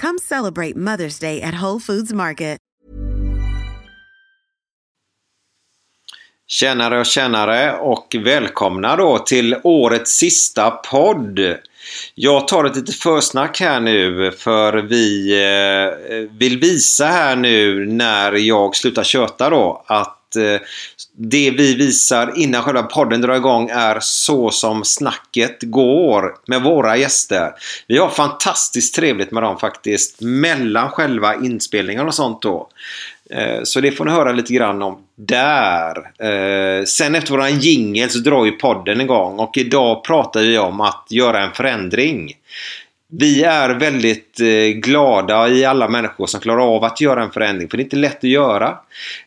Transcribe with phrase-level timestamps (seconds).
[0.00, 2.58] Come celebrate Mother's Day at Whole Foods Market.
[6.50, 11.40] Tjänare och tjänare och välkomna då till årets sista podd.
[12.14, 18.32] Jag tar ett litet försnack här nu för vi eh, vill visa här nu när
[18.32, 20.60] jag slutar köta då att eh,
[21.20, 26.96] det vi visar innan själva podden drar igång är så som snacket går med våra
[26.96, 27.50] gäster.
[27.86, 32.68] Vi har fantastiskt trevligt med dem faktiskt mellan själva inspelningarna och sånt då.
[33.30, 35.96] Eh, så det får ni höra lite grann om där.
[36.18, 40.80] Eh, sen efter våran jingel så drar ju podden igång och idag pratar vi om
[40.80, 42.32] att göra en förändring.
[43.10, 47.68] Vi är väldigt eh, glada i alla människor som klarar av att göra en förändring
[47.68, 48.78] för det är inte lätt att göra.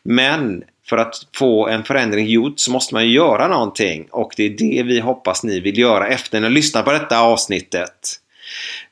[0.04, 4.44] Men för att få en förändring gjord så måste man ju göra någonting och det
[4.46, 7.92] är det vi hoppas ni vill göra efter att ni lyssnat på detta avsnittet.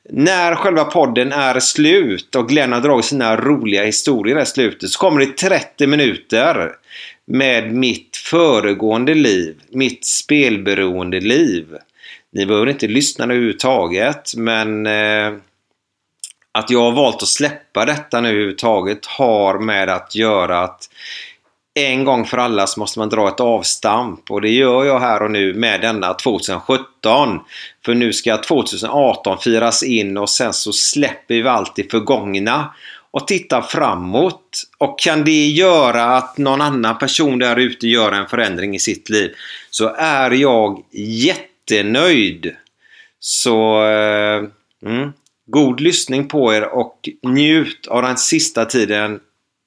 [0.09, 4.99] När själva podden är slut och Glenn har dragit sina roliga historier i slutet så
[4.99, 6.71] kommer det 30 minuter
[7.27, 11.67] med mitt föregående liv, mitt spelberoende liv.
[12.33, 15.33] Ni behöver inte lyssna överhuvudtaget men eh,
[16.51, 20.89] att jag har valt att släppa detta nu överhuvudtaget har med att göra att
[21.85, 25.21] en gång för alla så måste man dra ett avstamp och det gör jag här
[25.21, 27.39] och nu med denna 2017.
[27.85, 32.73] För nu ska 2018 firas in och sen så släpper vi allt det förgångna
[33.11, 34.63] och tittar framåt.
[34.77, 39.09] Och kan det göra att någon annan person där ute gör en förändring i sitt
[39.09, 39.31] liv
[39.69, 42.55] så är jag jättenöjd.
[43.19, 44.43] Så eh,
[44.85, 45.13] mm,
[45.45, 49.19] god lyssning på er och njut av den sista tiden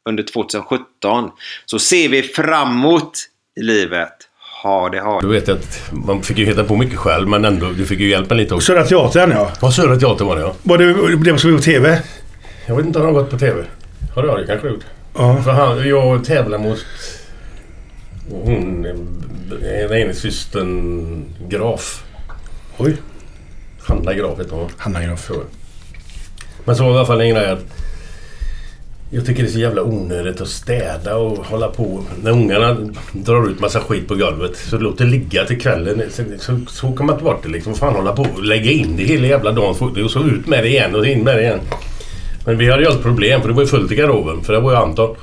[0.08, 1.30] under 2017
[1.66, 3.18] så ser vi framåt
[3.60, 4.12] i livet.
[4.62, 5.32] Ha det, ha Du det.
[5.32, 8.34] vet att man fick ju hitta på mycket själv men ändå, du fick ju hjälpa
[8.34, 8.66] lite också.
[8.66, 9.50] Södra Teatern ja.
[9.60, 10.54] Vad Södra Teatern var det ja.
[10.62, 12.02] Var det det som vi på TV?
[12.66, 13.64] Jag vet inte om han har gått på TV.
[14.14, 14.84] Har det, det kanske gjort.
[15.14, 15.42] Ja.
[15.42, 16.78] För han, jag tävlar mot
[18.30, 18.82] hon,
[19.50, 22.04] den ena systern Graf.
[22.78, 22.96] Oj.
[23.80, 24.68] Hanna Graf heter hon.
[24.76, 25.30] Hanna Graf.
[26.64, 27.64] Men så var i alla fall en grej att
[29.14, 32.04] jag tycker det är så jävla onödigt att städa och hålla på.
[32.22, 32.76] När ungarna
[33.12, 36.02] drar ut massa skit på golvet så låt det ligga till kvällen.
[36.10, 37.74] Så, så, så kan man inte bort det liksom.
[37.74, 40.04] Fan hålla på och lägga in det hela jävla dagen.
[40.04, 41.60] Och så ut med det igen och in med det igen.
[42.46, 44.44] Men vi hade ju alltid problem för det var ju fullt i garderoben.
[44.44, 45.16] För det var ju Anton.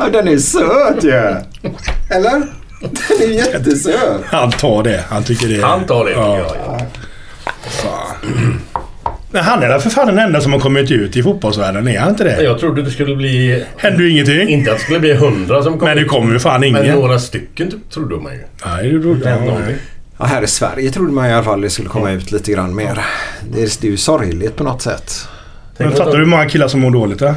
[0.00, 1.34] Ja, den är söt ju!
[2.16, 2.42] Eller?
[2.80, 4.22] Den är jättesöt.
[4.24, 5.04] Han tar det.
[5.08, 5.62] Han tycker det.
[5.62, 6.10] Han tar det.
[6.10, 6.38] Ja.
[6.38, 6.80] Ja.
[7.84, 8.06] Ja,
[9.30, 11.88] Men han är väl för fan den enda som har kommit ut i fotbollsvärlden.
[11.88, 12.42] Är han inte det?
[12.42, 13.64] Jag trodde det skulle bli...
[13.76, 14.48] Händer ju ingenting.
[14.48, 16.08] Inte att det skulle bli hundra som kom Men det ut.
[16.08, 16.94] kommer ju fan Men ingen.
[16.94, 18.40] några stycken typ, trodde man ju.
[18.66, 19.76] Nej, det trodde någonting.
[20.18, 22.74] Ja, här i Sverige trodde man i alla fall det skulle komma ut lite grann
[22.74, 23.04] mer.
[23.52, 25.12] Det är, det är ju sorgligt på något sätt.
[25.78, 27.20] Men Tänk fattar du hur många killar som mår dåligt?
[27.20, 27.34] Ja?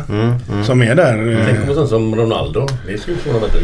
[0.66, 1.44] Som är där.
[1.46, 2.68] Tänk eh, på sånt som Ronaldo.
[2.88, 3.64] Det skulle mig ett dugg.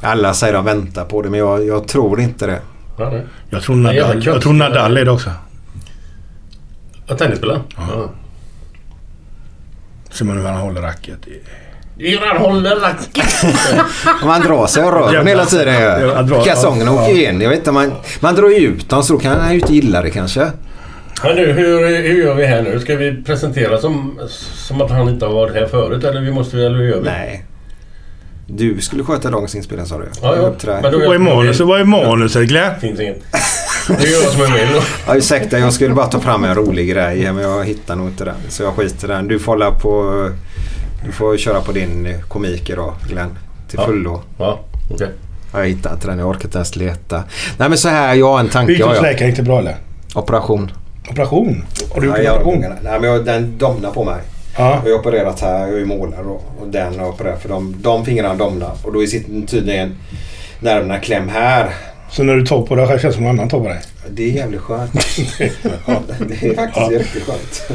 [0.00, 2.60] Alla säger att de väntar på det men jag, jag tror inte det.
[2.98, 3.26] Ja, nej.
[3.50, 4.52] Jag tror Nadal, jag tror.
[4.52, 5.30] Nadal är det också.
[7.06, 7.60] Ja, tennisspelare?
[7.76, 8.10] Ja.
[10.10, 11.18] Ser man hur han håller racket.
[12.20, 13.44] Han håller racket.
[14.24, 15.30] Man drar sig av röven Jävlar.
[15.30, 16.28] hela tiden.
[16.28, 17.02] Ja, Kalsongerna ja.
[17.04, 17.40] åker in.
[17.40, 19.74] Jag vet inte, man, man drar ju ut dem så då kan han ju inte
[19.74, 20.50] gilla det kanske.
[21.24, 22.80] Men nu, hur, hur gör vi här nu?
[22.80, 24.20] Ska vi presentera som,
[24.54, 27.04] som att han inte har varit här förut eller vi måste eller hur gör vi?
[27.04, 27.44] Nej.
[28.46, 30.08] Du skulle sköta dagens inspelning sa du.
[30.22, 30.78] Ja, ja.
[30.82, 31.66] Men då- Vad är manuset?
[31.66, 32.80] Vad är manuset Glenn?
[32.80, 33.22] finns inget.
[33.88, 34.80] Det är jag som är med då.
[35.06, 38.24] Ja, ursäkta, jag skulle bara ta fram en rolig grej men jag hittar nog inte
[38.24, 38.34] den.
[38.48, 39.28] Så jag skiter i den.
[39.28, 40.28] Du får hålla på...
[41.06, 43.30] Du får köra på din komik idag Glenn.
[43.68, 43.86] Till Ja.
[43.86, 44.22] fullo.
[44.38, 44.60] Ja,
[44.90, 45.08] okej.
[45.52, 46.18] Ja, Jag hittar inte den.
[46.18, 47.22] Jag orkar inte ens leta.
[47.58, 48.66] Nej men så här, jag har en tanke.
[48.72, 49.02] Hur gick det hos jag.
[49.02, 49.28] läkaren?
[49.28, 49.76] Gick det bra eller?
[50.14, 50.70] Operation.
[51.10, 51.64] Operation?
[51.94, 52.60] Har du gjort Ja, en jag, operation?
[52.82, 54.20] nej, men jag, den domnar på mig.
[54.56, 54.82] Ja.
[54.84, 56.40] Jag har opererat här, jag är målare då.
[56.60, 58.72] Och den har opererat för de, de fingrarna domnar.
[58.84, 59.96] Och då sitter tydligen
[60.60, 61.70] nerverna kläm här.
[62.10, 63.80] Så när du tar på dig själv känns det som någon annan tar på dig?
[64.10, 64.92] Det är jävligt skönt.
[66.28, 67.70] det är faktiskt riktigt skönt.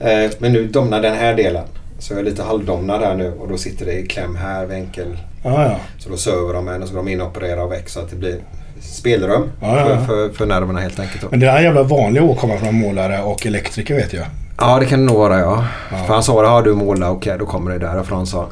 [0.00, 1.64] Eh, Men nu domnar den här delen.
[1.98, 5.16] Så jag är lite halvdomnad här nu och då sitter det i kläm här, vinkel.
[5.42, 5.76] Ja, ja.
[5.98, 8.00] Så då söver de en och så går de in och opererar och väck så
[8.00, 8.36] att det blir
[8.80, 9.96] spelrum Ja, ja, ja.
[9.98, 11.30] För, för, för nerverna helt enkelt.
[11.30, 14.26] Men det är en jävla vanlig åkomma från målare och elektriker vet jag.
[14.60, 15.64] Ja det kan det nog vara ja.
[15.90, 16.04] Ja.
[16.06, 18.48] För han sa det, har du målat, okej då kommer det därifrån sa.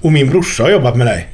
[0.00, 1.28] Och min brorsa har jobbat med dig.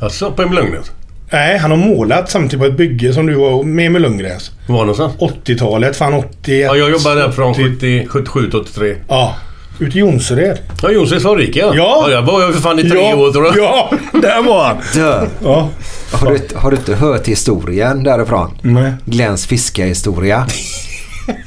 [0.00, 0.90] Alltså på en Lundgrens?
[1.32, 4.50] Nej, han har målat samtidigt på ett bygge som du var med med Lundgrens.
[4.66, 5.12] Var någonstans?
[5.18, 6.66] 80-talet, fan 81.
[6.66, 8.96] Ja, jag jobbade där från 70, 77 till 83.
[9.08, 9.34] Ja,
[9.78, 10.58] ute i Jonsered.
[10.82, 11.72] Ja, Jonssons fabrik ja.
[11.74, 12.06] Ja.
[12.10, 13.56] Jag var ju för fan i tre ja, år tror jag.
[13.56, 14.76] Ja, där var han.
[14.94, 15.26] Dö.
[15.44, 15.68] Ja.
[16.12, 18.58] Har du, har du inte hört historien därifrån?
[18.62, 18.92] Nej.
[19.04, 20.46] Glens fiskehistoria.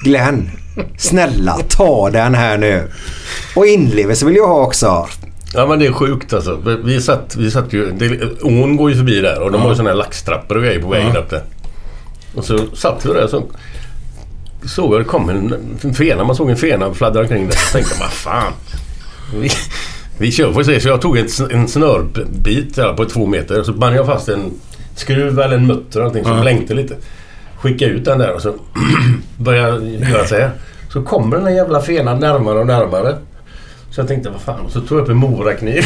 [0.04, 0.52] Glenn,
[0.98, 2.92] snälla ta den här nu.
[3.56, 5.08] Och inlevelse vill jag ha också.
[5.54, 6.78] Ja men det är sjukt alltså.
[6.84, 7.92] Vi satt, vi satt ju...
[7.92, 10.80] Det, ån går ju förbi där och de har ju sådana här laxtrappor och grejer
[10.82, 11.20] på vägen Ja.
[11.20, 11.44] upp där.
[12.36, 13.44] Och så satt vi där så
[14.66, 16.24] såg jag det kom en, en fena.
[16.24, 17.56] Man såg en fena fladdra omkring där.
[17.56, 18.54] Så tänkte jag, vad fan.
[19.36, 19.50] Vi,
[20.18, 20.80] vi kör får se.
[20.80, 23.64] Så jag tog en, en snörbit på två meter.
[23.64, 24.52] Så band jag fast en
[24.96, 26.42] skruv eller en mutter eller någonting som Ja.
[26.42, 26.96] blänkte lite.
[27.60, 28.54] Skicka ut den där och så
[29.38, 30.52] börjar jag göra så här.
[30.90, 33.16] Så kommer den där jävla fenan närmare och närmare.
[33.92, 34.60] Så jag tänkte, vad fan.
[34.66, 35.84] Och så tog jag upp en morakniv.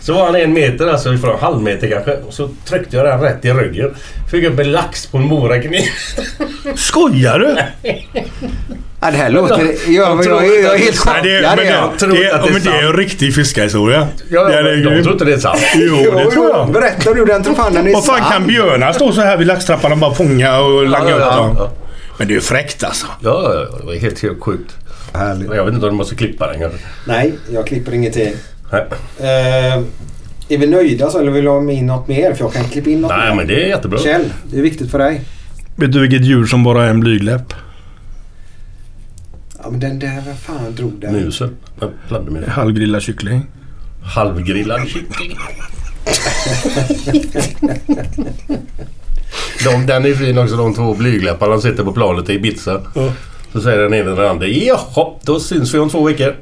[0.00, 2.12] så var han en meter, alltså ifrån halv meter kanske.
[2.16, 3.94] Och så tryckte jag den rätt i ryggen.
[4.30, 5.82] Fick upp en lax på en morakniv.
[6.74, 7.56] Skojar du?
[9.00, 9.58] Ja, det här låter...
[9.58, 11.24] Jag, jag, jag, jag är helt det, chockad.
[11.24, 11.90] men är jag.
[11.92, 14.08] det, tror det, att det är ja, men det är en riktig fiskarhistoria.
[14.30, 15.02] Ja, är de grym.
[15.02, 15.60] tror inte det är sant.
[15.74, 16.72] Jo, det tror jag.
[16.72, 19.46] Berätta du den, tror fan den är Vad fan kan björnar stå så här vid
[19.46, 21.56] laxtrappan och bara fånga och langa Ja, upp ja, dem?
[21.58, 21.72] ja.
[22.18, 23.06] Men det är ju fräckt alltså.
[23.20, 24.76] Ja, ja, ja, det var helt, helt sjukt.
[25.12, 25.54] Härligt.
[25.54, 26.78] Jag vet inte om du måste klippa den kanske.
[27.06, 28.32] Nej, jag klipper ingenting.
[28.72, 28.84] Nej,
[29.20, 29.82] Eh,
[30.48, 32.34] är vi nöjda så eller vill du ha in något mer?
[32.34, 33.36] För jag kan klippa in något Nej mer.
[33.36, 33.98] men det är jättebra.
[33.98, 35.20] Kjell, det är viktigt för dig.
[35.76, 37.54] Vet du vilket djur som bara är en blygläpp?
[39.62, 41.12] Ja men den där, vem fan drog den?
[41.12, 41.56] Musen.
[42.48, 43.46] Halvgrillad kyckling.
[44.02, 45.36] Halvgrillad kyckling.
[49.64, 52.80] de, den är fin också de två blygläpparna de sitter på planet i Ibiza.
[52.94, 53.12] Ja.
[53.52, 56.36] Så säger den till den andra Jaha, då syns vi om två veckor.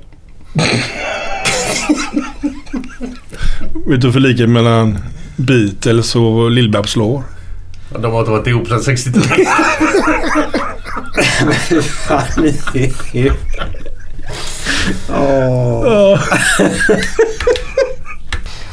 [3.86, 4.98] Vet du för likheten mellan
[5.36, 7.22] Beatles och Lill-Babs slår?
[7.92, 9.46] Ja, De har inte varit ihop sedan 63.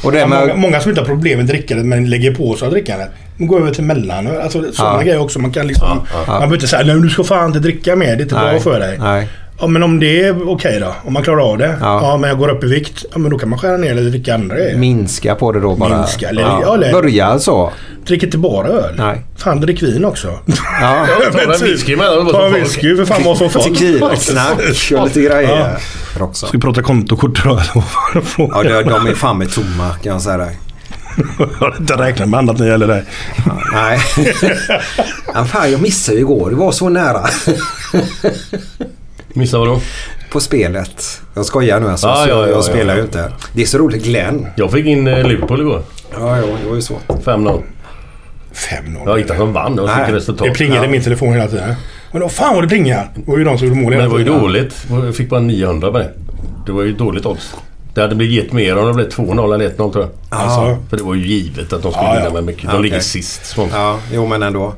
[0.02, 3.10] Och det Ja, många, som inte har problem med drickandet men lägger på sig drickandet.
[3.38, 4.40] De går över till mellanöl.
[4.40, 5.02] Alltså sådana Ja.
[5.02, 5.38] grejer också.
[5.38, 5.88] Man kan liksom...
[5.88, 6.18] Ja, ja.
[6.26, 8.06] Man behöver inte säga nej du ska fan inte dricka mer.
[8.06, 8.98] Det är inte bra för dig.
[8.98, 9.28] Nej.
[9.60, 10.94] Ja men om det är okej då.
[11.04, 11.76] Om man klarar av det.
[11.80, 12.00] Ja.
[12.02, 12.16] Ja.
[12.16, 13.04] men jag går upp i vikt.
[13.12, 14.76] Ja men då kan man skära ner eller dricka andra grejer.
[14.76, 15.96] Minska på det då bara.
[15.96, 17.72] Minska, eller- ja, eller- Börja så.
[18.06, 18.94] Drick inte bara öl.
[18.98, 19.24] Nej.
[19.36, 20.38] Fan drick vin också.
[20.80, 21.06] Ja.
[21.32, 22.26] Ta en whisky den.
[22.32, 23.64] Ta en whisky för fan vad som folk.
[23.64, 25.76] Tequila-snack och lite grejer.
[26.20, 26.46] Också.
[26.46, 27.60] Ska vi prata kontokort då?
[28.38, 30.58] Ja, de, de är fan med tomma kan jag säga dig.
[31.38, 33.04] Jag har inte räknat med annat när det gäller dig.
[33.72, 33.98] Nej.
[35.34, 36.50] ja, fan, jag missade ju igår.
[36.50, 37.26] Det var så nära.
[39.28, 39.80] Missade vadå?
[40.30, 41.20] På spelet.
[41.34, 42.06] Jag skojar nu alltså.
[42.06, 42.96] Ja, så ja, ja, jag ja, spelar ja.
[42.96, 43.32] ju inte.
[43.52, 44.04] Det är så roligt.
[44.04, 44.46] Glenn.
[44.56, 45.82] Jag fick in eh, Liverpool igår.
[46.12, 46.98] Ja, ja, det var ju så.
[47.06, 47.62] 5-0.
[48.52, 49.02] 5-0.
[49.06, 49.76] Jag hittade som vann.
[49.76, 49.98] Det var Nej.
[49.98, 50.46] mycket resultat.
[50.48, 51.74] Det plingade i min telefon hela tiden.
[52.12, 53.10] Men då fan vad det plingar.
[53.14, 54.86] Det var ju de som gjorde mål Men det var ju dåligt.
[54.90, 56.12] Jag fick bara 900 på det.
[56.66, 57.54] Det var ju dåligt odds.
[57.94, 60.10] Det hade blivit gett mer om det blev 2-0 eller 1-0 tror jag.
[60.38, 62.62] Alltså, För det var ju givet att de skulle vinna med mycket.
[62.62, 63.46] De Ja, ligger sist.
[63.46, 63.72] Svånt.
[63.74, 64.74] Ja, jo men ändå.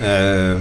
[0.00, 0.60] Eh,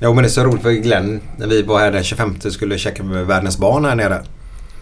[0.00, 1.20] jo men det är så roligt för Glenn.
[1.36, 4.22] När vi var här den 25 skulle checka med världens barn här nere.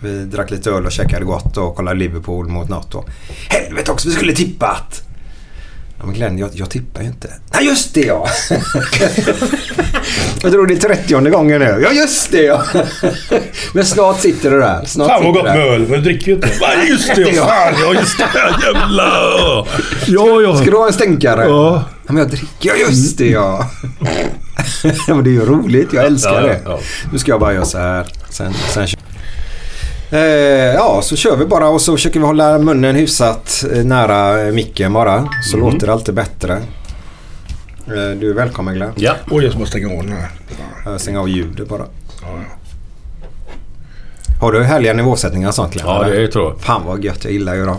[0.02, 2.94] Vi drack lite öl och käkade gott och kollade Liverpool mot något.
[2.94, 3.08] Och,
[3.48, 5.02] Helvete också, vi skulle tippat!
[6.00, 7.28] Ja men Glenn, jag, jag tippar ju inte.
[7.54, 8.26] Nej just det ja!
[10.42, 11.80] jag tror det är 30 gången nu.
[11.84, 12.62] Ja just det ja!
[13.74, 14.84] men snart sitter det där.
[14.84, 15.66] Snart fan vad gott det med där.
[15.72, 15.80] öl.
[15.80, 16.48] Men du dricker ju inte.
[16.60, 17.20] Va, just det.
[17.22, 17.46] Ja.
[17.46, 18.24] Fan, ja just det.
[18.66, 19.66] Jävlar.
[20.06, 20.56] Ja, ja.
[20.56, 21.44] Ska du ha en stänkare?
[21.44, 21.84] Ja.
[22.06, 22.48] Ja, men jag dricker.
[22.62, 23.70] Ja just det ja!
[25.08, 25.92] men det är ju roligt.
[25.92, 26.60] Jag älskar Ja, det.
[26.64, 26.78] ja.
[27.12, 28.06] Nu ska jag bara göra så här.
[28.30, 28.86] Sen, sen
[30.10, 30.18] eh,
[30.74, 34.52] ja, så kör vi bara och så försöker vi hålla munnen hyfsat eh, nära eh,
[34.52, 35.28] micken bara.
[35.42, 35.70] Så Mm.
[35.72, 36.52] låter det alltid bättre.
[37.86, 38.92] Eh, du är välkommen Glenn.
[38.96, 39.12] Ja.
[39.30, 40.28] Oj, jag bara stänga av den här.
[40.84, 41.82] Jag stänger av ljudet bara.
[42.22, 42.56] Ja, ja.
[44.40, 45.86] Har du härliga nivåsättningar och sånt Glenn?
[45.86, 46.60] ja, det tror jag.
[46.60, 47.24] Fan vad gött.
[47.24, 47.76] Jag gillar ju dem.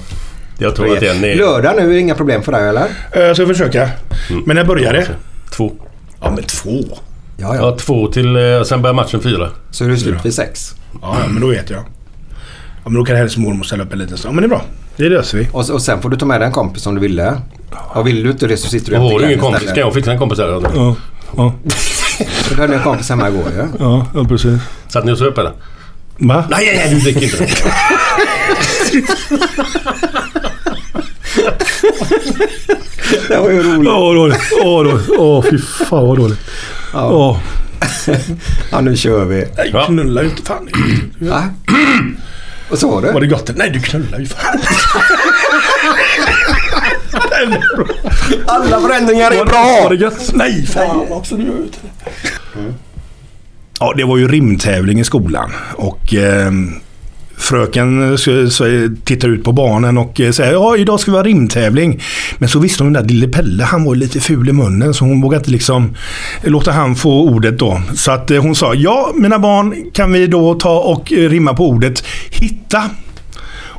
[0.57, 1.37] Jag tror att det är en...
[1.37, 2.87] Lördag nu är det inga problem för dig eller?
[3.13, 3.89] Jag ska försöka.
[4.45, 5.07] Men när börjar det?
[5.57, 5.71] Två.
[6.21, 6.79] Ja, men två.
[7.37, 8.37] Ja, Ja, två till...
[8.65, 9.49] Sen börjar matchen fyra.
[9.71, 10.75] Så är du slut vid sex.
[11.01, 11.83] Ja, ja, men då vet jag.
[12.83, 14.31] Ja, men då kan hennes mormor ställa upp en liten stund.
[14.31, 14.61] Ja, men det är bra.
[14.95, 15.47] Det löser vi.
[15.51, 17.33] Och, och sen får du ta med dig en kompis om du ville.
[17.93, 19.93] Och vill du inte det så sitter du Och har du ingen kompis kan jag
[19.93, 20.47] fixa en kompis där.
[20.75, 20.95] Ja,
[21.37, 21.53] ja,
[22.49, 23.67] Du hade en kompis hemma igår ju.
[23.79, 24.59] ja, ja precis.
[24.87, 25.51] Satt ni och söp eller?
[26.17, 26.45] Va?
[26.49, 27.47] Nej, nej, nej, du dricker inte.
[33.27, 33.89] Det var ju roligt.
[33.91, 34.37] Åh, dåligt.
[34.63, 35.09] Åh, dåligt.
[35.17, 36.39] Åh, fy fan vad dåligt.
[36.93, 37.37] Åh.
[38.71, 39.45] Ja, nu kör vi.
[39.57, 39.85] Nej, Ja.
[39.85, 40.41] knullar ju inte.
[40.43, 40.69] Fan.
[41.19, 41.43] Va?
[42.71, 43.19] Vad sa Var du?
[43.19, 43.51] det gott?
[43.55, 44.59] Nej, du knullar ju fan.
[48.45, 49.89] Alla förändringar är Var bra!
[49.89, 50.31] det gött?
[50.33, 51.89] Nej, fan också du gör ut det.
[53.79, 55.51] Ja, det var ju rimtävling i skolan.
[55.75, 56.51] Och eh,
[57.41, 62.01] fröken eh, tittar ut på barnen och eh, säger ja, idag ska vi ha rimtävling.
[62.37, 65.05] Men så visste hon den där lille Pelle, han var lite ful i munnen så
[65.05, 65.95] hon vågade inte liksom
[66.43, 67.81] låta han få ordet då.
[67.95, 71.69] Så att eh, hon sa ja, mina barn, kan vi då ta och rimma på
[71.69, 72.83] ordet hitta?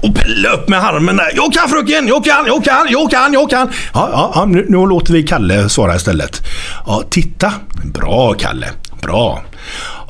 [0.03, 1.31] Och Pelle upp med armen där.
[1.35, 3.69] Jag kan fröken, jag kan, jag kan, jag kan, jag kan.
[3.95, 6.41] Ja, ja, ja nu, nu låter vi Kalle svara istället.
[6.87, 7.53] Ja, titta.
[7.95, 8.67] Bra Kalle,
[9.03, 9.43] bra.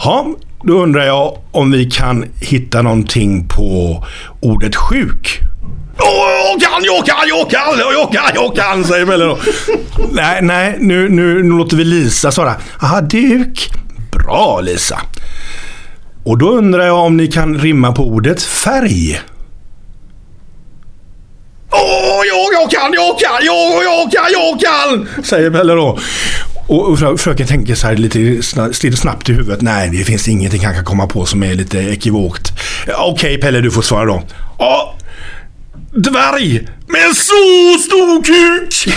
[0.04, 0.26] Ja,
[0.64, 4.04] då undrar jag om vi kan hitta någonting på
[4.40, 5.40] ordet sjuk.
[5.98, 9.38] Åh, jag kan, jag kan, jag kan, jag kan, jag kan, säger Pelle då.
[10.12, 12.54] nej, nej, nu, nu, nu låter vi Lisa svara.
[12.82, 13.70] Aha, duk.
[14.12, 15.00] Bra Lisa.
[16.24, 19.20] Och då undrar jag om ni kan rimma på ordet färg.
[21.70, 25.24] Åh, jag, jag kan, jag kan, jag, jag kan, jag kan!
[25.24, 25.98] Säger Pelle då.
[26.66, 29.60] Och och frö- fröken tänker så här lite sna- lite snabbt i huvudet.
[29.62, 32.52] Nej, det finns ingenting han kan komma på som är lite ekivokt.
[32.86, 34.22] Ja, Okej Pelle, du får svara då.
[34.58, 34.96] Ja,
[35.90, 38.94] dvärg med en så stor kuk!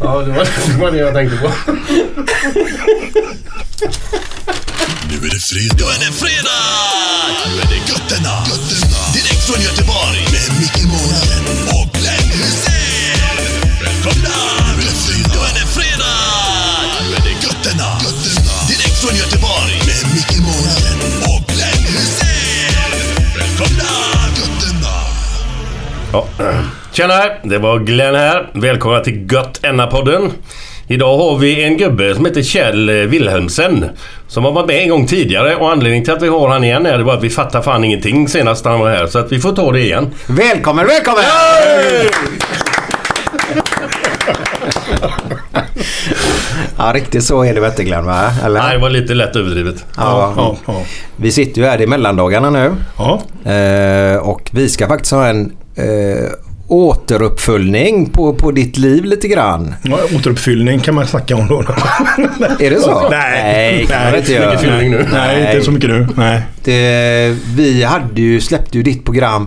[0.00, 1.52] Ja, det var, det var det jag tänkte på.
[5.10, 5.76] Nu är det fredag.
[5.78, 6.60] Nu är det fredag!
[7.46, 8.44] Nu är det Götterna.
[8.48, 8.87] Götterna.
[9.48, 10.20] Från Göteborg.
[10.34, 11.44] Med Micke Månaden
[11.76, 13.38] och Glenn Hysén.
[13.84, 14.36] Välkomna!
[14.76, 15.34] Nu är det fredag.
[15.34, 16.18] Nu är det fredag!
[17.00, 17.90] Nu är det Götterna.
[18.04, 18.54] Götterna.
[18.70, 19.74] Direkt från Göteborg.
[19.88, 20.98] Med Micke Månaden
[21.30, 22.92] och Glenn Hysén.
[23.38, 23.92] Välkomna!
[24.38, 24.94] Götterna.
[26.12, 26.26] Ja.
[26.92, 28.50] Tjena, det var Glenn här.
[28.54, 30.32] Välkomna till Gött podden
[30.90, 33.84] Idag har vi en gubbe som heter Kjell Wilhelmsen.
[34.28, 36.86] Som har varit med en gång tidigare och anledningen till att vi har han igen
[36.86, 39.06] är det bara att vi fattar fan ingenting senast han var här.
[39.06, 40.10] Så att vi får ta det igen.
[40.26, 41.24] Välkommen, välkommen!
[46.80, 48.30] Ja, riktigt så är det väl inte Glenn, va?
[48.44, 48.60] Eller?
[48.60, 49.84] Nej, det var lite lätt överdrivet.
[49.96, 50.82] Ja, Ja, ja.
[51.16, 52.72] Vi sitter ju här i mellandagarna nu.
[52.98, 53.20] ja.
[53.52, 56.30] Eh, och vi ska faktiskt ha en eh,
[56.68, 59.74] återuppföljning på, på ditt liv lite grann.
[59.82, 61.60] Ja, återuppfyllning kan man snacka om då.
[62.60, 63.08] Är det så?
[63.10, 63.42] Nej.
[63.42, 64.80] Nej, kan man Nej, inte göra.
[64.80, 65.06] nu.
[65.12, 66.08] Nej, inte så mycket nu.
[66.16, 66.42] Nej.
[66.68, 69.46] Det, vi hade ju, släppte ju ditt program.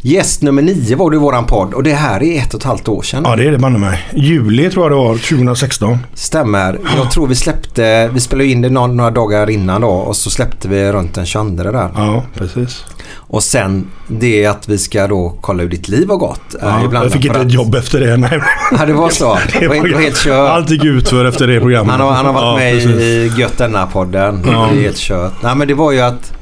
[0.00, 2.66] Gäst nummer nio var du i våran podd och det här är ett och ett
[2.66, 3.22] halvt år sedan.
[3.26, 4.08] Ja, det är det banne mig.
[4.14, 5.98] Juli tror jag det var, 2016.
[6.14, 6.78] Stämmer.
[6.96, 10.30] Jag tror vi släppte, vi spelade in det några, några dagar innan då och så
[10.30, 11.90] släppte vi runt den 22 där.
[11.96, 12.84] Ja, precis.
[13.14, 16.54] Och sen det att vi ska då kolla hur ditt liv har gått.
[16.60, 18.16] Ja, jag fick inte ett jobb efter det.
[18.16, 18.40] Nej.
[18.78, 19.38] Ja, det var så.
[19.60, 20.50] Det var, var helt kört.
[20.50, 21.90] Allt gick ut för efter det programmet.
[21.90, 23.00] Han har, han har varit Ja, med precis.
[23.00, 24.42] i Gött denna-podden.
[24.46, 24.68] Ja.
[24.72, 25.32] Det är helt kört.
[25.42, 26.32] Nej men det var ju att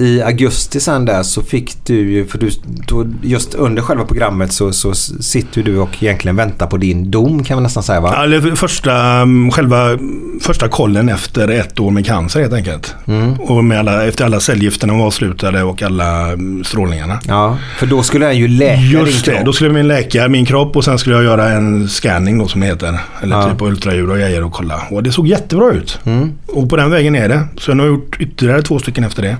[0.00, 2.50] i augusti sen där så fick du ju, för du,
[2.88, 7.44] då, just under själva programmet så, så sitter du och egentligen väntar på din dom
[7.44, 8.12] kan man nästan säga va?
[8.16, 9.98] Ja, Eller första, mm, själva
[10.42, 12.94] första kollen efter ett år med cancer helt enkelt.
[13.06, 13.32] Mm.
[13.40, 17.20] Och med alla, efter alla cellgifterna var avslutade och alla mm, strålningarna.
[17.28, 19.46] Ja, för då skulle jag ju läka Just din det, kropp.
[19.46, 22.60] då skulle min läka min kropp och sen skulle jag göra en scanning då som
[22.60, 22.98] det heter.
[23.22, 23.50] Eller Ja.
[23.50, 24.82] typ ultraljud och grejer och kolla.
[24.90, 25.98] Och det såg jättebra ut.
[26.04, 26.32] Mm.
[26.46, 27.42] Och på den vägen är det.
[27.56, 29.36] Så jag har gjort ytterligare två stycken efter det.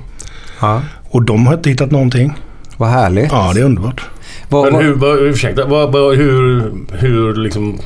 [0.60, 2.32] Ja, Och de har inte hittat någonting.
[2.76, 3.32] vad härligt.
[3.32, 4.02] Ja, det är underbart.
[4.48, 7.80] Vad- Men hur, vad, ursäkta, vad, hur, hur liksom...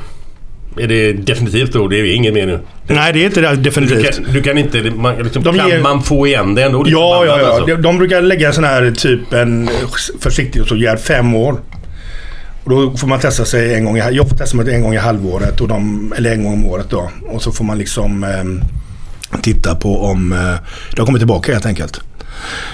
[0.80, 1.88] är det definitivt då?
[1.88, 2.60] Det är inget mer nu?
[2.86, 4.14] Nej, det är inte det Du definitivt.
[4.16, 4.90] kan, du kan inte...
[4.90, 6.84] Man, liksom, De kan ger- man få igen det ändå?
[6.86, 7.46] Ja, ja, ja.
[7.46, 7.66] Alltså.
[7.66, 9.68] De, de brukar lägga sån här typ en
[10.20, 11.56] försiktighetsåtgärd fem år.
[12.64, 14.94] Och då får man testa sig en gång i, Jag får testa mig en gång
[14.94, 15.60] i halvåret.
[15.60, 17.10] Och de, eller en gång om året då.
[17.28, 18.60] Och så får man liksom ehm,
[19.42, 20.38] titta på om eh,
[20.94, 22.00] det har kommit tillbaka helt enkelt.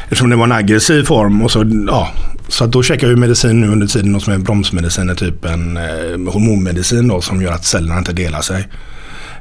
[0.04, 1.42] Eftersom det var en aggressiv form.
[1.42, 2.10] Och så, ja,
[2.48, 4.14] så att då käkar jag ju medicin nu under tiden.
[4.14, 5.16] Och som är bromsmedicin.
[5.16, 8.68] Typ en eh, hormonmedicin då, som gör att cellerna inte delar sig.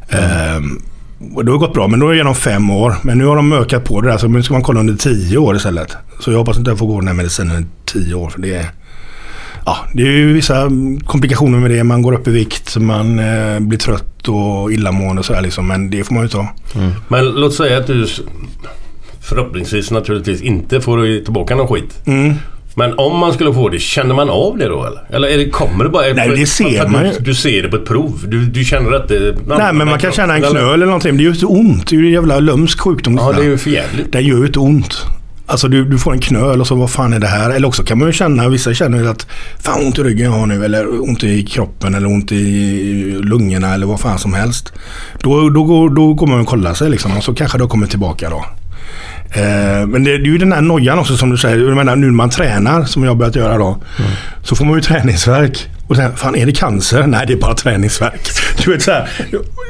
[0.10, 0.82] Ehm,
[1.34, 2.96] och det har gått bra, men då är det genom fem år.
[3.02, 5.38] Men nu har de ökat på det där, så nu ska man kolla under tio
[5.38, 5.98] år istället.
[6.20, 8.30] Så jag hoppas inte jag får gå den här medicinen i tio år.
[8.30, 8.66] För det är,
[9.66, 10.70] ja, det är ju vissa
[11.06, 11.84] komplikationer med det.
[11.84, 15.68] Man går upp i vikt, man eh, blir trött och illamående och sådär liksom.
[15.68, 16.48] Men det får man ju ta.
[16.76, 16.92] Mm.
[17.08, 18.08] Men låt säga att du
[19.29, 22.01] förhoppningsvis naturligtvis inte får tillbaka någon skit.
[22.05, 22.33] Mm.
[22.75, 25.01] Men om man skulle få det, känner man av det då eller?
[25.09, 26.13] Eller är det, kommer det bara...
[26.13, 27.12] Nej, det ser man ju.
[27.19, 28.25] Du, ser det på ett prov.
[28.27, 29.36] Du, du känner att det...
[29.48, 31.12] Nej, men man kan känna en knöl eller någonting.
[31.12, 31.89] Men det gör ju inte ont.
[31.89, 33.15] Det är ju en jävla lömsk sjukdom.
[33.17, 34.12] Ja, det är ju för jävligt.
[34.12, 35.05] Den gör ju inte ont.
[35.45, 37.50] Alltså du, du får en knöl och så vad fan är det här?
[37.50, 39.27] Eller också kan man ju känna, vissa känner ju att
[39.59, 43.74] fan ont i ryggen jag har nu eller ont i kroppen eller ont i lungorna
[43.74, 44.74] eller vad fan som helst.
[45.21, 47.69] Då, då, går, då går man och kollar sig liksom och så kanske det har
[47.69, 48.45] kommit tillbaka då.
[49.33, 51.57] Eh, men det, det är ju den här nojan också som du säger.
[51.67, 53.77] Jag menar, nu när man tränar som jag har börjat göra då.
[54.43, 55.69] Så får man ju träningsverk.
[55.88, 57.07] Och sen, fan är det cancer?
[57.07, 58.29] Nej det är bara träningsverk.
[58.65, 59.09] Du vet så här.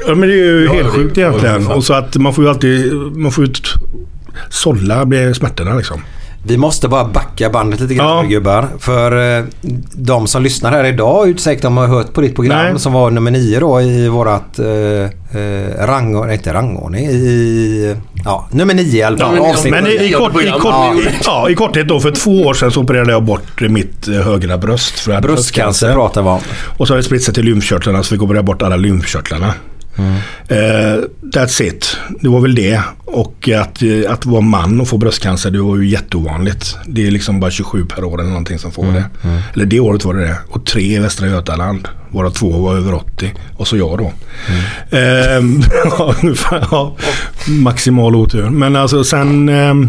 [0.06, 1.66] Ja, men det är ju Ja, helt sjukt egentligen.
[1.66, 3.52] Och så att man får ju alltid, man får ju
[4.48, 6.00] sålla blir smärtorna liksom.
[6.42, 8.22] Vi måste bara backa bandet lite grann Ja.
[8.22, 8.68] gubbar.
[8.78, 9.44] För eh,
[9.92, 12.80] de som lyssnar här idag är inte säkert de har hört på ditt program Nej.
[12.80, 14.66] som var nummer nio då i vårat eh,
[15.40, 19.36] eh, rang, inte rangordning, i ja, nummer nio i alla fall.
[19.36, 19.72] Ja, avsnitt.
[19.72, 20.94] Men i, i, kort, i, kort, Ja.
[20.94, 24.14] i, ja, i korthet då, för två år sedan så opererade jag bort mitt eh,
[24.14, 24.98] högra bröst.
[24.98, 26.40] För Bröstcancer pratar vi om.
[26.78, 29.54] Och så har det spritt sig till lymfkörtlarna så vi operera bort alla lymfkörtlarna.
[30.48, 31.00] Eh,
[31.34, 31.96] that's it.
[32.20, 32.82] Det var väl det.
[33.04, 36.76] Och att, eh, att vara man och få bröstcancer det var ju jätteovanligt.
[36.86, 39.04] Det är liksom bara 27 per år eller någonting som får det.
[39.54, 40.36] Eller det året var det det.
[40.48, 41.88] Och tre i Västra Götaland.
[42.10, 43.32] Våra två var över 80.
[43.56, 44.12] Och så jag då.
[45.98, 46.96] Ja, ungefär, ja,
[47.48, 48.50] maximal otur.
[48.50, 49.48] Men alltså sen...
[49.48, 49.88] ehm,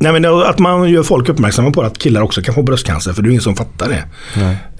[0.00, 3.12] Nej men att man gör folk uppmärksamma på att killar också kan få bröstcancer.
[3.12, 4.04] För det är ingen som fattar det.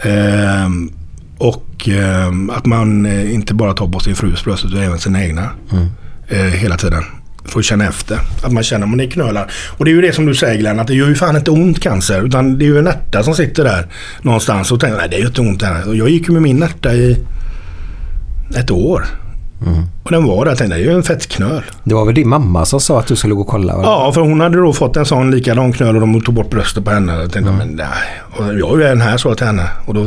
[0.08, 0.92] Ehm,
[1.38, 5.24] och ehm, att man eh, inte bara tar på sin frus bröst utan även sina
[5.24, 5.50] egna.
[6.28, 7.04] Eh, hela tiden.
[7.44, 8.18] För att känna efter.
[8.42, 9.50] Att man känner om är knölar.
[9.76, 10.80] Och det är ju det som du säger Glenn.
[10.80, 12.26] Att det gör ju fan inte ont cancer.
[12.26, 13.86] Utan det är ju en ärta som sitter där
[14.22, 14.72] någonstans.
[14.72, 15.88] Och tänker nej det gör inte ont här.
[15.88, 17.24] Och jag gick ju med min ärta i
[18.56, 19.04] ett år.
[20.02, 20.50] Och den var där.
[20.50, 21.62] Jag tänkte det är ju en fettknöl.
[21.84, 23.76] Det var väl din mamma som sa att du skulle gå och kolla?
[23.76, 23.82] va?
[23.82, 26.84] Ja, för hon hade då fått en sån likadan knöl och de tog bort bröstet
[26.84, 27.14] på henne.
[27.20, 27.86] Jag tänkte, men nej.
[28.36, 29.68] Och jag är ju en här sa jag till henne.
[29.86, 30.04] Och då,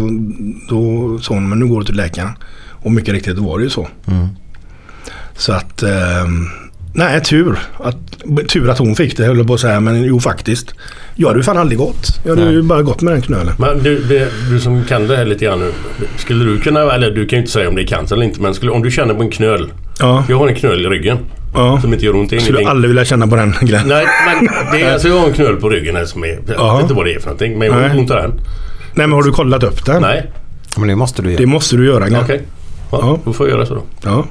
[0.69, 2.29] då sa hon, men nu går du till läkaren.
[2.69, 3.87] Och mycket riktigt var det ju så.
[5.35, 6.47] Så att, ehm,
[6.93, 7.59] nej tur.
[7.83, 7.97] Att,
[8.49, 9.79] tur att hon fick det höll jag på att säga.
[9.79, 10.73] Men jo faktiskt.
[11.15, 12.07] Jag hade ju fan aldrig gått.
[12.25, 13.53] Jag hade ju bara gått med den knölen.
[13.59, 15.71] Men du, det, du som kan det här lite grann nu.
[16.17, 18.41] Skulle du kunna, eller du kan ju inte säga om det är cancer eller inte,
[18.41, 19.71] men skulle, om du känner på en knöl.
[19.99, 21.17] Ja, Jag har en knöl i ryggen.
[21.53, 21.81] ja.
[21.81, 22.29] Som inte gör ont.
[22.29, 22.69] Det är Skulle ingenting.
[22.71, 23.87] aldrig vilja känna på den Glenn.
[23.87, 26.27] Nej, men det är, alltså jag har en knöl på ryggen här som är...
[26.27, 26.73] Jag Ja.
[26.73, 27.99] vet inte vad det är för någonting, men jag har Nej.
[27.99, 28.31] ont av den.
[28.93, 30.01] Nej men har du kollat upp den?
[30.01, 30.31] Nej,
[30.77, 31.45] Men det måste du Det göra.
[31.51, 32.23] måste du göra Glenn.
[32.23, 32.41] okej.
[32.91, 33.19] Ja, Ja.
[33.25, 33.83] Då får jag göra så då.
[34.03, 34.25] Ja.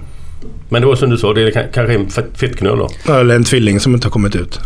[0.68, 3.12] Men det var som du sa, det är ka- kanske en fett- fettknöl då.
[3.14, 4.60] Eller en tvilling som inte har kommit ut.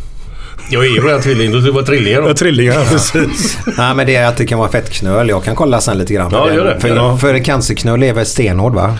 [0.68, 2.28] Jag är ju redan tvilling, det vara trillingar då.
[2.28, 3.58] Ja, trillingar, precis.
[3.78, 5.28] Nej men det är att det kan vara fettknöl.
[5.28, 6.30] Jag kan kolla sen lite grann.
[6.32, 6.80] Ja, gör det.
[6.80, 7.16] För, Ja.
[7.18, 8.96] för en cancerknöl är väl stenhård va?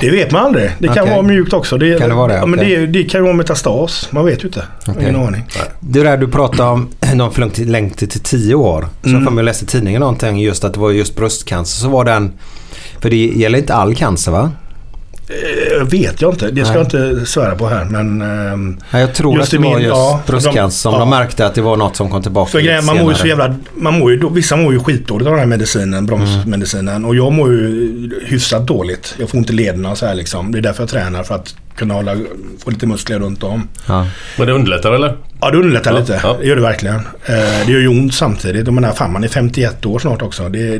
[0.00, 0.70] Det vet man aldrig.
[0.78, 1.12] Det kan Okej.
[1.12, 1.78] vara mjukt också.
[1.78, 2.38] Det, Kan det vara det?
[2.38, 2.76] Ja, men Okej.
[2.76, 4.08] det, det kan ju vara metastas.
[4.10, 4.64] Man vet ju inte.
[4.86, 5.02] Okej.
[5.02, 5.44] Ingen aning.
[5.80, 8.88] Det där du pratade om, de förlängt till, längt till 10 år.
[9.02, 9.20] Så Mm.
[9.20, 11.80] jag får mig läsa i tidningen någonting just att det var just bröstcancer.
[11.82, 12.32] Så var den,
[13.00, 14.50] för det gäller inte all cancer va?
[15.80, 16.50] Eh, vet jag inte.
[16.50, 16.86] Det ska Nej.
[16.92, 17.84] jag inte svära på här.
[17.84, 21.00] Men, ehm, Ja, jag tror att det i var min- just ja, bröstcancer som de-
[21.00, 21.18] de ja.
[21.18, 23.54] märkte att det var något som kom tillbaka för grejen, man mår ju så jävla...
[23.74, 27.04] Man mår ju, vissa mår ju skitdåligt av den här medicinen, bromsmedicinen.
[27.04, 29.14] Och jag mår ju hyfsat dåligt.
[29.18, 30.52] Jag får ont i lederna så här liksom.
[30.52, 31.22] Det är därför jag tränar.
[31.22, 32.16] För att kunna hålla,
[32.64, 33.68] få lite muskler runt om.
[33.88, 34.06] Ja.
[34.38, 35.16] Men det underlättar eller?
[35.40, 36.20] Ja, det underlättar Ja, lite.
[36.22, 36.36] ja.
[36.40, 36.96] Det gör det verkligen.
[36.96, 38.66] Eh, det gör ju ont samtidigt.
[38.66, 40.48] Jag menar, fan man är 51 år snart också.
[40.48, 40.78] Det,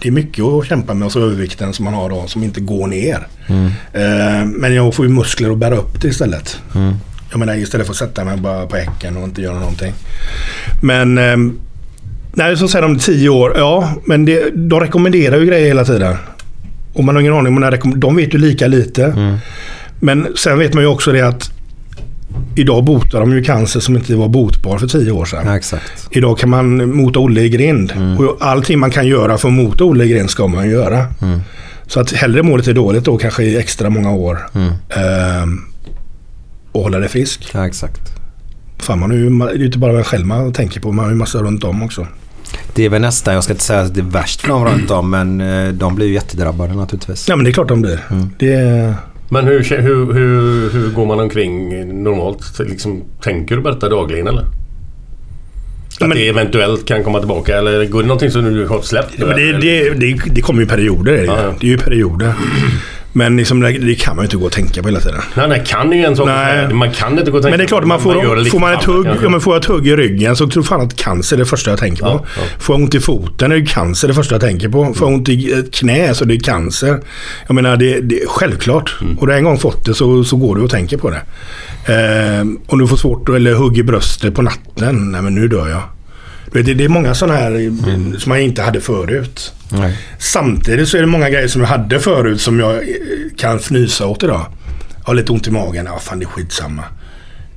[0.00, 2.60] det är mycket att kämpa med och så övervikten som man har då som inte
[2.60, 3.26] går ner.
[3.92, 6.60] Eh, men jag får ju muskler att bära upp det istället.
[7.30, 9.92] Jag menar istället för att sätta mig bara på häcken och inte göra någonting.
[10.82, 11.36] Men eh,
[12.32, 13.52] nej, så säger de 10 år.
[13.56, 16.16] Ja, men det, de rekommenderar ju grejer hela tiden.
[16.92, 19.38] Och man har ingen aning om när de vet ju lika lite.
[20.04, 21.50] Men sen vet man ju också det att
[22.54, 25.60] Idag botar de ju cancer som inte var botbar för tio år sedan.
[25.72, 25.78] ja.
[26.10, 27.92] Idag kan man mota Olle i grind.
[28.18, 31.06] Och allting man kan göra för att mota Olle i grind ska man göra.
[31.86, 34.38] Så att hellre må lite dåligt då kanske i extra många år.
[34.88, 35.60] ehm,
[36.72, 37.50] och hålla dig frisk.
[37.54, 38.00] Ja, exakt.
[38.78, 40.92] Fan, man är ju, det är ju inte bara en själv man tänker på.
[40.92, 42.06] Man har ju massa runt om också.
[42.74, 44.90] Det är väl nästan, jag ska inte säga att det är värst för dem runt
[44.90, 47.28] om men eh, de blir ju jättedrabbade naturligtvis.
[47.28, 48.00] Ja men det är klart de blir.
[48.38, 48.94] Det är,
[49.32, 51.68] Men hur, hur, hur, hur går man omkring
[52.02, 52.58] normalt?
[52.58, 54.42] Liksom, tänker du på detta dagligen eller?
[56.00, 59.18] Att men- det eventuellt kan komma tillbaka eller går det någonting som du har släppt
[59.18, 59.26] nu?
[59.26, 61.24] men det, det, det, det kommer ju perioder.
[61.24, 61.54] Ja.
[61.60, 62.34] det är ju perioder.
[63.12, 65.20] Men liksom, det, kan man ju inte gå och tänka på hela tiden.
[65.34, 66.26] Nej, nej, kan ju en sak.
[66.26, 66.74] Nej.
[66.74, 68.50] Man kan inte gå och tänka Men det är klart, på man får, det lite
[68.50, 70.96] får man ett hugg, ja, men får ett hugg i ryggen så tror fan att
[70.96, 72.08] cancer är det första jag tänker på.
[72.08, 72.42] Ja, ja.
[72.58, 74.94] Får jag ont i foten är det cancer det första jag tänker på.
[74.94, 77.00] Får jag ont i ett knä så är det cancer.
[77.46, 78.96] Jag menar, det, det är självklart.
[79.00, 79.18] Mm.
[79.18, 81.22] Och du en gång fått det så, så går du och tänker på det.
[81.92, 85.68] Ehm, om du får svårt eller hugg i bröstet på natten, nej men nu dör
[85.68, 85.82] jag.
[86.52, 88.18] Det, det är många sådana här Mm.
[88.18, 89.52] som jag inte hade förut.
[89.72, 89.98] Nej.
[90.18, 92.80] Samtidigt så är det många grejer som jag hade förut som jag eh,
[93.36, 94.46] kan fnysa åt idag.
[94.96, 95.86] Jag har lite ont i magen.
[95.86, 96.82] Ja, fan det är skitsamma.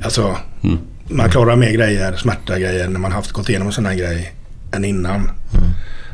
[0.03, 0.37] Alltså,
[1.09, 4.33] man klarar mer grejer, smärta grejer när man haft gått igenom en sån här grej
[4.75, 5.31] än innan.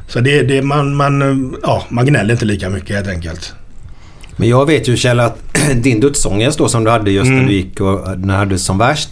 [0.08, 3.54] Så det, det man, man, eh, ja, man gnäller inte lika mycket helt enkelt.
[4.36, 5.38] Men jag vet ju Kjell att
[5.76, 8.78] din dödsångest då som du hade just när du gick och när du hade som
[8.78, 9.10] värst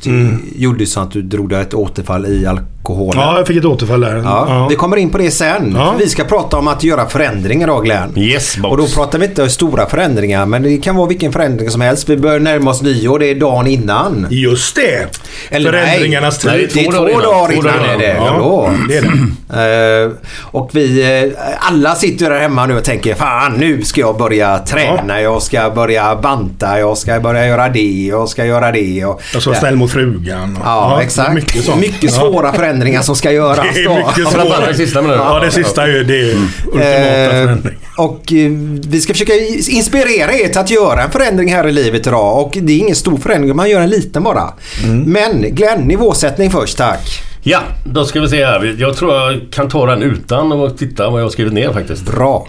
[0.56, 2.46] gjorde ju så att du drog dig ett återfall i
[2.84, 3.22] alkoholen.
[3.22, 4.16] Ja, jag fick ett återfall där.
[4.16, 5.74] Ja, Vi kommer in på det sen.
[5.78, 5.96] Ja.
[6.00, 8.18] Vi ska prata om att göra förändringar då Glenn.
[8.18, 8.72] Yes, boss.
[8.72, 12.10] Och då pratar vi inte stora förändringar men det kan vara vilken förändring som helst.
[12.10, 14.28] Vi börjar närma oss nyår, det är dagen innan.
[14.30, 15.08] Just det!
[15.50, 16.68] Eller Förändringarnas nej.
[16.68, 16.70] tid.
[16.74, 17.64] Det är två dagar innan.
[17.66, 18.14] dagar innan dagar är det.
[18.18, 18.36] Ja.
[18.40, 19.10] Ja, det är det.
[19.50, 20.12] Eh,
[20.52, 24.60] och vi eh, alla sitter där hemma nu och tänker fan nu ska jag börja
[24.60, 29.06] träna, jag ska börja banta, jag ska börja göra det, jag ska göra det.
[29.06, 30.60] Och, Jag ska vara snäll mot frugan.
[30.64, 31.34] Ja, exakt.
[31.34, 32.34] Mycket, Mycket, sånt.
[32.34, 32.69] svåra förändringar
[33.04, 33.96] som ska göras Det är då.
[33.96, 34.68] mycket svårare.
[34.68, 35.14] det sista nu.
[35.14, 37.78] Ja, det sista är ju det är ju ultimata Eh, förändring.
[37.98, 38.52] och eh,
[38.90, 39.34] vi ska försöka
[39.70, 42.46] inspirera er till att göra en förändring här i livet idag.
[42.46, 44.54] Och det är ingen stor förändring, man gör en liten bara.
[44.84, 45.00] Mm.
[45.04, 47.22] Men Glenn, nivåsättning först tack.
[47.44, 48.76] Ja, då ska vi se här.
[48.80, 52.06] Jag tror jag kan ta den utan att titta vad jag har skrivit ner faktiskt.
[52.06, 52.48] Bra.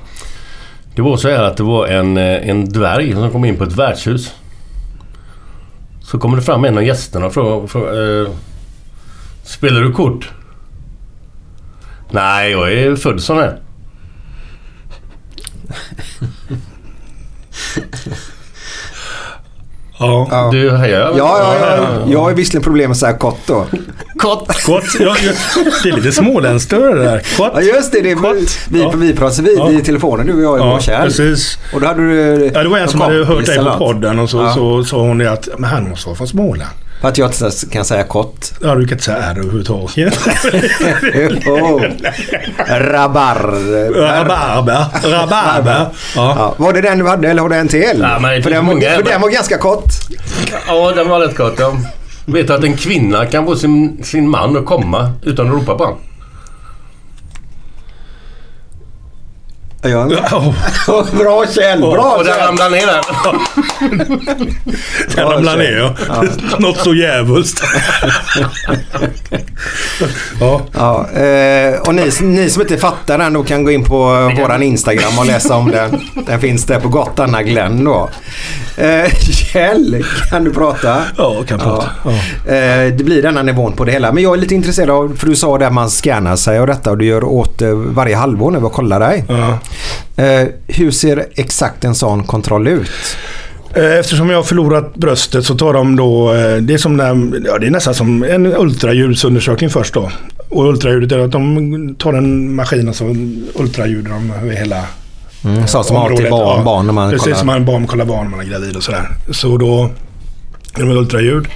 [0.97, 3.65] Det var så här att det var en, eh, en dvärg som kom in på
[3.65, 4.31] ett värdshus.
[6.03, 7.67] Så kommer det fram en av gästerna och frågar...
[7.67, 8.27] frågar,
[9.61, 10.31] Spelar du kort?
[12.11, 13.59] Nej, jag är född sån här.
[19.99, 20.29] Ja.
[20.31, 20.49] Ja.
[20.53, 20.99] Du hejar?
[21.01, 22.07] Ja, ja, ja.
[22.13, 23.67] Jag har visserligen problem med att säga kott då.
[24.19, 24.63] Kort.
[24.65, 24.85] Kort.
[25.01, 25.17] Ja,
[25.83, 27.23] det är lite småländskt det där.
[27.37, 27.51] Kort.
[27.55, 28.01] Ja, just det.
[28.01, 28.59] det är, Kott.
[28.71, 28.93] vi, Ja.
[28.97, 29.71] vi pratar vid Ja.
[29.73, 30.97] i telefonen du och jag i Ja, morse.
[31.03, 31.59] precis.
[31.75, 32.51] Och då hade du...
[32.55, 34.55] Ja, det var en som hade hört dig på podden och så Ja.
[34.55, 36.71] så sa hon det att men han måste vara från Småland.
[37.01, 37.31] För att jag
[37.73, 38.53] kan säga kott.
[38.63, 40.15] Ja, du kan inte säga R överhuvudtaget.
[41.47, 41.83] oh.
[42.69, 43.35] Rabar.
[43.95, 44.85] Rabarber.
[45.11, 45.87] Rabarber.
[46.17, 46.35] Ja.
[46.39, 47.99] Ja, var det den du hade eller har du en till?
[48.01, 49.85] Ja, men det för, den, många, för men- den var ganska kort.
[50.69, 51.59] Ja, den var rätt kort.
[51.59, 51.77] Jag
[52.27, 55.85] vet att en kvinna kan få sin, sin man att komma utan att ropa på
[55.85, 55.99] honom.
[59.83, 60.07] Ja.
[60.89, 61.81] Oh, Bra Kjell!
[61.81, 62.47] Bra Och den Kjell!
[62.47, 63.03] ramlade ner där.
[65.17, 66.25] den ramlade ner ja.
[66.59, 67.63] Något så djävulskt.
[70.41, 70.61] ja.
[70.73, 74.41] Ja, eh, och ni, ni som inte fattar den då kan gå in på eh,
[74.43, 76.01] våran Instagram och läsa om den.
[76.27, 78.09] Den finns där på Gottarna Glenn då.
[78.77, 81.03] Eh, Kjell, kan du prata?
[81.17, 81.91] Ja, kan prata.
[82.05, 82.11] Ja.
[82.53, 84.13] Eh, det blir denna nivån på det hela.
[84.13, 86.67] Men jag är lite intresserad av, för du sa det att man scannar sig och
[86.67, 89.25] detta och du gör åt varje halvår när vi kollar dig.
[89.29, 89.59] Ja.
[90.17, 92.91] Eh, hur ser exakt en sån kontroll ut?
[93.75, 97.41] Eh, Eftersom jag har förlorat bröstet så tar de då, eh, det är, som när,
[97.47, 100.11] ja, det är nästan som en ultraljudsundersökning först då.
[100.49, 103.05] Och ultraljudet är att de tar en maskin och så
[103.55, 104.85] ultraljudar de över hela
[105.45, 107.37] Mm, sånt som man har till barn, Ja, barn när man Precis kollar.
[107.37, 109.09] som man barn kollar barn när man är gravid och sådär.
[109.31, 109.91] Så då
[110.75, 111.47] är det med ultraljud.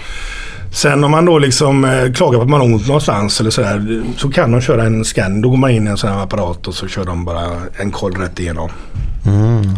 [0.75, 4.03] Sen om man då liksom eh, klagar på att man har ont någonstans eller sådär
[4.17, 5.41] så kan de köra en scan.
[5.41, 7.91] Då går man in i en sån här apparat och så kör de bara en
[7.91, 8.71] koll rätt igenom.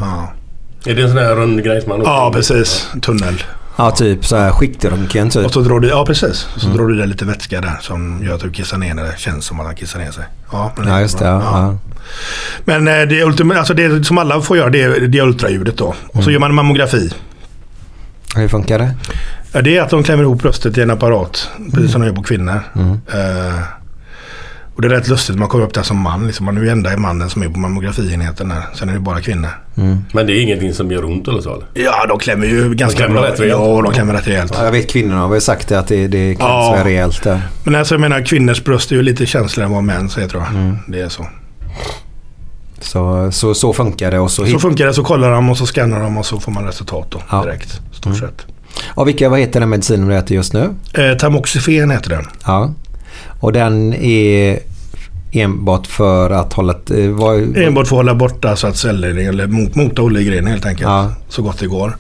[0.01, 0.33] Ja.
[0.87, 2.91] Är det en sån här rund grej som man ja, precis.
[3.03, 3.43] Tunnel.
[3.77, 5.47] Ja, typ så här skiktröntgen typ.
[5.47, 6.47] Och så drar du, ja precis.
[6.57, 9.19] Så drar du där lite vätska där som gör att du kissar ner när det
[9.19, 10.25] känns som att han kissar ner sig.
[10.53, 11.25] Ja, men Ja, just det.
[11.25, 11.41] Ja.
[11.43, 11.79] Ja.
[12.65, 15.77] Men eh, det, ultima, alltså det som alla får göra det är, det är ultraljudet
[15.77, 15.95] då.
[16.09, 17.11] Och så gör man mammografi.
[18.37, 18.95] Hur funkar det?
[19.57, 21.51] Ja, det är att de klämmer ihop bröstet i en apparat.
[21.75, 22.61] Precis som de gör på kvinnor.
[23.15, 23.59] Eh,
[24.75, 25.37] och det är rätt lustigt.
[25.39, 26.27] Man kommer upp där som man.
[26.27, 26.47] Liksom.
[26.47, 28.63] Man är ju enda mannen som är på mammografienheten där.
[28.75, 29.49] Sen är det bara kvinnor.
[30.13, 31.67] Men det är ingenting som gör ont eller så eller?
[31.75, 33.31] Ja, de klämmer ju ganska klämmer bra.
[33.31, 33.61] rätt rejält.
[33.61, 34.53] Ja, de klämmer rätt rejält.
[34.59, 36.81] Ja, jag vet kvinnorna har väl sagt det att det, det krävs Ja.
[36.85, 37.41] rejält där.
[37.65, 40.43] Men alltså jag menar kvinnors bröst är ju lite känsligare än vad mäns är tror
[40.43, 40.77] jag.
[40.89, 41.27] Det är så.
[42.81, 45.67] Så, så, så funkar det och så, Så funkar det, så kollar de och så
[45.67, 47.43] skannar de och så får man resultat då Ja.
[47.45, 47.81] direkt.
[47.93, 48.47] Stort sett.
[48.97, 50.75] Ja, vilka, vad heter den medicinen du äter just nu?
[50.95, 52.25] Eh, Tamoxifen heter den.
[52.47, 52.75] Ja.
[53.41, 54.59] Och den är
[55.33, 56.73] enbart för att hålla...
[56.73, 60.67] eh, Vad, Enbart för att hålla borta så att celler, eller mot, mota oljegrejen helt
[60.67, 60.89] enkelt.
[60.89, 61.13] Ja.
[61.29, 61.97] Så gott det går.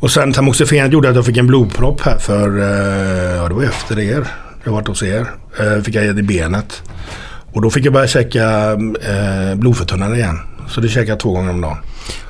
[0.00, 3.62] Och sen tamoxifen gjorde att jag fick en blodpropp här för, eh, ja det var
[3.62, 4.26] efter er.
[4.64, 5.26] Jag varit hos er.
[5.60, 6.82] Eh, fick jag i benet.
[7.52, 10.38] Och då fick jag börja käka eh, blodförtunnande igen.
[10.68, 11.76] Så det käkade jag två gånger om dagen.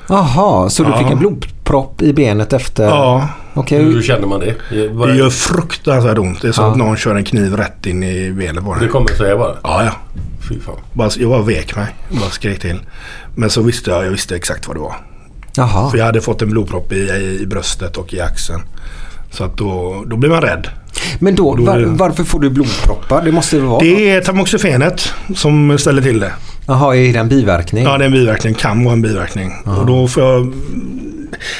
[0.09, 0.97] Jaha, så du Ja.
[0.97, 2.83] fick en blodpropp i benet efter...
[2.83, 3.83] Ja, Okej.
[3.83, 4.55] Hur känner man det?
[4.69, 6.41] Det gör fruktansvärt ont.
[6.41, 6.71] Det är som Ja.
[6.71, 9.55] att någon kör en kniv rätt in i benet på Det kommer så här bara?
[9.63, 9.91] Ja, ja.
[10.49, 10.75] Fy fan.
[10.93, 11.85] Bara, jag bara vek mig.
[12.09, 12.79] Bara skrek till.
[13.35, 14.95] Men så visste jag, jag visste exakt vad det var.
[15.55, 15.89] Jaha.
[15.91, 18.61] För jag hade fått en blodpropp i, i, i bröstet och i axeln.
[19.31, 20.67] Så att då, då blir man rädd.
[21.19, 23.21] Men då, var, varför får du blodproppar?
[23.25, 23.79] Det måste ju vara...
[23.79, 26.33] Det är tamoxifenet som ställer till det.
[26.67, 27.83] Jaha, är det en biverkning?
[27.83, 28.53] Ja, det är en biverkning.
[28.53, 29.51] Kan vara en biverkning.
[29.65, 30.53] Och då får jag...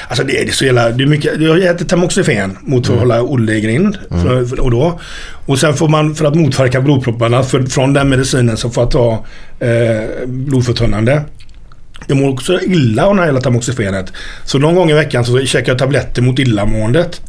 [0.07, 0.89] Alltså det är, så jävla...
[0.89, 3.97] Det är mycket, jag äter tamoxifen mot att hålla Olle i grind.
[4.09, 4.99] För, för, och, då.
[5.45, 8.91] och sen får man för att motverka blodpropparna för, från den medicinen så får jag
[8.91, 9.25] ta
[9.59, 11.23] eh, blodförtunnande.
[12.07, 14.13] Jag mår också illa av det här hela tamoxifenet.
[14.45, 17.21] Så någon gång i veckan så käkar jag tabletter mot illamåendet.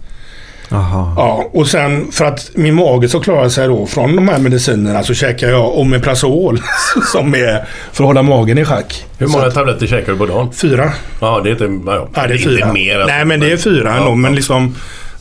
[0.73, 1.15] Jaha.
[1.17, 5.03] Ja, och sen för att min mage ska klara sig då från de här medicinerna
[5.03, 6.61] så käkar jag Omeprazol
[7.13, 9.05] som är för att hålla magen i schack.
[9.19, 10.53] Hur många tabletter käkar du på dagen?
[10.53, 10.93] Fyra.
[11.21, 11.91] Ja, det är inte...
[11.91, 12.53] Ja, Ja, det är fyra.
[12.53, 12.95] Inte mer.
[12.99, 13.15] alltså.
[13.17, 14.11] Nej, men det är fyra Ja, ändå.
[14.11, 14.15] ja.
[14.15, 14.75] Men liksom...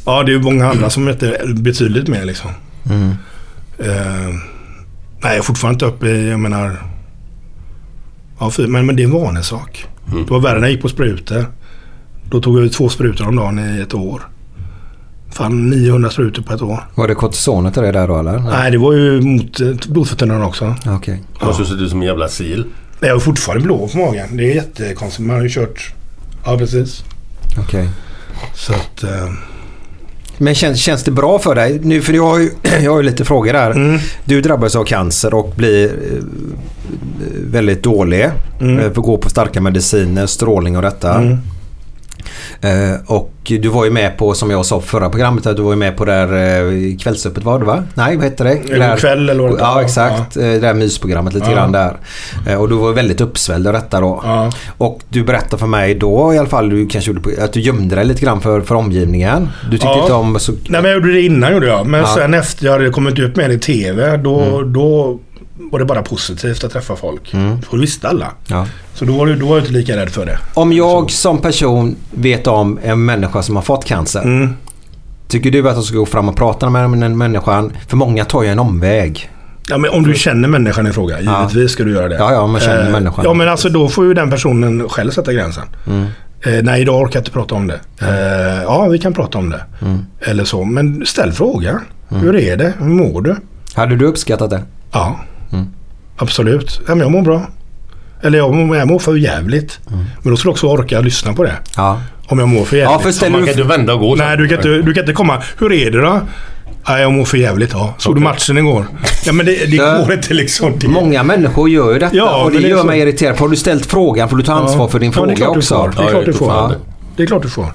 [0.06, 2.52] Ja, det är ju många andra som äter betydligt mer liksom.
[2.90, 3.10] Mm.
[3.80, 4.28] Eh,
[5.24, 6.78] nej, jag är fortfarande inte uppe i, jag menar...
[8.40, 9.86] Ja, fyra, men, men det är en vanesak.
[10.12, 10.26] Mm.
[10.26, 11.46] Det var värre när jag gick på sprutor.
[12.30, 14.22] Då tog jag ut två sprutor om dagen i ett år.
[15.32, 16.80] Fan, 900 sprutor på ett år.
[16.96, 18.40] Var det kortisonet det där då eller?
[18.40, 20.76] Nej, det var ju mot eh, blodförtunnande också.
[20.88, 21.22] Okej.
[21.40, 22.62] Du måste se ut som en jävla sil.
[23.00, 24.38] Jag är fortfarande blå på magen.
[24.38, 25.28] Det är jättekonstigt.
[25.28, 25.94] Man har ju kört...
[26.46, 27.04] Ja, precis.
[27.60, 27.90] Okej.
[28.56, 29.04] Så att...
[29.04, 29.32] Eh,
[30.38, 31.80] Men känns, känns det bra för dig?
[31.84, 32.52] Nu, för jag har ju,
[32.84, 33.72] jag har ju lite frågor där.
[33.72, 36.24] mm, Du drabbas av cancer och blir eh,
[37.52, 38.30] väldigt dålig.
[38.62, 38.80] Mm.
[38.80, 41.16] Eh, Får gå på starka mediciner, strålning och detta.
[41.18, 41.38] mm.
[42.62, 45.72] Eh, och du var ju med på, som jag sa förra programmet, att du var
[45.72, 47.84] ju med på det där eh, kvällsöppet var det va?
[47.94, 48.50] Nej, vad hette det?
[48.52, 50.38] Eller Där- kväll eller vad det Ja, exakt.
[50.38, 51.56] Eh, Det där mysprogrammet lite Ja.
[51.56, 51.98] grann där.
[52.58, 54.22] Och du var väldigt uppsvälld av detta då.
[54.24, 54.52] Ja.
[54.78, 57.96] Och du berättade för mig då i alla fall, du kanske gjorde att du gömde
[57.96, 59.50] dig lite grann för, för omgivningen.
[59.66, 60.02] Du tyckte Ja.
[60.02, 60.40] inte om...
[60.40, 61.86] Så, Nej, men jag gjorde det innan gjorde jag.
[61.88, 62.08] Men Ja.
[62.16, 64.74] sen efter jag hade kommit ut med det i TV, då, Mm.
[64.74, 65.20] då
[65.72, 67.34] var det bara positivt att träffa folk.
[67.34, 67.62] Mm.
[67.62, 68.28] För det visste alla.
[68.48, 68.68] ja.
[68.94, 70.40] Så då var, det, då var jag inte lika rädd för det.
[70.54, 74.22] Om jag som person vet om en människa som har fått cancer.
[74.22, 74.54] Mm.
[75.28, 77.72] Tycker du att jag ska gå fram och prata med den människan?
[77.88, 79.30] För många tar ju en omväg.
[79.68, 81.40] Ja, men om du känner människan i fråga, Ja.
[81.42, 82.16] givetvis ska du göra det.
[82.16, 83.26] Ja, ja, man känner Eh, människan.
[83.26, 85.64] Ja, men alltså då får ju den personen själv sätta gränsen.
[85.88, 86.06] Mm.
[86.42, 87.80] Eh, nej, idag orkar jag inte prata om det.
[88.02, 89.62] Eh, ja, vi kan prata om det.
[89.82, 90.06] Mm.
[90.20, 90.64] Eller så.
[90.64, 91.80] Men ställ frågan.
[92.10, 92.74] Hur är det?
[92.80, 93.36] Hur mår du?
[93.74, 94.62] Hade du uppskattat det?
[94.92, 95.20] Ja,
[95.52, 95.66] Mm.
[96.18, 96.80] absolut.
[96.88, 97.48] Ja, men jag mår bra.
[98.22, 99.80] Eller jag mår, jag mår för jävligt.
[100.22, 101.56] Men då ska du också orka lyssna på det.
[101.78, 102.02] Ja.
[102.28, 102.92] Om jag mår för jävligt.
[102.94, 103.48] Ja, för ställer Man du...
[103.48, 104.16] kan inte vända och gå.
[104.16, 105.42] Nej, du kan, inte, du kan inte komma.
[105.60, 106.22] Hur är det då?
[106.90, 107.72] Nej, jag mår för jävligt.
[107.74, 107.94] Ja.
[107.98, 108.24] Såg du Okej.
[108.24, 108.86] matchen igår?
[109.26, 109.98] Ja, men det, det Ja.
[109.98, 110.74] går inte liksom.
[110.80, 112.84] Det, Många människor gör ju detta Ja, och det det gör så.
[112.86, 113.36] mig irriterad.
[113.36, 115.46] För har du ställt frågan får du ta ansvar för din ja, det är fråga
[115.46, 115.76] klart du också.
[115.76, 115.90] får.
[115.90, 116.76] Det är Ja, klart du får.
[117.16, 117.66] Det är klart du får.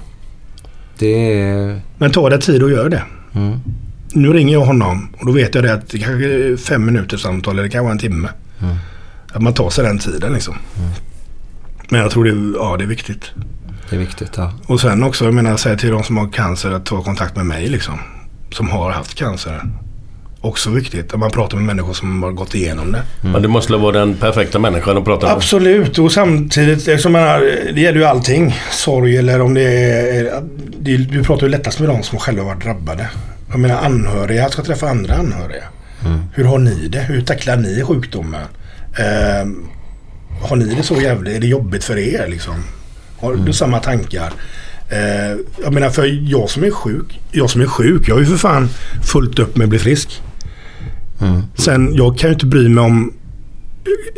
[0.99, 1.81] Det är...
[1.97, 3.03] Men ta dig tid och gör det.
[3.35, 3.59] Mm.
[4.13, 7.17] Nu ringer jag honom och då vet jag det att det kanske är fem minuter
[7.17, 8.29] samtal eller det kan vara en timme.
[8.61, 8.75] Mm.
[9.33, 10.55] Att man tar sig den tiden liksom.
[11.89, 13.31] Men jag tror det, ja, det är viktigt.
[13.89, 14.31] Det är viktigt.
[14.37, 14.53] Ja.
[14.65, 17.45] Och sen också, jag menar, säga till de som har cancer att ta kontakt med
[17.45, 17.99] mig liksom.
[18.51, 19.61] Som har haft cancer.
[20.41, 21.13] Också viktigt.
[21.13, 23.01] Att man pratar med människor som har gått igenom det.
[23.21, 25.35] Men det måste vara den perfekta människan att prata med.
[25.35, 25.99] Absolut.
[25.99, 27.39] Och samtidigt, eftersom jag menar,
[27.73, 28.55] det gäller ju allting.
[28.71, 30.43] Sorg eller om det är...
[30.79, 33.09] Det, du pratar ju lättast med de som själva varit drabbade.
[33.49, 35.63] Jag menar anhöriga ska träffa andra anhöriga.
[36.33, 36.99] Hur har ni det?
[36.99, 38.41] Hur tacklar ni sjukdomen?
[38.97, 39.47] Eh,
[40.41, 41.35] har ni det så jävligt?
[41.35, 42.55] Är det jobbigt för er liksom?
[43.19, 44.33] Har du samma tankar?
[44.89, 47.19] Eh, jag menar för jag som är sjuk.
[47.31, 48.07] Jag som är sjuk.
[48.07, 48.69] Jag har ju för fan
[49.03, 50.21] fullt upp med att bli frisk.
[51.21, 51.41] Mm.
[51.55, 53.13] Sen jag kan ju inte bry mig om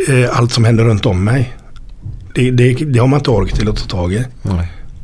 [0.10, 1.56] eh, allt som händer runt om mig.
[2.36, 4.26] Det, det, det har man inte ork till att ta tag i.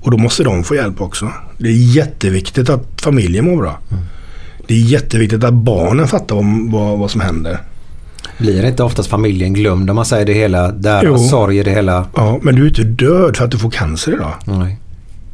[0.02, 1.32] Och då måste de få hjälp också.
[1.58, 3.80] Det är jätteviktigt att familjen mår bra.
[4.68, 7.58] Det är jätteviktigt att barnen fattar om vad, vad som händer.
[8.38, 10.72] Blir inte oftast familjen glömd om man säger det hela?
[10.72, 12.06] Deras sorg i det hela?
[12.16, 14.34] Ja, men du är inte död för att du får cancer idag.
[14.46, 14.78] Nej.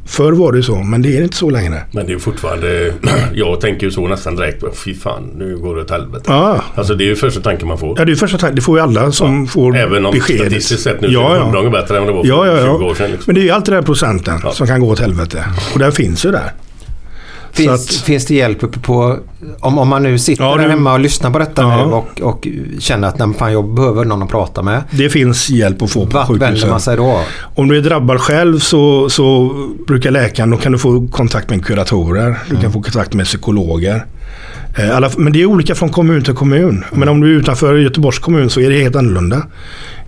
[0.06, 1.82] Förr var det så, men det är inte så längre.
[1.92, 2.92] Men det är fortfarande...
[3.34, 4.64] Jag tänker ju så nästan direkt.
[4.84, 6.24] Fy fan, nu går det åt helvete.
[6.26, 7.94] Ja, Alltså det är ju första tanken man får.
[7.98, 8.56] ja det är första tanken.
[8.56, 10.36] Det får ju alla som får Även om besked.
[10.40, 11.42] statistiskt sett nu ja, är det ja.
[11.44, 12.90] hundra gånger bättre än vad det var för Ja, ja, 20 ja.
[12.90, 13.10] år sedan.
[13.10, 13.24] Liksom.
[13.26, 14.52] Men det är ju alltid den här procenten Ja.
[14.52, 15.44] som kan gå åt helvete.
[15.72, 16.52] Och den finns ju där.
[17.52, 19.18] Finns, att- finns det hjälp uppe på...
[19.60, 21.76] Om, om man nu sitter Ja, där hemma och lyssnar på detta Ja.
[21.86, 24.82] nu och, och känner att nej, fan, jag behöver någon att prata med.
[24.90, 26.70] Det finns hjälp att få på Vart vänder sjukhusen.
[26.70, 27.20] man sig då?
[27.54, 29.50] Om du är drabbad själv så, så
[29.86, 32.38] brukar läkaren, då kan du få kontakt med kuratorer.
[32.50, 34.06] Du kan få kontakt med psykologer.
[34.78, 36.84] Eh, Alla, men det är olika från kommun till kommun.
[36.92, 39.42] Men om du är utanför Göteborgs kommun så är det helt annorlunda.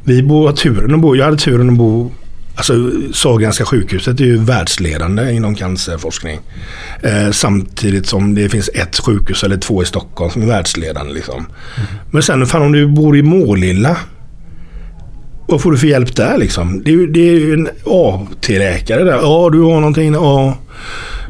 [0.05, 2.11] Vi bor, turen att bo, jag hade turen att bo
[2.57, 6.41] Alltså Sahlgrenska sjukhuset är ju världsledande inom cancerforskning.
[7.03, 11.13] Eh, samtidigt som det finns ett sjukhus eller två i Stockholm som är världsledande.
[11.13, 11.47] Liksom.
[12.11, 13.97] Men sen fan om du bor i Målilla
[15.47, 16.83] vad får du för hjälp där liksom?
[16.85, 19.19] Det är ju, det är ju en AT-läkare där.
[19.23, 20.13] Ja, du har någonting.
[20.13, 20.59] Ja.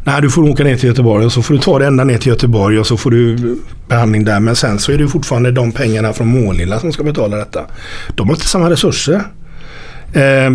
[0.05, 2.19] Nej, du får åka ner till Göteborg och så får du ta det ända ner
[2.19, 3.57] till Göteborg och så får du
[3.89, 4.41] behandling där.
[4.41, 7.65] Men sen så är det ju fortfarande de pengarna från Målilla som ska betala detta.
[8.15, 9.23] De har inte samma resurser.
[10.13, 10.51] Eh,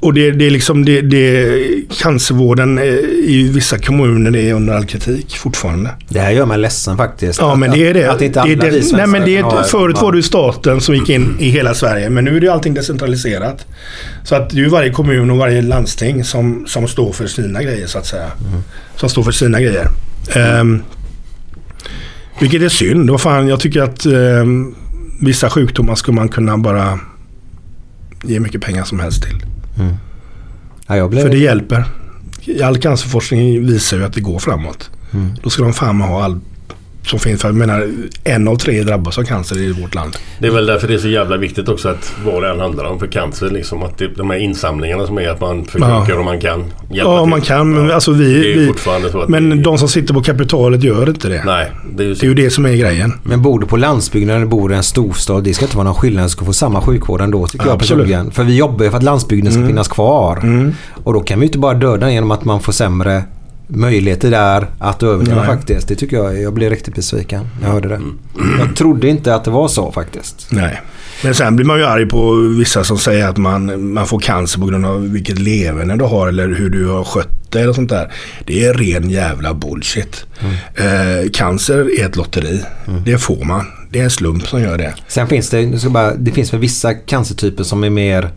[0.00, 1.58] och det, det är liksom det, det,
[2.00, 2.84] cancervården eh,
[3.24, 5.90] i vissa kommuner är under all kritik fortfarande.
[6.08, 7.38] Det här gör mig ledsen faktiskt.
[7.40, 8.10] Ja, Att- men det är det.
[8.12, 10.94] Att inte det, vi det nej, men det ha- är, förut var det staten som
[10.94, 12.10] gick in i hela Sverige.
[12.10, 13.66] Men nu är det allting decentraliserat.
[14.24, 17.86] Så att det är varje kommun och varje landsting som, som står för sina grejer
[17.86, 18.30] så att säga.
[18.96, 19.88] Som står för sina grejer.
[20.34, 20.82] Ehm,
[22.40, 23.10] vilket är synd.
[23.10, 24.74] Vad fan, jag tycker att ehm,
[25.20, 26.98] vissa sjukdomar skulle man kunna bara
[28.24, 29.36] ge mycket pengar som helst till.
[30.86, 31.22] Ja, jag blev...
[31.22, 31.84] För det hjälper.
[32.64, 34.90] All cancerforskning visar ju att det går framåt.
[35.12, 35.34] Mm.
[35.42, 36.42] Då ska de fan ha allt
[37.06, 37.40] som finns.
[37.42, 37.88] För jag menar,
[38.24, 40.16] en av tre drabbas av cancer i vårt land.
[40.38, 42.84] Det är väl därför det är så jävla viktigt också att vad det än handlar
[42.84, 43.50] om för cancer.
[43.50, 46.18] Liksom, att det, de här insamlingarna som är att man försöker Ja.
[46.18, 47.30] om man kan hjälpa Ja, till.
[47.30, 47.74] man kan.
[47.74, 47.94] Men, Ja.
[47.94, 48.72] alltså vi, vi,
[49.28, 51.42] men det- de som sitter på kapitalet gör inte det.
[51.44, 53.12] Nej, det är ju Det är ju det som är grejen.
[53.22, 55.94] Men bor du på landsbygden eller bor i en storstad, det ska inte vara någon
[55.94, 56.24] skillnad.
[56.24, 58.02] Du ska få samma sjukvård ändå tycker jag Absolut.
[58.04, 58.30] personligen.
[58.30, 60.36] För vi jobbar ju för att landsbygden ska finnas kvar.
[60.42, 60.72] Mm.
[61.04, 63.22] Och då kan vi ju inte bara döda genom att man får sämre
[63.66, 65.46] möjligheter där att överleva Nej.
[65.46, 65.88] faktiskt.
[65.88, 66.42] Det tycker jag.
[66.42, 68.00] Jag blev riktigt besviken när jag hörde det.
[68.58, 70.46] Jag trodde inte att det var så faktiskt.
[70.50, 70.80] Nej.
[71.24, 74.60] Men sen blir man ju arg på vissa som säger att man, man får cancer
[74.60, 77.90] på grund av vilket leverne du har eller hur du har skött dig eller sånt
[77.90, 78.12] där.
[78.44, 80.26] Det är ren jävla bullshit.
[80.74, 82.62] Eh, cancer är ett lotteri.
[83.04, 83.66] Det får man.
[83.90, 84.94] Det är en slump som gör det.
[85.08, 88.30] Sen finns det, bara, det finns väl vissa cancertyper som är mer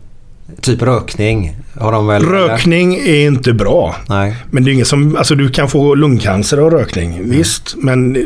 [0.60, 1.56] typ rökning.
[1.78, 2.22] Har de väl?
[2.22, 2.32] eller?
[2.32, 3.96] Rökning är inte bra.
[4.08, 4.36] Nej.
[4.50, 7.30] Men det är inget som, alltså du kan få lungcancer av rökning.
[7.30, 8.22] Visst, men eh,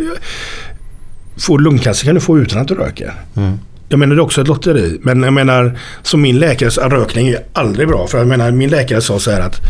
[1.36, 3.14] få lungcancer kan du få utan att du röker.
[3.36, 3.58] Mm.
[3.88, 4.98] Jag menar det är också ett lotteri.
[5.02, 8.06] Men jag menar som min läkare rökning är aldrig bra.
[8.06, 9.60] För jag menar min läkare sa så här att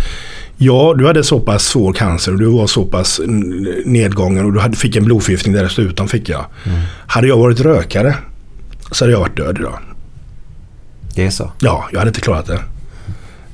[0.57, 3.21] Ja, du hade så pass svår cancer och du var så pass
[3.85, 6.47] nedgången och du hade, fick en blodförgiftning där dessutom fick jag.
[7.07, 8.15] Hade jag varit rökare
[8.91, 9.79] så hade jag varit död idag.
[11.15, 11.53] Det är så.
[11.59, 12.61] Ja, jag hade inte klarat det.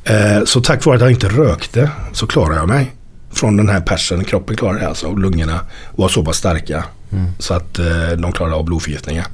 [0.05, 2.94] Eh, så tack vare att jag inte rökte så klarade jag mig.
[3.33, 4.25] Från den här persen.
[4.25, 5.07] Kroppen klarade det alltså.
[5.07, 5.61] Och lungorna
[5.96, 6.85] var så pass starka.
[7.38, 9.27] Så att eh, de klarade av blodförgiftningar.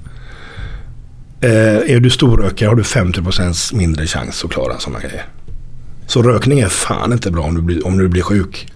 [1.40, 1.50] Eh,
[1.94, 5.26] är du storrökare har du 50% mindre chans att klara sådana grejer.
[6.06, 8.72] Så rökning är fan inte bra om du blir, om du blir sjuk.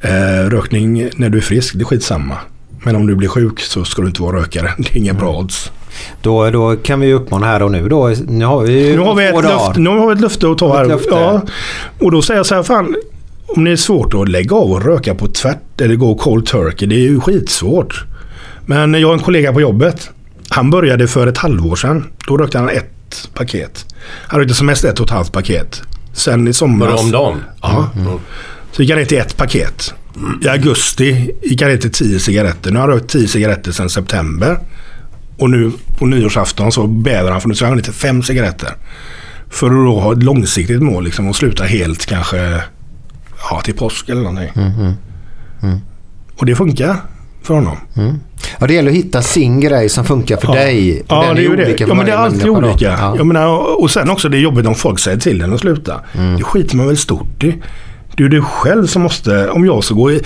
[0.00, 2.38] Eh, rökning när du är frisk, det är skitsamma.
[2.84, 4.72] Men om du blir sjuk så ska du inte vara rökare.
[4.78, 5.72] Det är inga bra odds.
[6.22, 8.14] Då, då kan vi uppmana här och nu då.
[8.26, 10.58] Nu har vi ju Nu har vi ett, löfte, nu har vi ett löfte att
[10.58, 10.84] ta här.
[10.84, 11.08] löfte.
[11.10, 11.42] Ja.
[11.98, 12.96] Och då säger jag så här, fan.
[13.46, 16.88] Om det är svårt att lägga av och röka på tvärt eller gå cold turkey.
[16.88, 18.04] Det är ju skitsvårt.
[18.66, 20.10] Men jag har en kollega på jobbet.
[20.48, 22.04] Han började för ett halvår sedan.
[22.26, 23.94] Då rökte han ett paket.
[24.04, 25.82] Han rökte som mest ett och ett halvt paket.
[26.12, 26.90] Sen i somras.
[26.90, 27.36] Bara om dagen?
[27.62, 27.90] Ja.
[27.96, 28.18] Mm.
[28.72, 29.94] Så gick han ner till ett paket.
[30.44, 32.70] I augusti gick han ner till tio cigaretter.
[32.70, 34.58] Nu har han rökt tio cigaretter sedan september.
[35.38, 38.70] Och nu på nyårsafton så bävar han för nu ska han till fem cigaretter.
[39.50, 42.62] För att då ha ett långsiktigt mål liksom och sluta helt kanske
[43.50, 44.50] ja, till påsk eller någonting.
[46.36, 46.96] Och det funkar
[47.42, 47.76] för honom.
[48.58, 51.02] Ja, det gäller att hitta sin grej som funkar för dig.
[51.08, 51.64] Ja, Den det är ju det.
[51.64, 52.84] olika Ja, men det är alltid olika.
[52.84, 53.14] Ja.
[53.16, 56.00] Jag menar, och sen också det är jobbigt om folk säger till en att sluta.
[56.36, 57.54] Det skiter man väl stort i.
[58.16, 60.22] Det är du själv som måste, om jag ska gå i,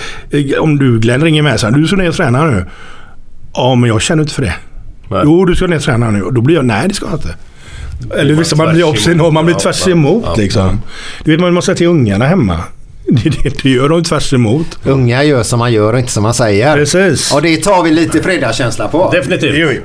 [0.59, 2.65] om du Glenn ringer med så här, du ska ner och träna nu.
[3.53, 4.53] Ja, men jag känner inte för det.
[5.13, 5.21] Nej.
[5.25, 6.21] Jo, du ska ner och träna nu.
[6.23, 7.35] Och då blir jag, nej det ska jag inte.
[8.15, 9.33] Eller man vissa man tvärs blir obstinat, emot.
[9.33, 10.81] man blir Ja, tvärs ja, emot ja, liksom.
[11.23, 12.59] Du vet man måste säga till ungarna hemma.
[13.07, 14.79] Det, det, det gör de tvärs emot.
[14.83, 16.75] Unga gör som man gör och inte som man säger.
[16.75, 17.33] Precis.
[17.33, 19.11] Och det tar vi lite fredagskänsla på.
[19.11, 19.51] Definitivt.
[19.51, 19.81] Det gör vi.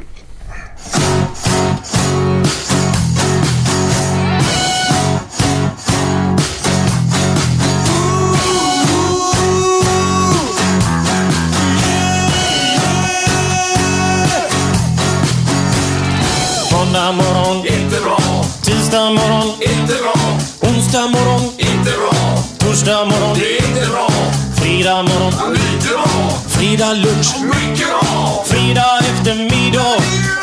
[22.79, 24.09] Torsdag morgon, det är inte bra,
[24.55, 26.05] fredag morgon, lite bra,
[26.49, 28.45] fredag lunch, mycket bra.
[28.47, 29.97] fredag eftermiddag.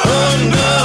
[0.03, 0.84] Underbart!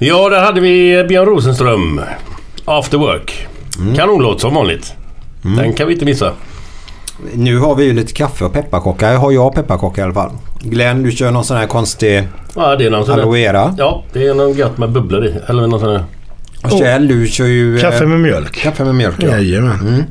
[0.00, 2.00] Ja, där hade vi Björn Rosenström.
[2.64, 3.46] After Work.
[3.96, 4.94] Kanonlåt som vanligt.
[5.42, 6.32] Den kan vi inte missa.
[7.34, 9.06] Nu har vi ju lite kaffe och pepparkakor.
[9.06, 10.30] Har jag pepparkakor i alla fall.
[10.60, 13.74] Glenn, du kör någon sån här konstig Ja, det är någon sån aloe vera.
[13.78, 15.34] Ja, det är något gött med bubblor i.
[15.48, 16.04] Eller någon sån där.
[16.64, 17.76] Och Kjell, du kör ju...
[17.76, 18.54] eh, Kaffe med mjölk.
[18.62, 19.28] Kaffe med mjölk ja.
[19.28, 20.04] Jajamän.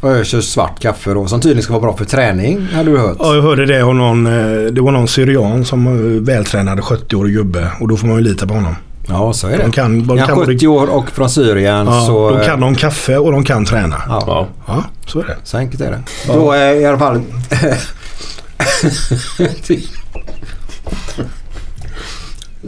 [0.00, 2.68] Och jag kör svart kaffe då som tydligen ska vara bra för träning.
[2.72, 3.16] Hade du hört?
[3.18, 7.34] Ja, jag hörde det av någon, eh, det var någon syrian som var vältränad 70-årig
[7.34, 7.68] gubbe.
[7.80, 8.74] Och då får man ju lita på honom.
[9.10, 9.62] Ja, så är det.
[9.62, 12.30] De kan, de Ja, kan, 70 år och från Syrien ja, så...
[12.30, 14.02] de kan de kaffe och de kan träna.
[14.08, 14.46] Ja, Ja.
[14.66, 15.36] Ja, så är det.
[15.44, 16.02] så enkelt är det.
[16.26, 17.20] Då är i alla fall...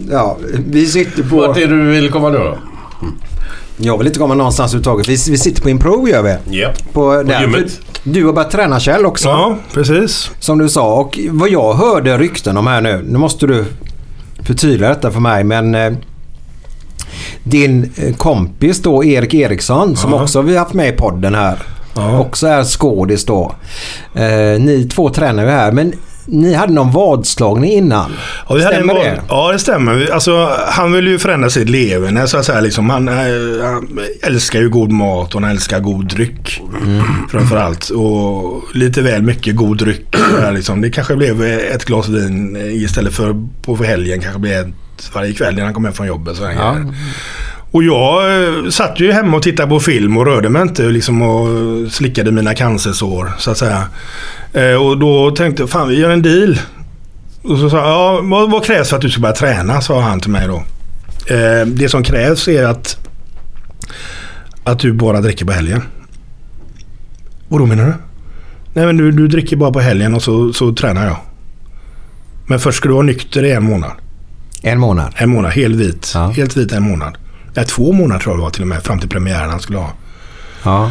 [0.10, 0.36] ja,
[0.68, 1.36] vi sitter på...
[1.36, 2.58] Vart är du vill komma nu då?
[3.76, 5.08] Jag vill inte komma någonstans överhuvudtaget.
[5.08, 6.58] Vi, vi sitter på Improve gör vi.
[6.58, 6.70] Ja.
[6.92, 7.40] På, där.
[7.40, 7.80] gymmet.
[8.04, 9.28] Du har börjat träna Kjell också.
[9.28, 10.30] Ja, precis.
[10.38, 10.94] Som du sa.
[10.94, 13.04] Och vad jag hörde rykten om här nu.
[13.08, 13.64] Nu måste du
[14.42, 15.44] förtydliga detta för mig.
[15.44, 15.92] Men eh,
[17.44, 20.22] din eh, kompis då Erik Eriksson som Ja.
[20.22, 21.58] också vi har haft med i podden här.
[21.96, 22.18] Ja.
[22.18, 23.52] Också är skådis då.
[24.14, 25.72] Eh, ni två tränar ju här.
[25.72, 25.92] Men
[26.26, 28.12] ni hade någon vadslagning innan.
[28.48, 29.22] Ja, vi hade Stämmer val- det?
[29.28, 30.10] Ja, det stämmer.
[30.12, 32.26] Alltså, han vill ju förändra sitt leverne.
[32.26, 33.14] Så att säga, liksom, han, eh,
[33.64, 36.60] han älskar ju god mat och han älskar god dryck.
[37.30, 37.90] Framförallt.
[37.90, 40.06] Och lite väl mycket god dryck.
[40.30, 40.80] sådär, liksom.
[40.80, 44.20] Det kanske blev ett glas vin istället för på för helgen.
[44.20, 46.36] kanske blev ett varje kväll när han kom hem från jobbet.
[46.36, 46.76] Så Ja.
[47.72, 51.22] Och jag eh, satt ju hemma och tittade på film och rörde mig inte liksom,
[51.22, 51.48] och
[51.92, 53.84] slickade mina cancersår så att säga.
[54.52, 56.58] Eh, och då tänkte jag, fan vi gör en deal.
[57.42, 59.80] Och så sa jag, ja, vad, vad krävs för att du ska börja träna?
[59.80, 60.56] Sa han till mig då.
[61.34, 63.08] Eh, det som krävs är att,
[64.64, 65.82] att du bara dricker på helgen.
[67.48, 67.94] Och då menar du?
[68.74, 71.16] Nej men du, du dricker bara på helgen och så, så tränar jag.
[72.46, 73.92] Men först ska du vara nykter i en månad.
[74.62, 75.12] En månad.
[75.16, 76.10] En månad, helt vit.
[76.14, 76.28] Ja.
[76.28, 77.16] Helt vit en månad.
[77.54, 79.78] Ja, två månader tror jag det var till och med fram till premiären han skulle
[79.78, 79.92] ha.
[80.64, 80.90] Ja.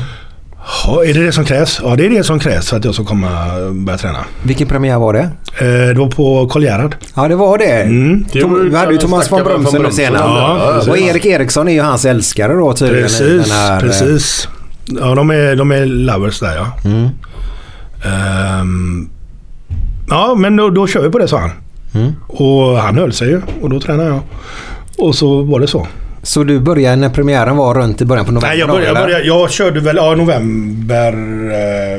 [0.85, 1.79] Ja, är det det som krävs?
[1.83, 3.29] Ja, det är det som krävs för att jag ska komma
[3.71, 4.25] börja träna.
[4.43, 5.29] Vilken premiär var det?
[5.59, 6.95] Eh, det var på Karl Gerhard.
[7.15, 7.81] Ja, det var det.
[7.81, 8.25] Mm.
[8.31, 10.21] Det var vi hade ju den Thomas von Brömsen nu senare.
[10.23, 13.03] Ja, och Erik Eriksson är ju hans älskare då tydligen.
[13.03, 14.47] Precis, den här, eh, precis.
[14.85, 16.89] Ja, de är, de är lovers där ja.
[16.89, 17.09] Mm.
[18.05, 19.09] Ehm,
[20.09, 21.51] ja, men då, då kör vi på det sa han.
[21.93, 22.11] Mm.
[22.27, 24.19] Och han höll sig ju och då tränade jag.
[24.97, 25.87] Och så var det så.
[26.23, 28.49] Så du började när premiären var runt i början på november?
[28.49, 31.13] Nej, jag, började, jag, började, jag körde väl ja, november,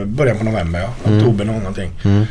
[0.01, 1.12] eh, början på november ja.
[1.12, 1.91] Oktober någonting.
[2.05, 2.25] Mm.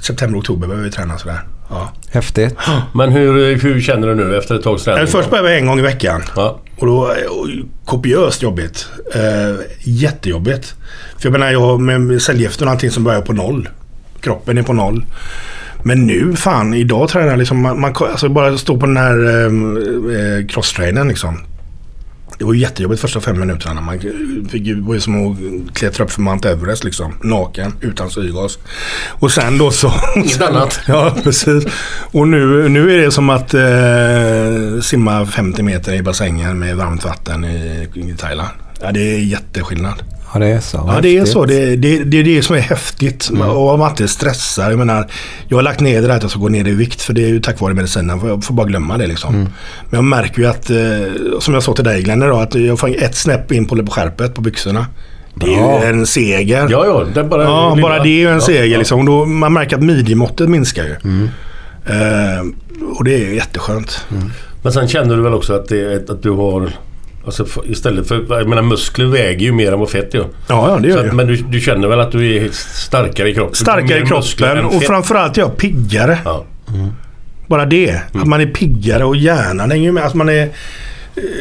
[0.00, 1.40] September, oktober började vi träna sådär.
[1.70, 1.92] Ja.
[2.10, 2.56] Häftigt.
[2.94, 5.02] Men hur, hur känner du nu efter ett tags träning?
[5.02, 6.22] Eh, Först började vi en gång i veckan.
[6.36, 6.60] Ja.
[6.76, 6.98] Och då,
[7.30, 7.48] och,
[7.84, 8.86] kopiöst jobbigt.
[9.14, 10.74] Eh, jättejobbigt.
[11.18, 13.68] För jag menar, jag har med cellgiften och allting som börjar på noll.
[14.20, 15.04] Kroppen är på noll.
[15.86, 19.24] Men nu, fan, idag tränar jag liksom, man, man alltså bara stå på den här
[19.26, 19.44] eh,
[20.16, 21.38] eh, crosstrainern liksom.
[22.38, 23.80] Det var ju jättejobbigt första fem minuterna.
[23.80, 24.00] Man
[24.48, 25.38] fick det var ju som att
[25.74, 27.12] klättra upp för Mount Everest liksom.
[27.22, 28.58] Naken, utan syrgas.
[29.10, 29.92] Och sen då så...
[30.16, 30.80] Inget annat.
[30.86, 31.64] Ja, precis.
[32.12, 37.04] Och nu, nu är det som att eh, simma 50 meter i bassängen med varmt
[37.04, 38.48] vatten i, i Thailand.
[38.80, 40.02] Ja, det är jätteskillnad.
[40.34, 40.84] Ja, det är så.
[40.86, 41.44] Ja, det är så.
[41.44, 43.30] Det, det, det är det som är häftigt.
[43.40, 44.70] Och om man inte stressar.
[44.70, 45.10] Jag menar,
[45.48, 47.02] jag har lagt ner det där att jag ska gå ner i vikt.
[47.02, 48.20] För det är ju tack vare medicinen.
[48.26, 49.34] Jag får bara glömma det liksom.
[49.34, 49.48] Men
[49.90, 50.76] jag märker ju att, eh,
[51.40, 54.34] som jag sa till dig Glenn idag, att jag får ett snäpp in på, skärpet
[54.34, 54.86] på byxorna.
[55.34, 55.80] Det är Bra.
[55.84, 56.66] ju en seger.
[56.70, 57.04] Ja, ja.
[57.14, 58.64] Det bara, Ja, bara det är ju en ja, seger.
[58.64, 58.78] ja.
[58.78, 59.06] Liksom.
[59.06, 60.92] Då, man märker att midjemåttet minskar ju.
[61.86, 62.42] Eh,
[62.98, 64.06] och det är ju jätteskönt.
[64.62, 66.70] Men sen känner du väl också att, det, att du har
[67.26, 68.24] Alltså, istället för...
[68.28, 70.26] Jag menar muskler väger ju mer än vad fett gör.
[70.48, 73.34] Ja, ja det gör att, men du, du känner väl att du är starkare i
[73.34, 73.54] kroppen?
[73.54, 76.18] Starkare i kroppen och framförallt är jag piggare.
[76.24, 76.44] Ja.
[77.46, 78.00] Bara det.
[78.12, 80.04] Att man är piggare och hjärnan hänger ju med.
[80.04, 80.48] Att man är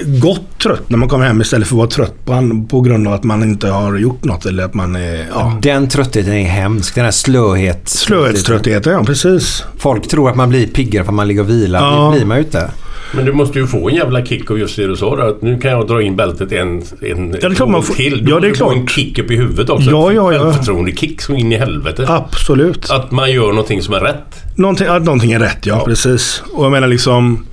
[0.05, 3.13] gott trött när man kommer hem istället för att vara trött på, på grund av
[3.13, 5.25] att man inte har gjort något eller att man är...
[5.33, 5.59] Ja.
[5.61, 6.95] Den tröttheten är hemsk.
[6.95, 7.89] Den här slöhet.
[7.89, 9.63] Slöhetströttheten, ja precis.
[9.77, 11.79] Folk tror att man blir piggare för att man ligger och vilar.
[11.81, 12.09] Ja.
[12.11, 12.71] Det blir man ju inte.
[13.15, 15.59] Men du måste ju få en jävla kick av just det du sa att Nu
[15.59, 18.25] kan jag dra in bältet en, en det är klart man får- till.
[18.25, 18.77] Du ja, det är måste få klart.
[18.81, 19.89] en kick upp i huvudet också.
[19.89, 20.39] Ja, ja, ja.
[20.39, 22.05] Självförtroende-kick så in i helvete.
[22.09, 22.89] Absolut.
[22.89, 24.43] Att man gör någonting som är rätt.
[24.55, 25.85] Någonting, att någonting är rätt, ja, Ja.
[25.85, 26.43] precis.
[26.53, 27.45] Och jag menar liksom...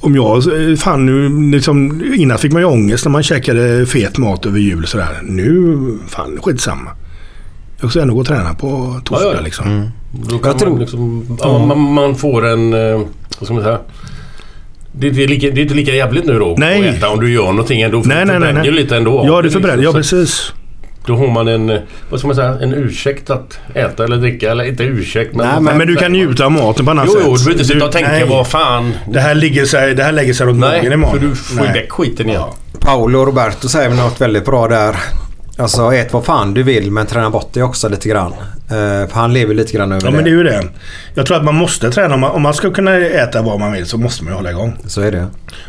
[0.00, 0.36] Om jag...
[0.70, 2.02] eh, Fan nu liksom...
[2.16, 5.20] Innan fick man ju ångest när man käkade fet mat över jul sådär.
[5.22, 5.78] Nu...
[6.08, 6.90] Fan, skitsamma.
[7.80, 9.40] Jag ska ändå gå och träna på torsdag Ja, ja.
[9.40, 9.90] liksom.
[10.28, 12.72] Då kan Jag tror- man, liksom, ja, man, man får en...
[12.74, 13.00] eh,
[13.38, 13.78] Vad ska man säga?
[14.92, 16.88] Det är, inte lika, det är inte lika jävligt nu då Nej.
[16.88, 18.02] att äta om du gör någonting ändå.
[18.02, 18.52] för Nej, du nej, nej.
[18.52, 18.70] nej.
[18.70, 19.24] lite ändå.
[19.26, 19.82] Ja, du liksom förbränner.
[19.84, 20.52] Ja, precis.
[21.06, 21.80] Då har man en, eh,
[22.10, 24.50] vad ska man säga, en ursäkt att äta eller dricka.
[24.50, 25.46] Eller inte ursäkt men...
[25.46, 27.22] Nej, Men, men du kan njuta av maten på annat Jo, sätt.
[27.26, 28.92] jo, du behöver inte sitta och tänka nej, vad fan...
[29.08, 31.18] Det här, ligger sig, det här lägger sig runt magen Nej, för imorgon.
[31.20, 32.42] du får ju väck skiten igen.
[32.80, 34.96] Paolo Roberto säger något väldigt bra där.
[35.58, 38.32] Alltså ät vad fan du vill men träna bort det också lite grann.
[38.68, 40.16] För han lever lite grann över Ja, det.
[40.16, 40.64] men det är ju det.
[41.14, 42.14] Jag tror att man måste träna.
[42.14, 44.50] Om man, om man ska kunna äta vad man vill så måste man ju hålla
[44.50, 44.76] igång.
[44.86, 45.26] Så är det.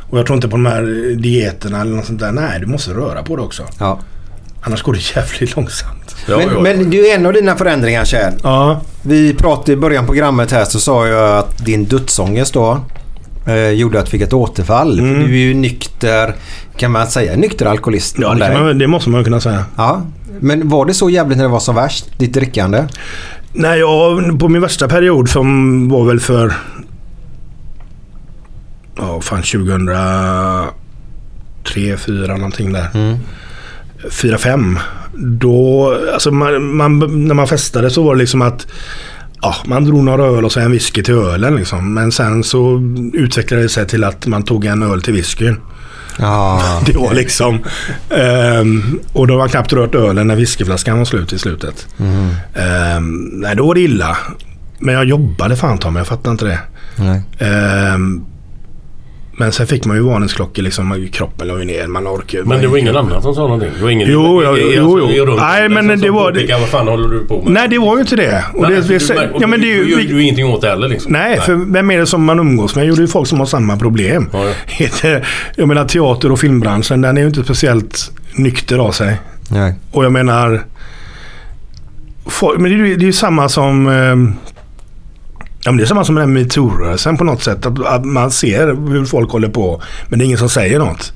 [0.10, 2.32] Och jag tror inte på de här dieterna eller något sånt där.
[2.32, 3.64] Nej, du måste röra på det också.
[3.80, 4.00] Ja.
[4.62, 6.16] Annars går det jävligt långsamt.
[6.28, 6.62] Ja, men, ja.
[6.62, 8.34] men det är en av dina förändringar Kjell.
[8.44, 12.80] Ja, Vi pratade i början på programmet här så sa jag att din dödsångest då
[13.48, 14.98] eh, gjorde att du fick ett återfall.
[14.98, 16.36] För du är ju nykter,
[16.78, 18.18] kan man säga, nykter alkoholist.
[18.18, 18.40] Mm.
[18.40, 19.66] ja det, man, det måste man kunna säga.
[19.78, 20.02] ja.
[20.40, 22.88] Men var det så jävligt när det var som värst, ditt drickande?
[23.54, 26.54] Nej, jag, på min värsta period som var väl för...
[28.98, 30.68] Ja, fan 2003,
[31.64, 32.88] 2004 någonting där.
[32.94, 33.18] Mm.
[34.10, 34.80] 4, 5.
[35.14, 38.68] Då, alltså man, man, när man festade så var det liksom att
[39.44, 41.94] Ja, man drog några öl och så en whisky till ölen liksom.
[41.94, 42.82] Men sen så
[43.14, 45.58] utvecklade det sig till att man tog en öl till whiskyn.
[46.20, 46.62] Ja.
[46.86, 47.60] Det var liksom...
[48.10, 51.88] ehm, och då var knappt rört ölen när whiskyflaskan var slut i slutet.
[52.56, 54.18] Ehm, nej, då var det illa.
[54.80, 56.60] Men jag jobbade fan ta mig, jag fattar inte det.
[56.96, 57.22] Nej.
[59.34, 61.08] Men sen fick man ju varningsklockor liksom.
[61.12, 61.88] Kroppen låg ju ner.
[61.88, 63.70] Man orkar ju- Men det var ingen annan som sa någonting?
[63.78, 65.10] Det var ingen, Jo, ja, i- i- jo, jo.
[65.10, 67.54] i rummet Nej, men det var- påpekade, Vad fan håller du på med?
[67.54, 68.46] Nej, det var ju inte det.
[68.54, 70.62] Och Nej, det, det, du, ja, men det är du, ju, gör du ingenting åt
[70.62, 71.12] det heller liksom?
[71.12, 72.86] Nej, för vem är det som man umgås med?
[72.86, 74.30] Jo, det är ju folk som har samma problem.
[74.34, 74.46] Ja,
[75.00, 75.20] ja.
[75.56, 79.16] Jag menar teater och filmbranschen, den är ju inte speciellt nykter av sig.
[79.50, 79.74] Nej.
[79.92, 80.64] Och jag menar...
[82.26, 83.88] folk- Men det är ju, det är ju samma som...
[83.88, 84.16] eh,
[85.64, 87.66] Ja, men det är samma som den metoo-rörelsen på något sätt.
[87.66, 89.82] Att, att man ser hur folk håller på.
[90.08, 91.14] Men det är ingen som säger något.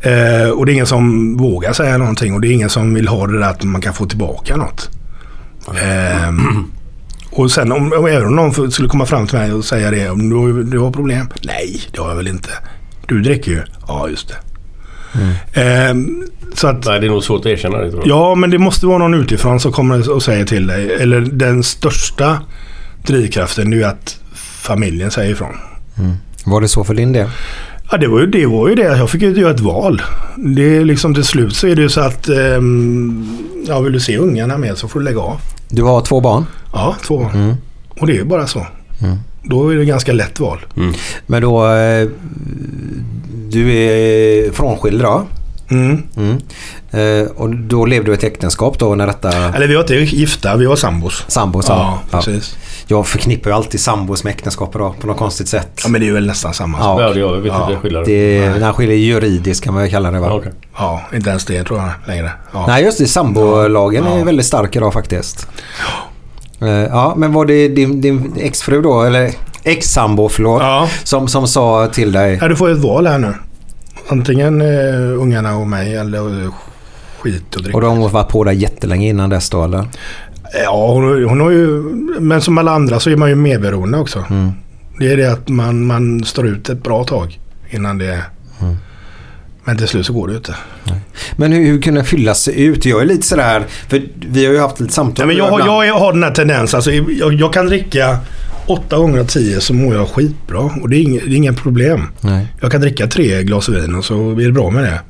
[0.00, 2.34] Eh, och det är ingen som vågar säga någonting.
[2.34, 4.90] Och det är ingen som vill ha det där att man kan få tillbaka något.
[5.82, 6.64] Ehm,
[7.30, 10.10] och sen om, om även om någon skulle komma fram till mig och säga det.
[10.10, 11.28] Om du, du har problem?
[11.42, 12.50] Nej, det har jag väl inte.
[13.06, 13.62] Du dricker ju?
[13.88, 14.36] Ja, just det.
[15.60, 16.22] Ehm,
[16.54, 16.86] så att...
[16.86, 17.92] Nej, det är nog svårt att erkänna det.
[18.04, 20.92] Ja, men det måste vara någon utifrån som kommer och säger till dig.
[20.92, 22.38] Eller den största
[23.06, 24.18] drivkraften är ju att
[24.62, 25.56] familjen säger ifrån.
[26.44, 27.28] Var det så för din del?
[27.90, 28.46] Ja, det var ju det.
[28.46, 28.82] Var ju det.
[28.82, 30.02] Jag fick ju göra ett val.
[30.36, 34.00] Det är liksom till slut så är det ju så att ehm, ja, vill du
[34.00, 35.40] se ungarna med så får du lägga av.
[35.68, 36.46] Du har två barn.
[36.72, 37.30] Ja, två.
[38.00, 38.66] Och det är ju bara så.
[39.42, 40.58] Då är det ganska lätt val.
[41.26, 41.66] Men då...
[41.74, 42.08] Eh,
[43.48, 45.26] du är frånskild då?
[45.70, 46.02] Mm.
[46.16, 46.38] Mm.
[46.90, 49.54] Eh, och då levde du i ett äktenskap då när detta...
[49.54, 51.24] Eller vi var inte gifta, vi var sambos.
[51.28, 51.66] Sambos?
[51.68, 52.56] Ja, precis.
[52.90, 55.80] Jag förknippar ju alltid sambos med äktenskap då, på något konstigt sätt.
[55.82, 56.84] Ja, men det är väl nästan samma Ja.
[56.84, 57.00] sak.
[57.00, 57.52] Ja, det gör vet
[57.92, 58.02] Ja.
[58.04, 60.26] Det, den här skiljer juridiskt kan man ju kalla det va?
[60.26, 60.52] Ja, okej.
[60.76, 62.30] Ja, inte ens det tror jag längre.
[62.52, 62.64] Ja.
[62.66, 64.24] Nej just det, sambolagen är Ja.
[64.24, 65.46] väldigt stark idag faktiskt.
[66.60, 69.30] Eh, Ja, men var det din, din exfru då, eller
[69.64, 70.88] ex-sambo förlåt, Ja.
[71.04, 72.38] som, som sa till dig?
[72.40, 73.34] Ja, du får ju ett val här nu.
[74.08, 76.50] Antingen eh, ungarna och mig eller eh,
[77.20, 77.76] skit och dricka.
[77.76, 79.84] Och de har varit på dig jättelänge innan dess då eller?
[80.54, 81.68] Ja, hon, hon har ju...
[82.20, 84.24] Men som alla andra så är man ju medberoende också.
[84.30, 84.50] Mm.
[84.98, 87.40] Det är det att man, man står ut ett bra tag
[87.70, 88.22] innan det...
[89.64, 90.54] Men till slut så går det ju inte.
[91.36, 92.84] Men hur, hur kunde fylla sig ut?
[92.86, 95.26] Jag är lite sådär, för vi har ju haft lite samtal.
[95.26, 95.86] Nej, men jag, har- ibland.
[95.88, 96.78] jag har den här tendensen.
[96.78, 98.18] Alltså, jag, jag kan dricka
[98.66, 100.58] åtta gånger av tio så mår jag skitbra.
[100.82, 102.02] Och det är, det är inga problem.
[102.20, 102.46] Nej.
[102.60, 105.00] Jag kan dricka tre glas vin och så blir det bra med det.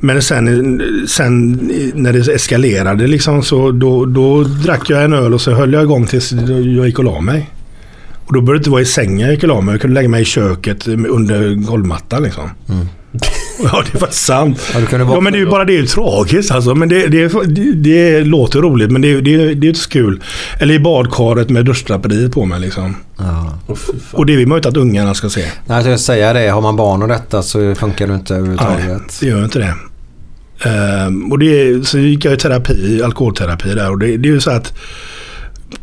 [0.00, 1.52] Men sen, sen
[1.94, 5.82] när det eskalerade liksom så då, då drack jag en öl och så höll jag
[5.82, 6.32] igång tills
[6.76, 7.50] jag gick och la mig.
[8.26, 9.72] Och då behövde det inte vara i sängen jag gick och la mig.
[9.72, 12.50] Jag kunde lägga mig i köket under golvmattan liksom.
[12.68, 12.86] Mm.
[13.72, 14.70] Ja, det är faktiskt sant.
[14.74, 16.74] Ja, du kunde Ja, men det är ju bara det är ju tragiskt alltså.
[16.74, 20.22] Men det, det, det, det låter roligt, men det, det, det är inte så kul.
[20.60, 22.96] Eller i badkaret med duschdraperiet på mig liksom.
[23.18, 23.58] Ja.
[23.66, 23.76] Fan.
[24.12, 25.40] Och det vill man ju inte att ungarna ska se.
[25.40, 26.48] Nej, jag ska säga det.
[26.48, 29.20] Har man barn och detta så funkar det inte Nej, överhuvudtaget.
[29.20, 29.74] det gör inte det.
[30.68, 33.90] Ehm, och det så gick jag i terapi, alkoholterapi där.
[33.90, 34.72] Och det, det är ju så att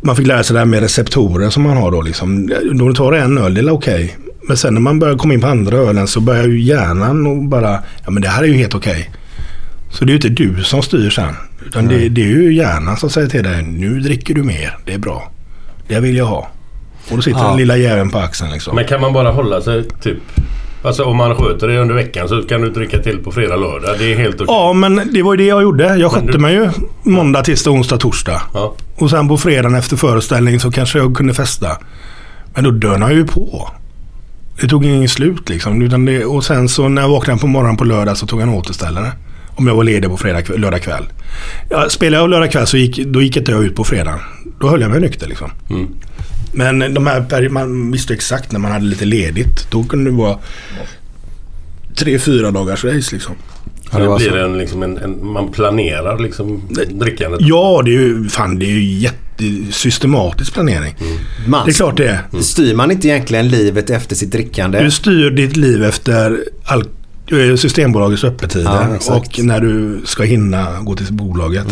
[0.00, 2.02] man fick lära sig det här med receptorer som man har då.
[2.02, 2.46] Liksom.
[2.72, 4.16] Då du tar en öl, det är okej.
[4.48, 7.42] Men sen när man börjar komma in på andra ölen så börjar ju hjärnan och
[7.44, 9.10] bara, ja men det här är ju helt okej.
[9.90, 11.34] Så det är ju inte du som styr sen.
[11.66, 14.92] Utan det, det är ju hjärnan som säger till dig, nu dricker du mer, det
[14.94, 15.30] är bra.
[15.88, 16.48] Det vill jag ha.
[17.10, 17.48] Och då sitter Ja.
[17.48, 18.76] den lilla jäveln på axeln liksom.
[18.76, 20.18] Men kan man bara hålla sig typ...
[20.82, 23.96] Alltså om man sköter det under veckan så kan du dricka till på fredag, lördag.
[23.98, 24.46] Det är helt okej.
[24.48, 25.96] Ja, men det var ju det jag gjorde.
[25.96, 26.70] Jag skötte du- mig ju
[27.02, 28.42] måndag, tisdag, onsdag, torsdag.
[28.54, 28.74] Ja.
[28.96, 31.68] Och sen på fredagen efter föreställning så kanske jag kunde festa.
[32.54, 33.70] Men då dönade jag ju på.
[34.60, 35.82] Det tog ingen slut liksom.
[35.82, 38.48] Utan det, och sen så när jag vaknade på morgonen på lördag så tog jag
[38.48, 39.12] en återställare.
[39.56, 41.04] Om jag var ledig på fredag, lördag kväll.
[41.70, 44.18] Ja, spelade jag lördag kväll så gick, då gick inte jag ut på fredagen.
[44.60, 45.50] Då höll jag mig nykter liksom.
[45.70, 45.88] Mm.
[46.52, 49.70] Men de här, man visste exakt när man hade lite ledigt.
[49.70, 50.38] Då kunde det vara
[51.96, 53.34] tre, fyra dagars race liksom.
[53.92, 57.40] Så det blir en, liksom en, en, man planerar liksom drickandet.
[57.42, 60.94] Ja, det är ju, fan, det är ju jättesystematisk planering.
[61.46, 62.42] Man, Det är klart det är.
[62.42, 64.82] Styr man inte egentligen livet efter sitt drickande?
[64.82, 66.86] Du styr ditt liv efter al- eh,
[67.56, 71.66] Systembolagets öppettider Ja, och när du ska hinna gå till bolaget.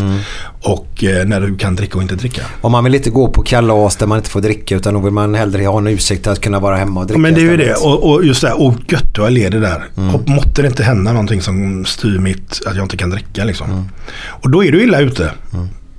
[0.62, 2.42] Och eh, när du kan dricka och inte dricka.
[2.60, 5.12] Om man vill inte gå på kalas där man inte får dricka utan då vill
[5.12, 7.50] man hellre ha en ursäkt att kunna vara hemma och dricka Ja, men det är
[7.50, 7.74] ju det.
[7.74, 9.84] Och, och just det här, och gött vad jag leder där.
[10.14, 13.88] Och måtte det inte hända någonting som styr mitt, att jag inte kan dricka liksom.
[14.26, 15.30] Och då är du illa ute.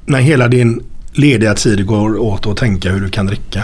[0.06, 0.84] När hela din
[1.14, 3.64] lediga tid går åt att tänka hur du kan dricka.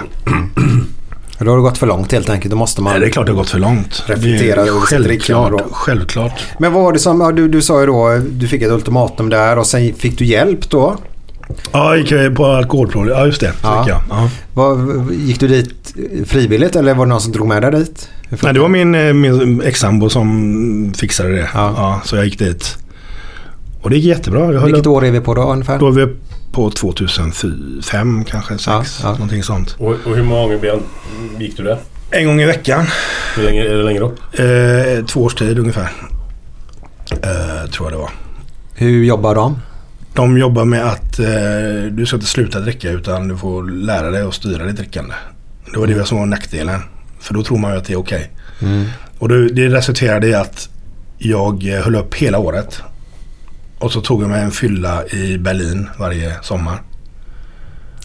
[1.40, 2.52] Då har det gått för långt helt enkelt.
[2.52, 2.92] Då måste man...
[2.94, 4.04] Nej, det är klart det har gått för långt.
[4.06, 6.44] Reflektera över självklart, självklart.
[6.60, 7.22] Men vad var det som...
[7.22, 8.18] Ja, du, du sa ju då...
[8.32, 10.98] Du fick ett ultimatum där och sen fick du hjälp då.
[11.72, 13.08] Ja, gick jag på alkoholprov.
[13.08, 13.54] Ja, just det.
[13.64, 13.80] Ja.
[13.80, 14.02] gick jag.
[14.10, 14.30] Ja.
[14.54, 18.10] Vad, gick du dit frivilligt eller var det någon som drog med dig dit?
[18.30, 21.50] Nej, det var min, eh, min ex-sambo som fixade det.
[21.54, 21.74] Ja.
[21.78, 22.02] Ja.
[22.04, 22.78] så jag gick dit.
[23.82, 24.54] Och det gick jättebra.
[24.54, 25.80] Jag Vilket upp, år är vi på då ungefär?
[25.80, 26.08] då är vi
[26.52, 29.12] på 2005 kanske, 6 Ja, ja.
[29.12, 29.76] någonting sånt.
[29.80, 30.80] Och, och hur många gånger ben
[31.40, 31.78] gick du där?
[32.12, 32.86] En gång i veckan.
[33.36, 34.08] Hur länge, är det länge då?
[34.44, 35.90] Eh, två års tid ungefär.
[37.12, 38.10] Eh, tror jag det var.
[38.74, 39.60] Hur jobbar de?
[40.14, 41.26] De jobbar med att eh,
[41.92, 45.14] du ska inte sluta dricka utan du får lära dig att styra ditt drickande.
[45.74, 46.82] Det var det som var nackdelen.
[47.20, 48.32] För då tror man ju att det är okej.
[49.20, 50.70] Och det, det resulterade i att
[51.18, 52.82] jag eh, höll upp hela året.
[53.80, 56.82] Och så tog jag mig en fylla i Berlin varje sommar.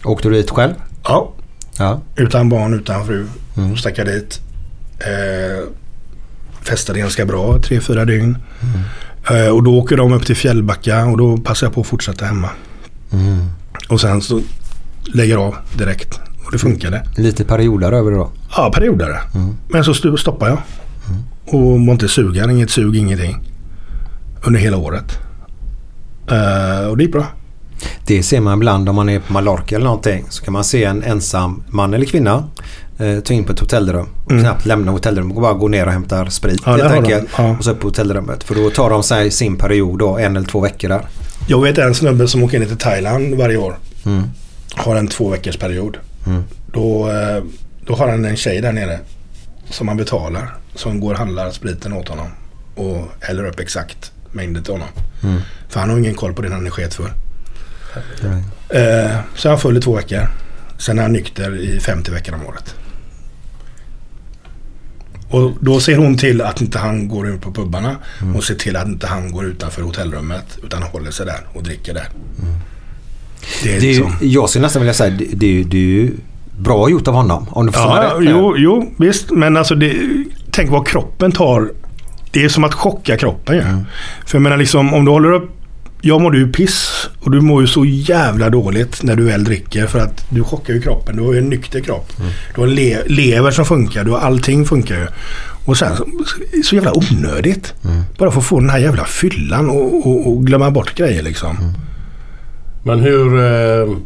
[0.05, 0.75] Åkte du dit själv?
[1.05, 1.33] Ja,
[1.79, 2.01] Ja.
[2.17, 3.27] utan barn, utan fru.
[3.57, 3.77] Mm.
[3.77, 4.41] Stack jag dit.
[4.99, 5.69] Eh,
[6.63, 8.39] festade ganska bra, tre, fyra dygn.
[9.31, 12.25] Eh, och då åker de upp till Fjällbacka och då passar jag på att fortsätta
[12.27, 12.51] hemma.
[13.89, 14.41] Och sen så
[15.15, 16.21] lägger jag av direkt.
[16.47, 17.07] Och det funkade.
[17.17, 18.31] Lite perioder över det då?
[18.57, 19.21] Ja, perioder.
[19.69, 20.59] Men så stoppade jag.
[21.55, 23.37] Och var inte sugen, inget sug, ingenting.
[24.43, 25.19] Under hela året.
[26.31, 27.27] Eh, och det gick bra.
[28.07, 30.27] Det ser man ibland om man är på Mallorca eller någonting.
[30.29, 32.45] Så kan man se en ensam man eller kvinna
[32.99, 34.09] eh, ta in på ett hotellrum.
[34.25, 37.31] Och knappt lämna hotellrummet och bara gå ner och hämtar sprit Ja, helt enkelt.
[37.39, 37.57] Ja.
[37.59, 38.45] Och så upp på hotellrummet.
[38.45, 41.07] För då tar de sig sin period då, en eller två veckor där.
[41.49, 43.79] Jag vet en snubbe som åker ner till Thailand varje år.
[44.07, 44.23] Mm.
[44.75, 45.97] Har en två veckors period.
[46.27, 46.43] Mm.
[46.73, 47.45] Då, eh,
[47.87, 48.99] då har han en tjej där nere.
[49.71, 50.55] Som han betalar.
[50.75, 52.27] Som går och handlar spriten åt honom.
[52.75, 54.89] Och häller upp exakt mängden till honom.
[55.23, 55.41] Mm.
[55.69, 57.11] För han har ingen koll på det när han är sketfull.
[58.69, 60.29] Eh, så är han full i två veckor.
[60.79, 62.75] Sen är han nykter i 50 veckor om året.
[65.29, 67.97] Och då ser hon till att inte han går ut på pubbarna.
[68.23, 68.37] Mm.
[68.37, 70.59] Och ser till att inte han går utanför hotellrummet.
[70.63, 72.09] Utan håller sig där och dricker där.
[73.63, 73.81] Det är Mm.
[73.81, 74.17] Det är ju, liksom...
[74.21, 76.13] jag skulle nästan vilja säga det, det, är ju- det är ju
[76.59, 77.47] bra gjort av honom.
[77.51, 78.21] Om du förstår mig Ja, rätt.
[78.25, 78.31] nu.
[78.31, 79.31] jo, jo, visst.
[79.31, 79.97] Men alltså det,
[80.51, 81.73] tänk vad kroppen tar.
[82.35, 83.63] Det är som att chocka kroppen ju.
[84.27, 85.51] För jag menar liksom om du håller upp.
[86.01, 89.87] Jag mår ju piss och du mår ju så jävla dåligt när du väl dricker
[89.87, 91.17] för att du chockar ju kroppen.
[91.17, 92.13] Du har ju en nykter kropp.
[92.55, 94.05] Du har le, lever som funkar.
[94.05, 95.07] Du har allting funkar ju.
[95.65, 96.07] Och sen så,
[96.65, 97.75] så jävla onödigt.
[98.19, 101.75] Bara för att få den här jävla fyllan och, och, och glömma bort grejer liksom.
[102.83, 103.39] Men hur...
[103.39, 103.97] Eh,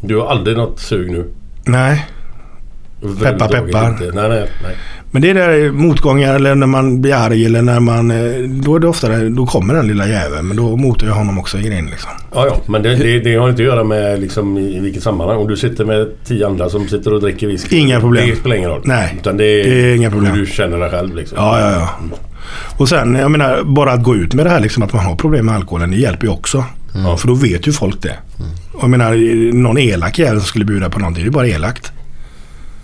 [0.00, 1.30] du har aldrig något sug nu?
[1.64, 2.06] Nej.
[3.22, 3.90] Peppar.
[3.90, 4.10] inte.
[4.14, 4.76] Nej, nej, nej.
[5.12, 8.10] Men det är där motgångar eller när man blir arg eller när man...
[8.10, 10.46] eh, Då är det oftare, då kommer den lilla jäveln.
[10.48, 12.10] Men då motar jag honom också i grind liksom.
[12.34, 12.56] Ja, ja.
[12.66, 15.36] Men det, det, det har inte att göra med liksom, i, vilket sammanhang.
[15.38, 17.76] Om du sitter med tio andra som sitter och dricker whisky.
[17.76, 18.28] Inga problem.
[18.30, 18.82] Det spelar ingen roll.
[18.84, 20.36] Nej, Utan det är, det är inga problem.
[20.38, 21.38] du känner dig själv liksom.
[21.40, 21.88] Ja, ja, ja.
[22.78, 25.16] Och sen, jag menar, bara att gå ut med det här liksom att man har
[25.16, 26.64] problem med alkoholen, det hjälper ju också.
[27.18, 28.16] För då vet ju folk det.
[28.72, 29.14] Och jag menar,
[29.52, 31.92] någon elak jävel som skulle bjuda på någonting, det är ju bara elakt.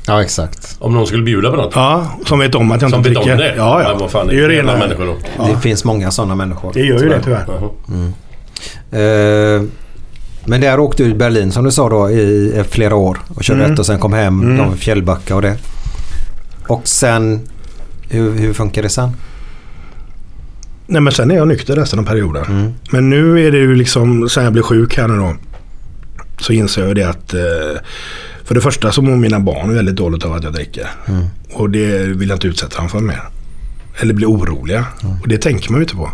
[0.06, 0.76] Ja, exakt.
[0.78, 1.72] Om någon skulle bjuda på något.
[1.74, 3.42] Ja, som vet om att jag Som inte vet om dricker.
[3.42, 3.54] det?
[3.56, 3.96] Ja, Men ja.
[4.00, 5.44] vad fan, det är ju rena människor då.
[5.46, 6.72] Det finns många sådana människor.
[6.74, 7.44] Det gör ju det tyvärr.
[7.48, 8.12] Jaha.
[8.90, 9.62] Eh,
[10.44, 13.58] men där åkte du i Berlin som du sa då i flera år och körde
[13.60, 13.70] Mm.
[13.70, 14.60] rätt och sen kom hem, Mm.
[14.60, 14.76] mm.
[14.76, 15.56] Fjällbacka och det.
[16.68, 17.40] Och sen,
[18.08, 19.10] hur, hur funkar det sen?
[20.86, 22.44] Nej men sen är jag nykter resten av perioden.
[22.44, 22.72] Mm.
[22.90, 25.34] Men nu är det ju liksom, sen jag blev sjuk här nu då.
[26.40, 27.40] Så inser jag det att eh,
[28.46, 30.88] för det första så mår mina barn väldigt dåligt av att jag dricker.
[31.06, 31.24] Mm.
[31.52, 33.22] Och det vill jag inte utsätta dem för mer.
[34.00, 34.86] Eller bli oroliga.
[35.22, 36.10] Och det tänker man ju inte på.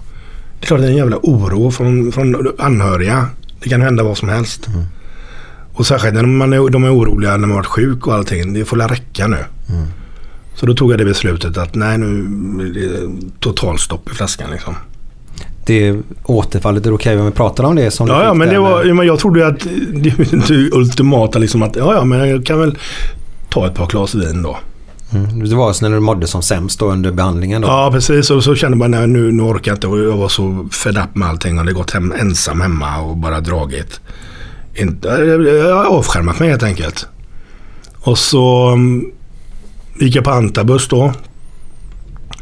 [0.61, 3.27] Det är klart det är en jävla oro från, från anhöriga.
[3.63, 4.69] Det kan hända vad som helst.
[5.73, 8.53] Och särskilt när man är, de är oroliga när man har varit sjuk och allting.
[8.53, 9.39] Det får la räcka nu.
[10.55, 12.07] Så då tog jag det beslutet att nej nu
[12.67, 13.11] är det
[13.41, 14.75] totalstopp i flaskan liksom.
[15.67, 17.91] Det återfallet, är det okej om vi pratar om det?
[17.91, 19.61] Som Ja, ja men, det var, med- jag trodde att
[20.49, 22.79] det ultimata liksom att ja, ja, men jag kan väl
[23.51, 24.59] ta ett par glas vin då.
[25.15, 25.49] Mm.
[25.49, 27.69] Det var så när du mådde som sämst då under behandlingen då?
[27.69, 28.31] Ja, precis.
[28.31, 29.87] Och så kände man nej, nu, nu orkar jag inte.
[29.87, 31.53] Och jag var så fed up med allting.
[31.53, 34.01] Jag hade gått hem ensam hemma och bara dragit.
[34.75, 37.07] Inte, jag avskärmat mig helt enkelt.
[38.01, 39.05] Och så mm,
[40.01, 41.13] gick jag på Antabus då.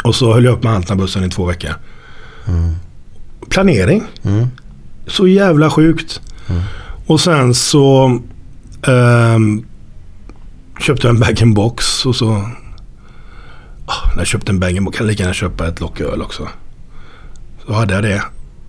[0.04, 1.70] Och så höll jag upp med Antabussen i två veckor.
[3.50, 4.04] Planering.
[4.22, 4.46] Mm.
[5.06, 6.20] Så jävla sjukt.
[7.06, 8.18] Och sen så
[8.82, 9.64] ehm,
[10.80, 12.50] köpte jag en bag-in-box och så
[13.86, 16.48] Ah, när jag köpte en bag-in-box kan jag lika gärna köpa ett lock öl också.
[17.66, 18.22] Så hade jag det.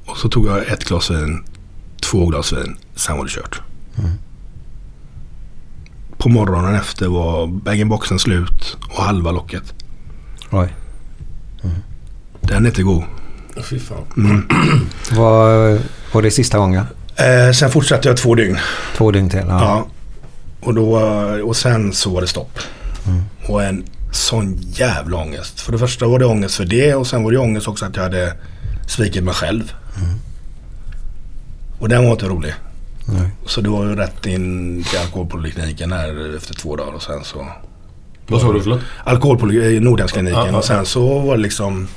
[0.06, 1.44] Och så tog jag ett glas vin,
[2.02, 2.78] två glas vin.
[2.96, 3.62] Sen var det kört.
[6.18, 9.74] På morgonen efter var bag-in-boxen slut och halva locket.
[10.52, 10.76] Oj.
[12.42, 13.04] Den är inte god.
[13.64, 14.48] Fy fan.
[15.12, 15.80] Var,
[16.14, 16.86] var det sista gången?
[17.16, 18.58] Eh, sen fortsatte jag två dygn.
[18.98, 19.46] Två dygn till?
[19.48, 19.62] Ja.
[19.62, 19.88] Ja.
[20.62, 21.00] Och, då,
[21.44, 22.60] och sen så var det stopp.
[23.48, 25.60] Och en sån jävla ångest.
[25.60, 27.96] För det första var det ångest för det och sen var det ångest också att
[27.96, 28.34] jag hade
[28.88, 29.74] svikit mig själv.
[31.80, 32.54] Och den var inte rolig.
[33.06, 33.30] Nej.
[33.46, 37.48] Så det var ju rätt in till alkoholpolikliniken här efter två dagar och sen så...
[38.28, 38.80] Vad sa du förlåt?
[39.04, 41.88] Alkoholpolikliniken, Nordhemskliniken Ja, ja, och sen så var det liksom...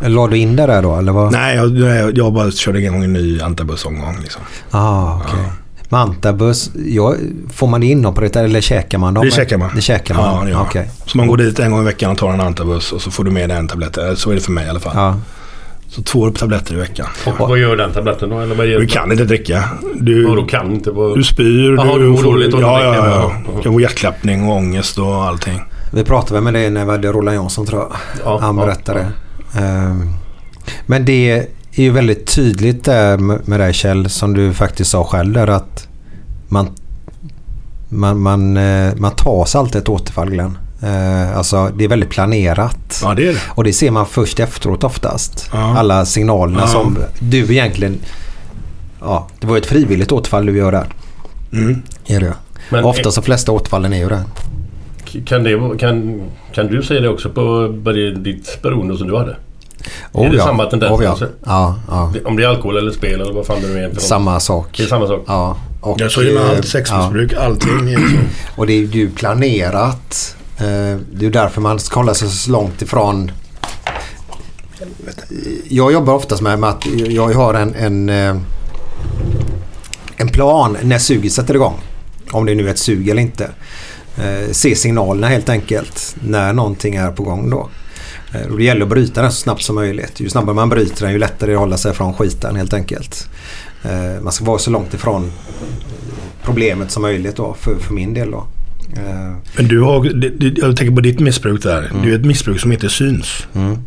[0.00, 1.12] La du in det där då eller?
[1.12, 1.32] Vad?
[1.32, 4.42] Nej, jag, jag, jag bara körde igång en ny antabusomgång liksom.
[4.70, 5.38] Ah, okej.
[5.88, 7.14] Med Antabus, ja,
[7.52, 9.24] får man det inopererat eller käkar man dem?
[9.24, 9.70] Det käkar man.
[9.74, 10.24] Det käkar man?
[10.38, 10.60] Ja, det gör.
[10.62, 10.90] Okej.
[11.06, 13.24] Så man går dit en gång i veckan och tar en antabus och så får
[13.24, 13.98] du med dig en tablett.
[13.98, 14.92] Eh, Så är det för mig i alla fall.
[14.96, 15.14] Ja.
[15.88, 17.06] Så två tabletter i veckan.
[17.26, 18.40] Och vad gör den tabletten då?
[18.40, 19.64] Eller vad gör Du kan inte dricka.
[19.94, 21.14] Du, då kan inte vara...
[21.14, 21.74] du spyr.
[21.76, 23.06] Jaha, du du mår dåligt och ja, ja, ja.
[23.06, 23.52] Ja.
[23.56, 25.62] Du kan få hjärtklappning och ångest och allting.
[25.92, 27.92] Vi pratade med dig när vi hade Roland Jansson tror jag.
[28.24, 29.00] Ja, Han ja, berättade.
[29.00, 29.10] Ehm,
[30.86, 31.46] Men det är
[31.82, 35.88] ju väldigt tydligt där med dig Kjell som du faktiskt sa själv där att
[36.48, 36.68] man,
[37.88, 40.58] man, man, eh, man tar sig alltid ett återfall Glenn.
[40.82, 43.00] Eh, Alltså det är väldigt planerat.
[43.02, 43.38] Ja, det är det.
[43.48, 45.48] Och det ser man först efteråt oftast.
[45.52, 45.78] Ja.
[45.78, 46.66] Alla signalerna Ja.
[46.66, 47.98] som du egentligen...
[49.00, 50.86] Ja, det var ju ett frivilligt återfall du gör där.
[51.52, 51.82] Mm.
[52.06, 52.34] Är det.
[52.70, 54.22] Men Oftast de flesta återfallen är ju det.
[55.26, 56.22] Kan, det, kan,
[56.54, 57.74] kan du säga det också på
[58.16, 59.36] ditt beroende som du hade?
[60.12, 60.44] Oh, är det ja.
[60.44, 60.92] samma tendens?
[61.00, 61.16] Oh, ja.
[61.44, 62.12] ja, ja.
[62.24, 63.88] Om det är alkohol eller spel eller vad fan det nu är.
[63.88, 64.02] för något.
[64.02, 64.68] Samma sak.
[64.76, 65.24] Det är samma sak.
[65.26, 65.56] Ja.
[65.80, 66.68] Och, Ja, så är det med eh, allt.
[66.68, 67.92] Sexmissbruk, allting.
[67.92, 68.16] är så.
[68.60, 70.36] Och det är ju planerat.
[70.58, 73.30] Eh, Det är därför man ska hålla sig så långt ifrån.
[75.68, 78.36] Jag jobbar oftast med, med att jag har en, en, eh,
[80.16, 81.80] en plan när suget sätter igång.
[82.30, 83.50] Om det nu är ett sug eller inte.
[84.18, 87.68] Eh, Se signalerna helt enkelt när någonting är på gång då.
[88.34, 90.20] Eh, Och det gäller att bryta den så snabbt som möjligt.
[90.20, 92.72] Ju snabbare man bryter den ju lättare är det att hålla sig från skiten helt
[92.74, 93.28] enkelt.
[93.82, 95.32] Eh, Man ska vara så långt ifrån
[96.44, 98.46] problemet som möjligt då för, för min del då.
[99.56, 100.04] Men du har,
[100.56, 101.92] jag tänker på ditt missbruk där.
[102.02, 103.46] Det är ett missbruk som inte syns.
[103.54, 103.78] Mm.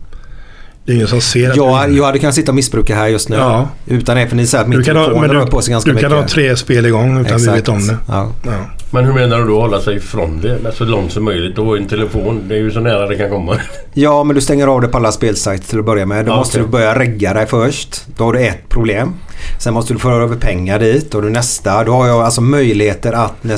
[0.85, 1.97] Det är ingen som ser att Jag, du...
[1.97, 3.35] jag hade kunnat sitta och missbruka här just nu.
[3.35, 3.67] Ja.
[3.87, 6.11] Utan det för ni säger att min telefon rör på sig du, ganska du kan
[6.11, 6.21] mycket.
[6.23, 7.69] ha tre spel igång utan vi vet Exakt.
[7.69, 7.97] om det.
[8.07, 8.31] Ja.
[8.45, 8.51] Ja.
[8.91, 10.71] Men hur menar du då hålla sig ifrån det?
[10.73, 11.55] Så långt som möjligt.
[11.55, 13.57] Då är en telefon, det är ju så nära det kan komma.
[13.93, 16.25] ja, men du stänger av det på alla spelsajter till att börja med.
[16.25, 18.03] Då Ja, måste du börja regga dig först.
[18.17, 19.13] Då har du ett problem.
[19.59, 21.83] Sen måste du föra över pengar dit och du nästa.
[21.83, 23.57] Då har jag alltså möjligheter att när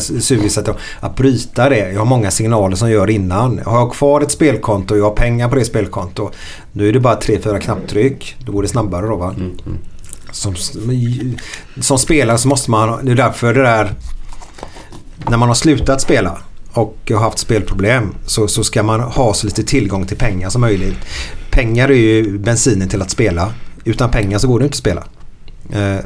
[0.50, 1.92] sätter att bryta det.
[1.92, 3.62] Jag har många signaler som gör innan.
[3.66, 6.32] Har jag kvar ett spelkonto och jag har pengar på det spelkonto.
[6.72, 8.36] Då är det bara tre, fyra knapptryck.
[8.40, 9.36] Då går det snabbare då va.
[10.32, 10.56] Som,
[11.82, 13.94] som spelare så måste man, det är därför det där
[15.30, 16.38] när man har slutat spela
[16.72, 20.62] och har haft spelproblem så, så ska man ha så lite tillgång till pengar som
[20.62, 20.98] möjligt.
[21.52, 23.54] Pengar är ju bensinen till att spela.
[23.84, 25.04] Utan pengar så går det inte att spela.
[25.74, 25.97] Eh,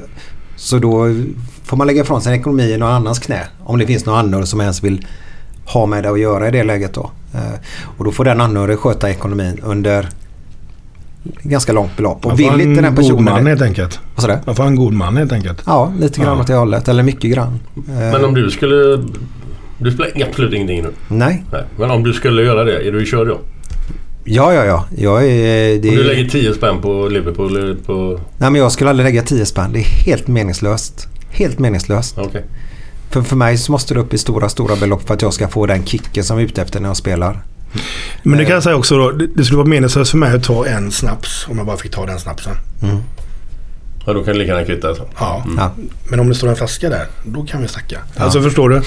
[0.55, 1.15] så då
[1.63, 3.47] får man lägga ifrån sin ekonomi i någon annans knä.
[3.63, 5.05] Om det finns någon anhörig som ens vill
[5.65, 7.11] ha med det att göra i det läget då.
[7.33, 7.59] Eh,
[7.97, 10.09] och då får den anhörig sköta ekonomin under
[11.43, 12.25] ganska långt belopp.
[12.25, 13.23] Och Man vill får inte en den god personen...
[13.23, 13.99] man helt enkelt.
[14.15, 14.39] Vad sa du?
[14.45, 15.63] Man får en god man helt enkelt.
[15.65, 16.41] Ja, lite grann Ja.
[16.41, 16.87] åt det hållet.
[16.87, 17.59] Eller mycket grann.
[17.87, 19.03] Eh, Men om du skulle...
[19.77, 20.89] Du spelar absolut ingenting nu.
[21.07, 21.43] Nej.
[21.51, 21.63] Nej.
[21.77, 23.37] Men om du skulle göra det, är du körd då?
[24.23, 24.85] Ja, ja, ja.
[24.97, 25.79] Jag är...
[25.79, 28.19] Det Om du lägger 10 spänn på Liverpool eller på...
[28.37, 29.73] Nej, men jag skulle aldrig lägga 10 spänn.
[29.73, 31.07] Det är helt meningslöst.
[31.29, 32.17] Helt meningslöst.
[32.17, 32.45] Okej.
[33.09, 35.47] För, för mig så måste det upp i stora, stora belopp för att jag ska
[35.47, 37.39] få den kicken som jag är ute efter när jag spelar.
[38.23, 39.11] Men det kan jag säga också då.
[39.11, 41.47] Det det skulle vara meningslöst för mig att ta en snaps.
[41.49, 42.53] Om jag bara fick ta den snapsen.
[44.09, 45.03] Ja, då kan det lika gärna kvitta alltså.
[45.19, 45.45] Ja.
[45.57, 45.71] Ja.
[46.03, 47.99] Men om det står en flaska där, då kan vi snacka.
[48.15, 48.81] Alltså förstår du?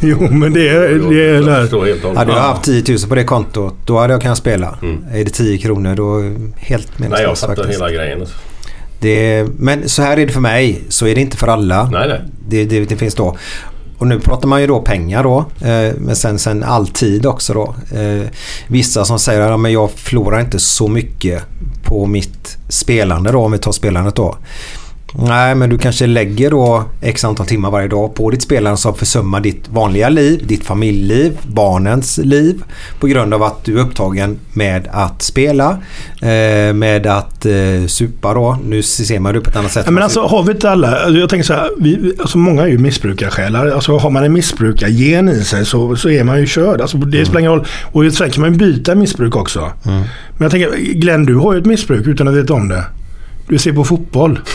[0.00, 2.14] Jo, men det är, Jo, det är där.
[2.16, 4.78] Hade jag haft 10 000 på det kontot, då hade jag kunnat spela.
[4.82, 5.04] Mm.
[5.12, 8.20] Är det 10 kronor, då är helt Nej, jag meningslöst fattar hela grejen.
[8.20, 8.34] Alltså.
[9.00, 10.82] Det, men så här är det för mig.
[10.88, 11.90] Så är det inte för alla.
[11.90, 12.20] Nej, nej.
[12.48, 13.36] Det, det, det finns då.
[13.98, 15.38] Och nu pratar man ju då pengar då.
[15.68, 17.74] Eh, men sen, sen all tid också då.
[17.98, 18.26] Eh,
[18.66, 21.42] vissa som säger att ja, men jag förlorar inte så mycket
[21.82, 23.44] på mitt spelande då.
[23.44, 24.36] Om vi tar spelandet då.
[25.14, 28.94] Nej, men du kanske lägger då x antal timmar varje dag på ditt spelande som
[28.94, 32.62] försummar ditt vanliga liv, ditt familjeliv, barnens liv
[33.00, 35.70] på grund av att du är upptagen med att spela,
[36.22, 38.58] eh, med att eh, supa då.
[38.64, 39.82] Nu ser man det på ett annat sätt.
[39.86, 42.62] Ja, men alltså har vi inte alla, alltså, jag tänker så här, vi, alltså många
[42.62, 43.66] är ju missbrukarsjälar.
[43.66, 46.80] Alltså har man en missbrukargen i sig så, så är man ju körd.
[46.80, 47.66] Alltså, det spelar ingen roll.
[47.92, 49.72] Och sen kan man ju byta missbruk också.
[49.84, 50.04] Men
[50.38, 52.84] jag tänker, Glenn du har ju ett missbruk utan att veta om det.
[53.50, 54.38] Du ser på fotboll.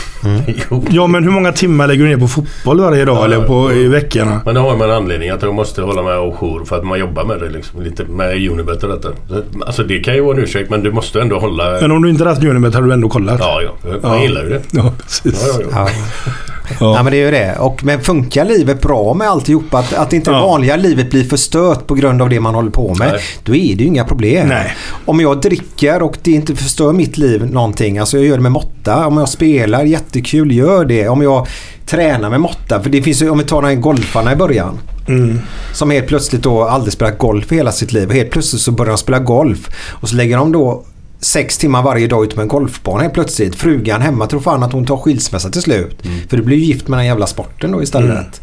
[0.70, 0.84] Jo.
[0.90, 3.70] Ja men hur många timmar lägger du ner på fotboll varje dag Ja, eller på,
[3.72, 3.76] ja.
[3.76, 4.40] i veckorna?
[4.44, 6.84] Men det har man en anledning att jag måste hålla med och jour för att
[6.84, 7.82] man jobbar med det liksom.
[7.82, 9.08] Lite med Unibet och detta.
[9.28, 11.78] Så, Alltså det kan ju vara en ursäkt men du måste ändå hålla...
[11.80, 13.36] Men om du inte haft Unibet hade du ändå kollat?
[13.40, 13.70] Ja, ja.
[14.02, 14.22] Man Ja.
[14.22, 14.60] gillar ju det.
[14.70, 15.48] Ja, precis.
[15.60, 15.88] Ja, ja,
[16.68, 16.96] ja.
[16.96, 17.56] Ja men det är ju det.
[17.58, 19.78] Och, men funkar livet bra med alltihopa?
[19.78, 20.46] Att, att inte det Ja.
[20.46, 23.08] vanliga livet blir förstört på grund av det man håller på med.
[23.12, 23.20] Nej.
[23.44, 24.48] Då är det ju inga problem.
[24.48, 24.74] Nej.
[25.04, 27.98] Om jag dricker och det inte förstör mitt liv någonting.
[27.98, 29.06] Alltså jag gör det med måtta.
[29.06, 31.08] Om jag spelar, jättekul, gör det.
[31.08, 31.46] Om jag
[31.86, 32.82] tränar med måtta.
[32.82, 34.78] För det finns ju, om vi tar den golfarna i början.
[35.08, 35.38] Mm.
[35.72, 38.08] Som helt plötsligt då aldrig spelat golf i hela sitt liv.
[38.08, 39.70] Och helt plötsligt så börjar de spela golf.
[39.90, 40.84] Och så lägger de då
[41.20, 43.56] sex timmar varje dag ut på en golfbana helt plötsligt.
[43.56, 46.02] Frugan hemma tror fan att hon tar skilsmässa till slut.
[46.28, 48.40] För du blir ju gift med den jävla sporten då istället.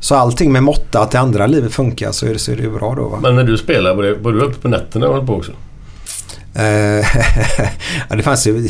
[0.00, 2.62] Så allting med måtta, att det andra livet funkar så är det, så är det
[2.62, 3.18] ju bra då va.
[3.22, 5.52] Men när du spelar, var, det, var du uppe på nätterna och på också?
[6.54, 6.64] Eh,
[8.08, 8.68] ja, det fanns ju...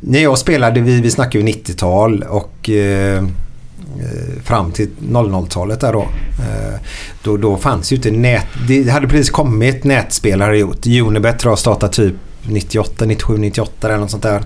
[0.00, 5.92] När jag spelade, vi, vi snackar ju 90-tal och eh, eh, fram till 00-talet där
[5.92, 6.02] då.
[6.02, 6.80] Eh,
[7.22, 7.36] då.
[7.36, 8.46] Då fanns ju inte nät...
[8.68, 10.86] Det hade precis kommit nätspelare gjort.
[10.86, 12.14] Unibet tror jag startade typ
[12.48, 14.42] 98, 97, 98 eller något sånt där.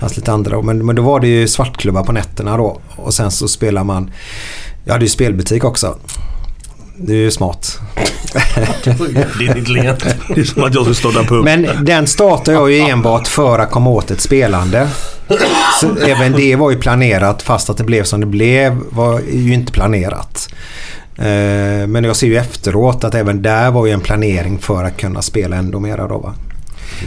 [0.00, 0.62] Fanns lite andra.
[0.62, 2.80] Men, men då var det ju svartklubbar på nätterna då.
[2.96, 4.10] Och sen så spelar man...
[4.84, 5.96] Jag hade ju spelbutik också.
[6.96, 7.78] Det är ju smart.
[9.38, 10.06] Det är intelligent.
[10.34, 11.44] Det är som att jag skulle starta pub.
[11.44, 14.88] Men den startade jag ju enbart för att komma åt ett spelande.
[15.80, 19.54] Så även det var ju planerat fast att det blev som det blev var ju
[19.54, 20.48] inte planerat.
[21.18, 24.96] Eh, Men jag ser ju efteråt att även där var ju en planering för att
[24.96, 26.34] kunna spela ändå mera då va.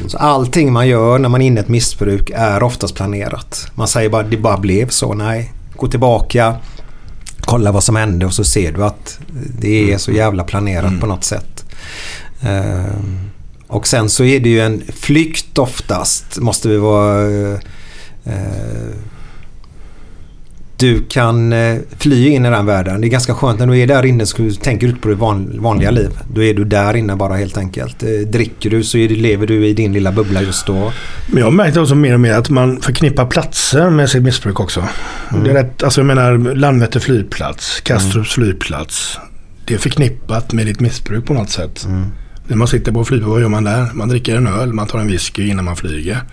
[0.08, 3.68] Så allting man gör när man är inne i ett missbruk är oftast planerat.
[3.76, 5.14] Man säger bara det bara blev så.
[5.14, 6.56] Nej, gå tillbaka.
[7.40, 9.20] Kolla vad som hände och så ser du att
[9.60, 11.66] det är så jävla planerat på något sätt.
[12.42, 13.30] Ehm,
[13.68, 16.38] och sen så är det ju en flykt oftast.
[16.40, 17.60] Måste vi vara...
[20.82, 23.02] du kan eh, fly in i den världen.
[23.02, 25.62] Det är ganska skönt när du är där inne så tänker du inte på van,
[25.62, 26.10] vanliga liv.
[26.34, 28.04] Då är du där inne bara helt enkelt.
[28.04, 30.94] Eh, dricker du så det, lever du i din lilla bubbla just då.
[31.28, 34.60] Men jag har märkt också mer och mer att man förknippar platser med sitt missbruk
[34.60, 34.88] också.
[35.32, 35.44] Mm.
[35.44, 39.20] Det är rätt, alltså jag menar Landvetter flygplats, Kastrups flygplats.
[39.66, 41.86] Det är förknippat med ditt missbruk på något sätt.
[41.86, 42.06] Mm.
[42.48, 43.90] När man sitter på flygplan, vad gör man där?
[43.94, 46.24] Man dricker en öl, man tar en whisky innan man flyger.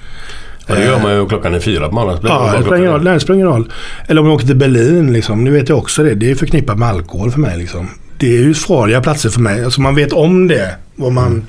[0.69, 2.21] Ja, det gör man ju klockan är fyra på morgonen.
[2.23, 3.05] Ja, det spelar ingen roll.
[3.05, 3.73] Nej, det spelar ingen roll.
[4.07, 5.45] Eller om jag åker till Berlin, liksom.
[5.45, 6.15] nu vet jag också det.
[6.15, 7.59] Det är förknippat med alkohol för mig.
[7.59, 7.89] Liksom.
[8.19, 9.65] Det är ju farliga platser för mig.
[9.65, 11.47] Alltså man vet om det, vad man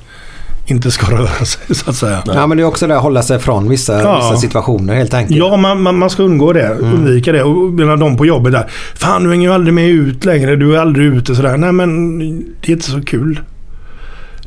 [0.66, 2.24] inte ska röra sig så att säga.
[2.26, 4.16] Ja men det är också det att hålla sig från vissa, Ja.
[4.16, 5.40] vissa situationer helt enkelt.
[5.40, 6.70] Ja, man, man, man ska undgå det.
[6.70, 7.44] Undvika det.
[7.44, 8.68] Och menar de på jobbet där.
[8.96, 10.56] Fan, du hänger ju aldrig med ut längre.
[10.56, 11.58] Du är aldrig ute sådär.
[11.58, 12.20] Nej, men
[12.62, 13.40] det är inte så kul.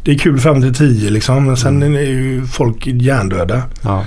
[0.04, 1.46] Det är kul fram till tio liksom.
[1.46, 3.62] Men sen är ju folk hjärndöda.
[3.82, 4.04] Ja.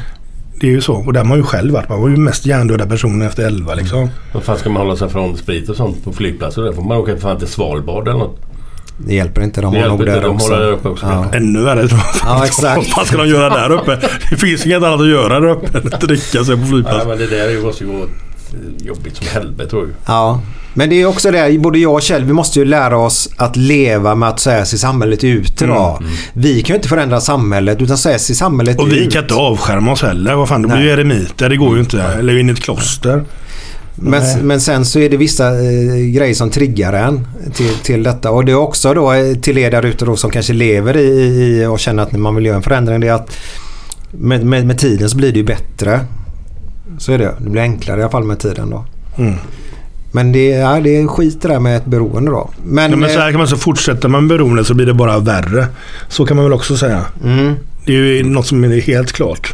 [0.60, 0.93] Det är ju så.
[0.93, 1.89] Och där har man ju själv varit.
[1.89, 4.10] Man var ju mest hjärndöda personen efter elva liksom.
[4.34, 6.62] Vad fan ska man hålla sig från sprit och sånt på flygplatser?
[6.62, 8.39] Där får man åka för fan till Svalbard eller något.
[8.97, 9.62] Det hjälper inte.
[9.62, 10.47] De Det har nog där de också.
[10.53, 11.06] håller där uppe också.
[11.06, 11.26] Ja.
[11.34, 12.08] Ännu värre tror jag.
[12.38, 12.78] Ja, exakt.
[12.78, 13.99] Vad fan ska de göra där uppe?
[14.30, 17.08] Det finns inget annat att göra där uppe än att dricka sig på flygplatsen.
[17.10, 18.06] men det där är ju- måste ju gå
[18.80, 19.91] jobbigt som helvete tror jag.
[20.06, 20.41] Ja,
[20.74, 23.56] men det är också det, både jag och Kjell, vi måste ju lära oss att
[23.56, 26.03] leva med att så här ser samhället ut idag.
[26.34, 28.93] Vi kan ju inte förändra samhället utan så här ser samhället Och ut.
[28.93, 30.36] vi kan inte avskärma oss heller.
[30.36, 31.49] Vad fan, det blir ju eremiter.
[31.49, 32.01] Det går ju inte.
[32.01, 33.24] Eller in i ett kloster.
[33.95, 34.38] Men, Nej.
[34.43, 38.32] men sen så är det vissa eh, grejer som triggar en till, till detta.
[38.32, 41.08] Och det är också då eh, till er där ute då som kanske lever i,
[41.62, 42.99] i och känner att man vill göra en förändring.
[42.99, 43.38] Det är att
[44.12, 45.99] med, med, med tiden så blir det ju bättre.
[46.97, 47.33] Så är det.
[47.39, 48.86] Det blir enklare i alla fall med tiden då.
[49.17, 49.33] Mm.
[50.11, 52.49] Men det, ja, det är skit det där med ett beroende då.
[52.63, 54.93] Men, Ja, men så eh, här kan man så fortsätter man beroende så blir det
[54.93, 55.67] bara värre.
[56.07, 57.05] Så kan man väl också säga.
[57.23, 57.53] mm,
[57.86, 59.53] Det är ju något som är helt klart.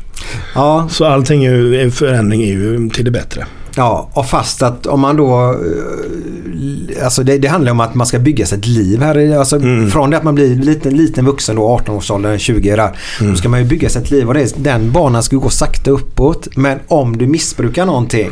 [0.56, 3.46] ja, Så allting är ju, en förändring är ju till det bättre.
[3.76, 5.52] Ja, och fast att om man då...
[5.52, 9.38] eh, Alltså det, det handlar om att man ska bygga sig ett liv här.
[9.38, 9.92] Alltså Mm.
[9.92, 12.92] Från det att man blir liten, liten vuxen då, 18-årsåldern, 20 där.
[13.20, 13.32] Mm.
[13.32, 15.92] Då ska man ju bygga sig ett liv och det, den banan ska gå sakta
[15.92, 16.48] uppåt.
[16.56, 18.30] Men om du missbrukar någonting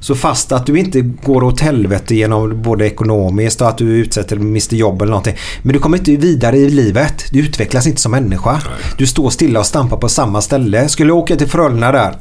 [0.00, 4.36] så fast att du inte går åt helvete genom både ekonomiskt och att du utsätter
[4.36, 5.36] mister jobb eller någonting.
[5.62, 7.24] Men du kommer inte vidare i livet.
[7.30, 8.60] Du utvecklas inte som människa.
[8.98, 10.88] Du står stilla och stampar på samma ställe.
[10.88, 12.16] Skulle jag åka till Frölunda där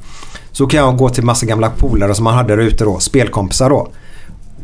[0.62, 3.00] så kan jag gå till massa gamla polare som man hade där ute då.
[3.00, 3.88] Spelkompisar då.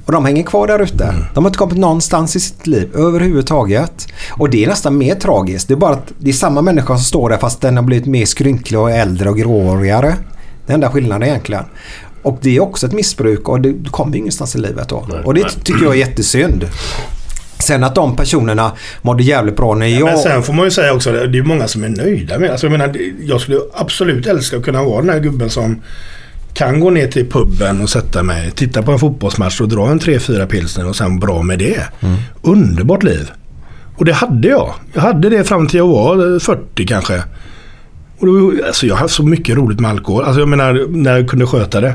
[0.05, 1.15] Och de hänger kvar där ute.
[1.33, 4.07] De har inte kommit någonstans i sitt liv överhuvudtaget.
[4.31, 5.67] Och det är nästan mer tragiskt.
[5.67, 8.05] Det är bara att det är samma människa som står där fast den har blivit
[8.05, 10.15] mer skrynklig och äldre och gråhårigare.
[10.67, 11.63] Är enda skillnaden egentligen.
[12.21, 15.05] Och det är också ett missbruk och du kommer ju ingenstans i livet då.
[15.09, 15.51] Nej, och det nej.
[15.63, 16.69] tycker jag är jättesynd.
[17.60, 20.05] Sen att de personerna mådde jävligt bra när jag...
[20.05, 22.66] Men sen får man ju säga också, det är många som är nöjda med Alltså
[22.68, 22.95] jag menar,
[23.26, 25.82] jag skulle absolut älska att kunna vara den här gubben som
[26.53, 29.99] kan gå ner till puben och sätta mig, titta på en fotbollsmatch och dra en
[29.99, 31.84] 3-4 pilsner och sen bra med det.
[32.41, 33.32] Underbart liv.
[33.97, 34.74] Och det hade jag.
[34.93, 37.24] Jag hade det fram till jag var eh, 40 kanske.
[38.20, 40.24] Och då, alltså jag har haft så mycket roligt med alkohol.
[40.24, 41.93] Alltså jag menar när jag kunde sköta det.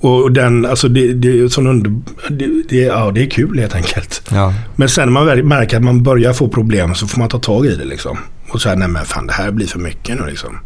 [0.00, 1.92] Och den, alltså det, det är sån under...
[2.30, 4.22] Det, det, ja, det är kul helt enkelt.
[4.30, 4.54] Ja.
[4.76, 7.66] Men sen när man märker att man börjar få problem så får man ta tag
[7.66, 8.18] i det liksom.
[8.50, 10.58] Och säga nej men fan det här blir för mycket nu liksom.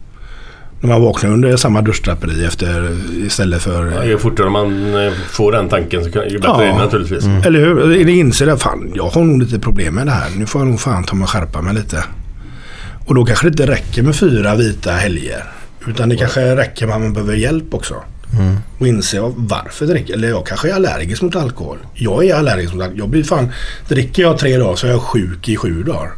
[0.81, 3.93] När man vaknar under samma duschdraperi efter istället för...
[3.93, 6.63] Ja, ju fortare man eh, får den tanken så kan, ju bättre Ja.
[6.63, 7.25] är det naturligtvis.
[7.47, 7.81] Eller hur?
[7.83, 10.31] Eller inser att fan jag har nog lite problem med det här.
[10.37, 12.05] Nu får jag nog fan ta mig och skärpa mig lite.
[13.07, 15.45] Och då kanske det inte räcker med fyra vita helger.
[15.87, 17.95] Utan det kanske räcker med att man behöver hjälp också.
[18.79, 21.79] Och inse varför dricker Eller jag kanske är allergisk mot alkohol.
[21.95, 22.99] Jag är allergisk mot alkohol.
[22.99, 23.53] Jag blir fan...
[23.89, 26.13] Dricker jag tre dagar så är jag sjuk i sju dagar.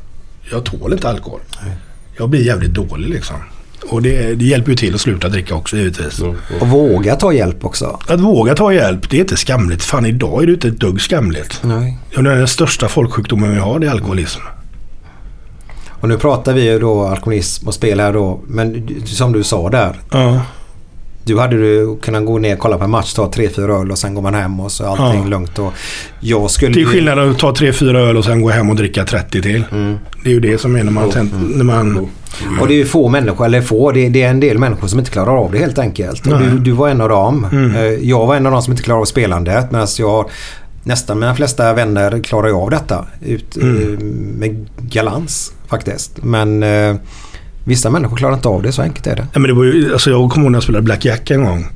[0.51, 1.41] Jag tål inte alkohol.
[2.17, 3.37] Jag blir jävligt dålig liksom.
[3.89, 6.21] Och det, det hjälper ju till att sluta dricka också givetvis.
[6.21, 6.37] Mm.
[6.61, 7.99] Och våga ta hjälp också.
[8.09, 9.83] Att våga ta hjälp, det är inte skamligt.
[9.83, 11.61] Fan idag är det inte ett dugg skamligt.
[11.63, 11.99] Nej.
[12.11, 14.41] Ja, det är den största folksjukdomen vi har, det är alkoholism.
[15.89, 18.41] Och nu pratar vi ju då alkoholism och spel här då.
[18.47, 19.97] Men som du sa där.
[20.11, 20.41] Ja.
[21.25, 23.91] Du hade du kunnat gå ner och kolla på en match, ta tre, fyra öl
[23.91, 25.29] och sen går man hem och så är allting Ja.
[25.29, 25.59] lugnt.
[25.59, 25.73] Och
[26.21, 29.05] jag skulle Det är att ta tre fyra öl och sen gå hem och dricka
[29.05, 29.65] 30 till.
[29.73, 29.97] Mm.
[30.25, 31.11] Det är ju det som är när man...
[31.55, 32.09] När man
[32.61, 34.99] Och det är ju få människor, eller få, det, det är en del människor som
[34.99, 36.25] inte klarar av det helt enkelt.
[36.25, 37.47] Du, du var en av dem.
[37.53, 37.75] Mm.
[37.77, 40.31] Eh, Jag var en av dem som inte klarar av spelandet medan jag
[40.83, 43.83] nästan mina flesta vänner klarar ju av detta ut, Mm.
[43.93, 43.99] eh,
[44.39, 46.23] med galans faktiskt.
[46.23, 46.95] Men eh,
[47.65, 49.27] vissa människor klarar inte av det, så enkelt är det.
[49.33, 51.45] Ja, men det var ju, alltså jag kommer ihåg när jag spelade Black Jack en
[51.45, 51.67] gång.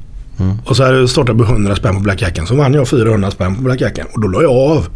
[0.41, 0.57] Mm.
[0.65, 2.47] Och så hade jag startat på 100 spänn på Black Jacken.
[2.47, 4.07] Så vann jag 400 spänn på Black Jacken.
[4.13, 4.89] Och då la jag av.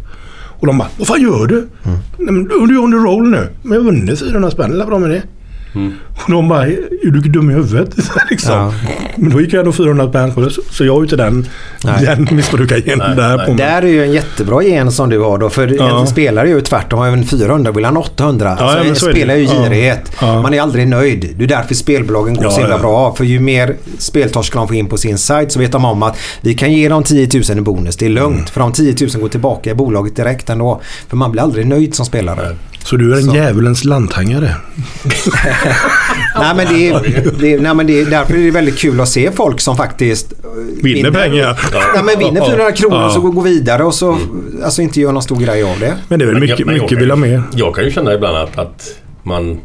[0.59, 1.57] Och de bara, vad fan gör du?
[1.57, 1.97] Mm.
[2.17, 3.49] Nej, men du är the roll nu.
[3.61, 5.21] Men jag har vunnit 400 spänn, det är bra med det.
[6.25, 7.95] Och de bara, är du dum i huvudet?
[8.29, 8.51] liksom.
[8.53, 8.73] Ja.
[9.15, 10.49] Men då gick jag ändå 400 spänn på det.
[10.71, 11.47] Så, jag är ju inte den,
[11.83, 12.05] Nej.
[12.05, 13.45] den missbrukargenen där nej.
[13.45, 13.65] på mig.
[13.65, 15.49] Där är ju en jättebra gen som du har då.
[15.49, 15.99] För Ja.
[15.99, 16.99] en spelare är ju tvärtom.
[16.99, 18.55] Har även 400 vill han 800.
[18.59, 20.11] Ja, alltså, ja, en så är ju girighet.
[20.21, 20.41] Ja.
[20.41, 21.33] Man är aldrig nöjd.
[21.37, 22.81] Det är därför spelbolagen går Ja, så himla ja.
[22.81, 23.15] bra.
[23.15, 26.17] För ju mer speltorskar de får in på sin sajt så vet de om att
[26.41, 27.97] vi kan ge dem 10 000 i bonus.
[27.97, 28.35] Det är lugnt.
[28.35, 28.45] Mm.
[28.45, 30.81] För de 10 000 går tillbaka i bolaget direkt ändå.
[31.07, 32.55] För man blir aldrig nöjd som spelare.
[32.83, 33.35] Så du är en Så.
[33.35, 34.55] djävulens lanthangare.
[36.39, 39.01] Nej, men det är, det är, nej men det är, därför är det väldigt kul
[39.01, 41.59] att se folk som faktiskt eh, Vinner pengar.
[41.95, 43.05] Nej, men vinner 400 kronor Ja.
[43.05, 44.17] och så går går vidare och så
[44.63, 45.93] alltså inte gör någon stor grej av det.
[46.07, 47.43] Men det är väl mycket, jag- men jag mycket kan vill ha mer.
[47.55, 48.89] Jag kan ju känna ibland att, att
[49.23, 49.59] man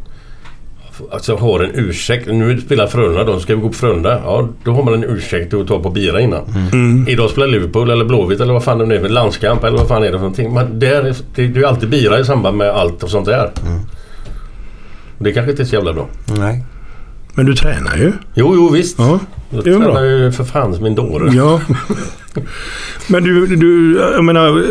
[1.13, 2.27] alltså, har en ursäkt.
[2.27, 4.21] Nu spelar Frölunda då, ska vi gå på Frölunda?
[4.25, 6.45] Ja, då har man en ursäkt att ta på bira innan.
[6.73, 7.09] Mm.
[7.09, 9.89] Idag spelar Liverpool eller Blåvitt eller vad fan det nu är, med landskamp eller vad
[9.89, 10.55] fan är det för någonting.
[10.55, 13.27] Men där, är- det, det är ju alltid bira i samband med allt och sånt
[13.27, 13.51] där.
[15.19, 16.09] Det kanske inte är så jävla bra.
[16.39, 16.65] Nej.
[17.35, 18.13] Men du tränar ju.
[18.35, 18.99] Jo, jo visst.
[18.99, 19.19] Ja,
[19.51, 19.85] Jag det är bra.
[19.87, 21.33] tränar ju för fan som en dåre.
[21.35, 21.61] Ja.
[23.09, 24.65] Men du, du, jag menar...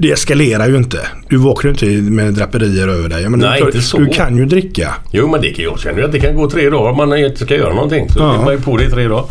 [0.00, 0.98] det eskalerar ju inte.
[1.28, 3.28] Du vaknar ju inte med draperier över dig.
[3.28, 3.98] Men Nej, du, inte så.
[3.98, 4.94] du kan ju dricka.
[5.12, 7.18] Jo men det kan jag känner ju att det kan gå tre dagar om man
[7.18, 8.08] inte ska göra någonting.
[8.10, 8.32] Så Ja.
[8.32, 8.44] Mm.
[8.44, 9.24] man ju på det i tre dagar.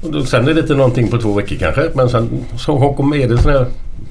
[0.00, 1.90] Och då, sen är det inte någonting på två veckor kanske.
[1.94, 2.28] Men sen
[2.58, 3.66] så kommer det sån här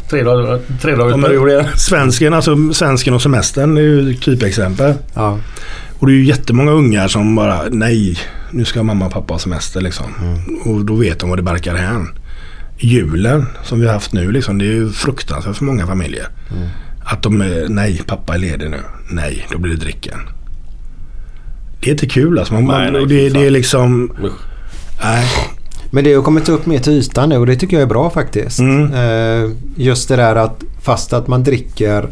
[0.10, 1.66] tre, dagar, tre dagars Ja, period igen.
[1.78, 4.94] Svensken, alltså svensken och semestern är ju typexempel.
[5.14, 5.40] Ja.
[6.00, 8.18] Och det är ju jättemånga ungar som bara nej,
[8.52, 10.06] nu ska mamma och pappa ha semester liksom.
[10.66, 12.08] Och då vet de vad det barkar hän.
[12.80, 16.28] Julen som vi har haft nu liksom, det är ju fruktansvärt för många familjer.
[17.04, 18.80] Att de är, nej pappa är ledig nu.
[19.10, 20.20] Nej, då blir det dricken.
[21.80, 22.54] Det är inte kul alltså.
[22.54, 24.12] Man, Nej, nej, och det, det är liksom,
[25.04, 25.26] nej.
[25.92, 28.10] Men det har kommit upp mer till ytan nu och det tycker jag är bra
[28.10, 28.60] faktiskt.
[28.60, 28.94] Mm.
[28.94, 32.08] Eh, just det där att fast att man dricker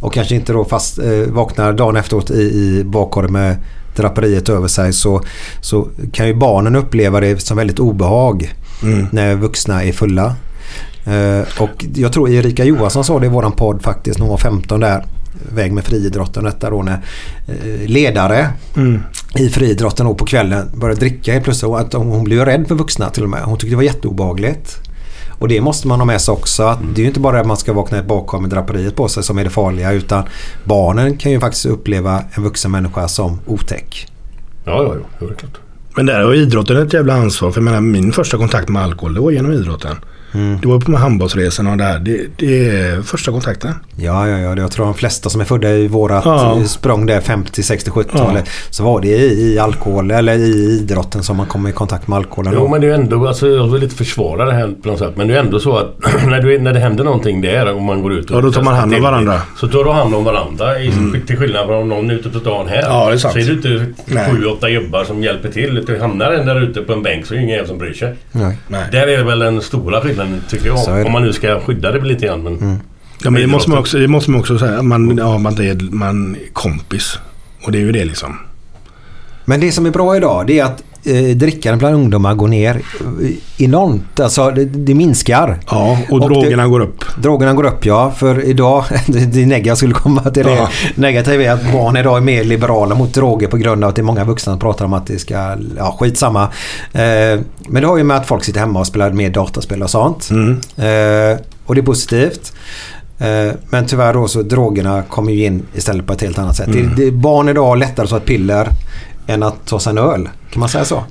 [0.00, 3.56] och kanske inte då fast eh, vaknar dagen efteråt i, i bakgården med
[3.96, 5.22] draperiet över sig så,
[5.60, 9.06] så kan ju barnen uppleva det som väldigt obehag Mm.
[9.12, 10.34] när vuxna är fulla.
[11.04, 14.38] Eh, och jag tror Erika Johansson sa det i våran podd faktiskt när hon var
[14.38, 15.04] 15 där.
[15.52, 17.00] Väg med friidrotten detta då när
[17.48, 19.02] eh, ledare Mm.
[19.34, 21.72] i friidrotten då på kvällen började dricka helt plötsligt.
[21.72, 23.42] Att hon blev rädd för vuxna till och med.
[23.42, 24.78] Hon tyckte det var jätteobehagligt.
[25.38, 26.62] Och det måste man ha med sig också.
[26.62, 29.22] Att Det är ju inte bara att man ska vakna bakom med draperiet på sig
[29.22, 29.92] som är det farliga.
[29.92, 30.24] Utan
[30.64, 34.06] barnen kan ju faktiskt uppleva en vuxen människa som otäck.
[34.64, 35.26] Ja, ja, ja.
[35.26, 35.58] Det är klart.
[35.96, 37.50] Men där har idrotten ett jävla ansvar.
[37.50, 39.96] För jag menar, min första kontakt med alkohol det var genom idrotten.
[40.62, 41.98] Det var på här handbollsresorna och det här.
[41.98, 43.72] Det, det är första kontakten.
[43.96, 44.56] Ja, ja, ja.
[44.56, 46.60] Jag tror de flesta som är födda i vårat Ja.
[46.66, 48.48] språng där 50, 60, 70-talet.
[48.70, 52.16] Så var det i, i alkohol eller i idrotten som man kom i kontakt med
[52.16, 52.52] alkoholen.
[52.56, 52.68] Jo då.
[52.68, 55.16] men det är ändå, alltså, jag vill inte försvara det här på något sätt.
[55.16, 58.02] Men det är ändå så att när, du, när det händer någonting där och man
[58.02, 59.40] går ut och Ja, då tar man hand om varandra.
[59.56, 60.80] Så tar du hand om varandra.
[60.80, 60.92] I,
[61.26, 62.82] Till skillnad från om någon är ute på stan här.
[62.82, 63.32] Ja, det är sant.
[63.34, 65.78] Så är det inte sju, åtta gubbar som hjälper till.
[65.78, 67.92] Utan hamnar en där ute på en bänk så är det ingen jävel som bryr
[67.92, 68.14] sig.
[68.32, 68.58] Nej.
[68.68, 68.84] Nej.
[68.92, 71.06] Där är det väl den stora skillnaden tycker Så är jag.
[71.06, 72.42] Om man nu ska skydda det lite grann.
[72.42, 72.80] Men
[73.24, 74.82] Ja, men det måste man också, det måste man också säga.
[74.82, 77.18] Man, ja, man, är, man är kompis.
[77.64, 78.38] Och det är ju det liksom.
[79.44, 82.74] Men det som är bra idag det är att eh, drickandet bland ungdomar går ner
[82.74, 83.30] eh,
[83.64, 84.20] enormt.
[84.20, 85.60] Alltså det, det minskar.
[85.70, 87.04] Ja, och, Och drogerna det- går upp.
[87.22, 88.10] Drogerna går upp ja.
[88.16, 90.54] För idag, det, negativa skulle komma till det.
[90.54, 90.68] Ja.
[90.94, 94.00] Negativa är att barn idag är mer liberala mot droger på grund av att det
[94.02, 96.42] är många vuxna som pratar om att det ska, ja skitsamma.
[96.92, 99.90] Eh, men det har ju med att folk sitter hemma och spelar mer dataspel och
[99.90, 100.30] sånt.
[100.30, 100.50] Mm.
[100.76, 102.52] Eh, och det är positivt.
[103.18, 106.66] Eh, men tyvärr då så drogerna kommer ju in istället på ett helt annat sätt.
[106.66, 106.94] Mm.
[106.96, 108.68] Det, det, barn idag har lättare att ta ett piller
[109.26, 110.28] än att ta sig en öl.
[110.54, 111.04] Kan man säga så?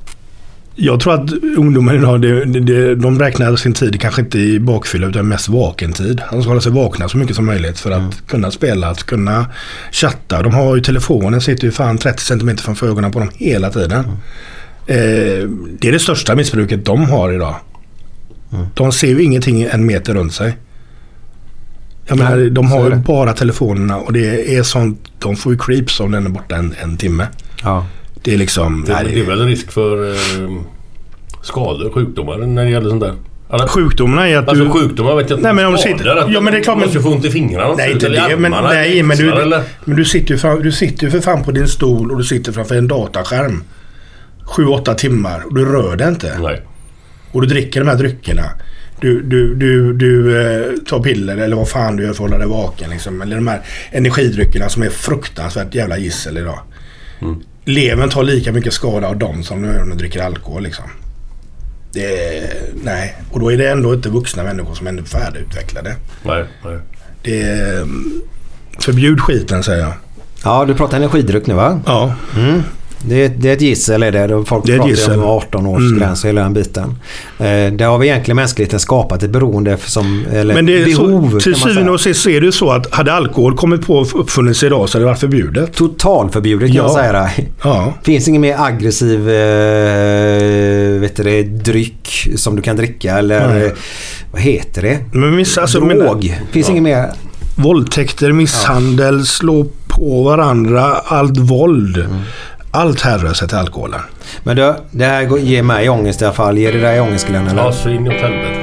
[0.75, 5.07] Jag tror att ungdomar idag, det, det, de räknar sin tid kanske inte i bakfylla
[5.07, 6.21] utan mest vaken tid.
[6.31, 9.45] De ska hålla sig vakna så mycket som möjligt för att kunna spela, att kunna
[9.91, 10.41] chatta.
[10.41, 14.05] De har ju telefonen, sitter ju fan 30 cm framför ögonen på dem hela tiden.
[14.87, 15.47] Eh,
[15.79, 17.55] det är det största missbruket de har idag.
[18.73, 20.57] De ser ju ingenting en meter runt sig.
[22.05, 25.59] Jag menar, Nej, de har ju bara telefonerna och det är sånt, de får ju
[25.59, 27.27] creeps om den är borta en, en timme.
[27.63, 27.85] Ja.
[28.23, 28.83] Det är liksom...
[28.87, 30.15] det, nej, det är väl en risk för eh,
[31.41, 33.13] skador, sjukdomar när det gäller sånt där.
[33.49, 34.69] Alla, Sjukdomarna är att alltså du...
[34.71, 35.47] sjukdomar vet jag inte.
[35.47, 37.25] Nej, men om du sitter- ja, men det är klart, Man måste men- få ont
[37.25, 37.75] i fingrarna.
[37.77, 38.35] Nej, inte det.
[38.37, 39.63] Men, armarna, nej, men, du, eller?
[39.85, 42.51] men du sitter ju fram, du sitter för fan på din stol och du sitter
[42.51, 43.63] framför en dataskärm.
[44.45, 46.37] Sju, åtta timmar och du rör dig inte.
[46.41, 46.61] Nej.
[47.31, 48.43] Och du dricker de här dryckerna.
[49.01, 52.37] Du, du, du, du eh, tar piller eller vad fan du gör för att hålla
[52.37, 52.89] dig vaken.
[52.89, 53.21] Liksom.
[53.21, 53.61] Eller de här
[53.91, 56.59] energidryckerna som är fruktansvärt jävla gissel idag.
[57.65, 60.63] Levern tar lika mycket skada av dem som när de dricker alkohol.
[60.63, 60.85] Liksom.
[61.93, 62.53] Det är,
[62.83, 65.95] nej, och då är det ändå inte vuxna människor som är färdigutvecklade.
[66.23, 66.77] Nej, nej.
[67.23, 67.77] Det är...
[67.81, 68.21] mm,
[68.79, 69.93] Förbjud skiten säger jag.
[70.43, 71.81] ja, du pratar energidryck nu va?
[71.85, 72.15] Ja.
[73.07, 74.45] Det är, det är ett gissel är det.
[74.45, 75.99] Folk Det pratar ju om 18 års Mm.
[75.99, 76.83] gräns och hela den biten.
[77.39, 81.31] Eh, där har vi egentligen mänskligheten skapat ett beroende som, eller Men det är behov
[81.31, 84.63] så, till syvende och sist är det så att hade alkohol kommit på och uppfunnits
[84.63, 85.73] idag så hade det varit förbjudet.
[85.73, 86.83] Totalförbjudet kan Ja.
[86.83, 87.11] man säga.
[87.13, 87.29] det.
[87.63, 87.93] Ja.
[88.03, 93.73] Finns ingen mer aggressiv eh, vet du det, dryck som du kan dricka eller Nej.
[94.31, 94.97] vad heter det?
[95.11, 96.23] Men miss, alltså, Drog.
[96.37, 97.09] men, Finns ingen mer?
[97.55, 101.97] våldtäkter, misshandel, slå på varandra, allt våld.
[101.97, 102.17] Mm.
[102.75, 103.99] Allt härrör sig till alkoholen.
[104.43, 106.57] Men du, det här ger mig ångest i alla fall.
[106.57, 107.47] Ger det dig ångest Glenn?
[107.47, 107.63] Eller?
[107.63, 108.59] Ja, så in i helvete.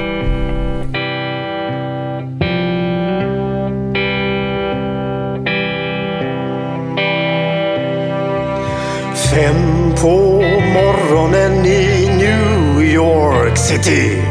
[9.33, 10.41] Fem på
[10.73, 14.21] morgonen i New York City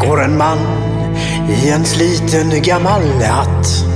[0.00, 0.58] går en man
[1.48, 3.95] i en sliten gammal hatt.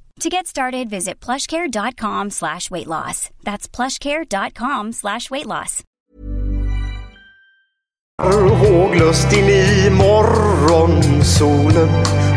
[0.21, 3.31] To get started, visit plushcare.com slash weight loss.
[3.43, 5.83] That's plushcare.com slash weight loss.
[8.21, 11.89] håglöst in i morgonsolen.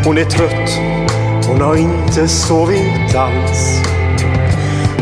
[0.05, 0.79] Hon är trött,
[1.47, 3.81] hon har inte sovit alls.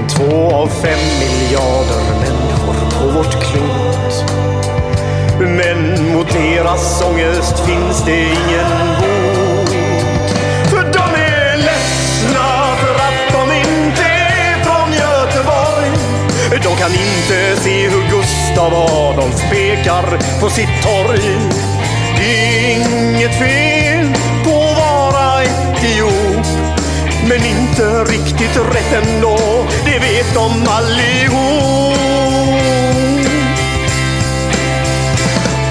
[0.09, 4.25] Två av fem miljarder människor på vårt klot.
[5.39, 8.69] Men mot deras ångest finns det ingen
[8.99, 9.22] bot.
[16.51, 21.37] De kan inte se hur Gustav Adolf pekar på sitt torg.
[22.17, 24.13] Det är inget fel
[24.43, 26.45] på att vara etiop.
[27.27, 29.37] Men inte riktigt rätt ändå,
[29.85, 31.97] det vet de allihop.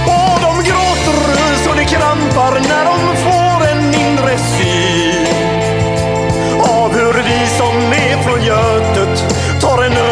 [0.06, 5.26] Och de gråter så det krampar när de får en mindre syn
[6.60, 9.24] av hur vi som är från Götet
[9.60, 10.11] tar en öl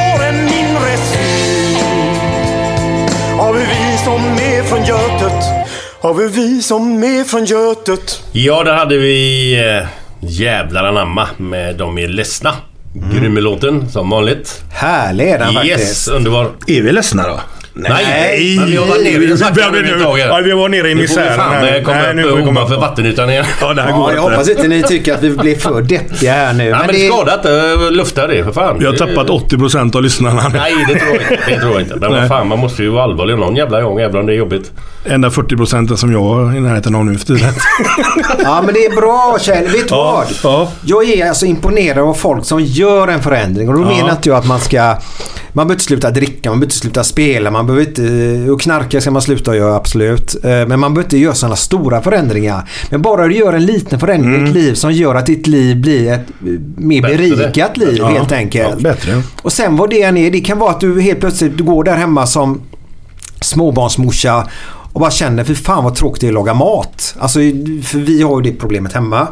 [3.51, 5.43] Av vi som är från Götet,
[6.01, 8.23] av vi som är från Götet.
[8.31, 9.87] Ja, där hade vi eh,
[10.29, 12.53] Jävlar anamma med De är ledsna.
[13.13, 14.61] Grym i låten som vanligt.
[14.73, 16.07] Härlig är den Yes, faktiskt.
[16.07, 16.51] underbar.
[16.67, 17.39] Är vi ledsna då?
[17.73, 19.37] Nej, men vi har varit nere i den
[20.19, 21.35] ja, vi var nere i Nu får vi misären.
[21.37, 22.81] fan eh, komma Nej, nu upp ovanför upp.
[22.81, 23.45] vattenytan igen.
[23.61, 26.33] Ja, det här Ja, går jag hoppas inte ni tycker att vi blir för deppiga
[26.33, 26.63] här nu.
[26.67, 28.79] Ja, men det skadar inte att lufta det för fan.
[28.79, 30.47] Vi har tappat 80% av lyssnarna.
[30.53, 31.39] Nej, det tror jag inte.
[31.47, 31.95] Det tror jag inte.
[31.95, 32.19] Men Nej.
[32.19, 34.71] vad fan, man måste ju vara allvarlig någon jävla gång även om det är jobbigt.
[35.05, 37.53] Enda 40% som jag är i närheten av nu för tiden.
[38.43, 39.63] Ja, men det är bra Kjell.
[39.63, 40.53] Vet du Ja, vad?
[40.53, 40.71] ja.
[40.85, 43.69] Jag är alltså imponerad av folk som gör en förändring.
[43.69, 43.95] Och då Ja.
[43.97, 44.95] menar inte jag att man ska
[45.53, 48.51] Man behöver inte sluta dricka, man behöver inte sluta spela, man behöver inte...
[48.51, 50.35] Och knarka ska man sluta göra, absolut.
[50.45, 52.69] Eh, Men man behöver inte göra sådana stora förändringar.
[52.89, 55.81] Men bara du gör en liten förändring i ditt liv som gör att ditt liv
[55.81, 56.45] blir ett eh,
[56.77, 57.17] mer Bättre.
[57.17, 58.07] berikat liv Ja.
[58.07, 58.69] helt enkelt.
[58.77, 59.23] Ja, bättre.
[59.41, 61.83] Och sen vad det än är, det kan vara att du helt plötsligt du går
[61.83, 62.61] där hemma som
[63.41, 64.47] småbarnsmorsa
[64.93, 67.15] och bara känner för fan vad tråkigt det är att laga mat.
[67.19, 67.39] Alltså,
[67.83, 69.27] för vi har ju det problemet hemma.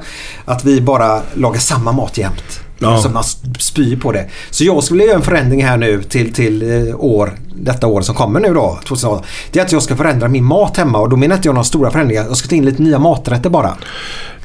[0.46, 2.60] Att vi bara lagar samma mat jämt.
[2.80, 2.88] Ja.
[2.94, 3.24] Alltså man
[3.60, 4.26] spyr på det.
[4.50, 8.16] Så jag skulle göra en förändring här nu till, till eh, år, detta år som
[8.16, 9.26] kommer nu då, 2018.
[9.52, 11.64] Det är att jag ska förändra min mat hemma och då menar inte jag några
[11.64, 12.24] stora förändringar.
[12.26, 13.74] Jag ska ta in lite nya maträtter bara.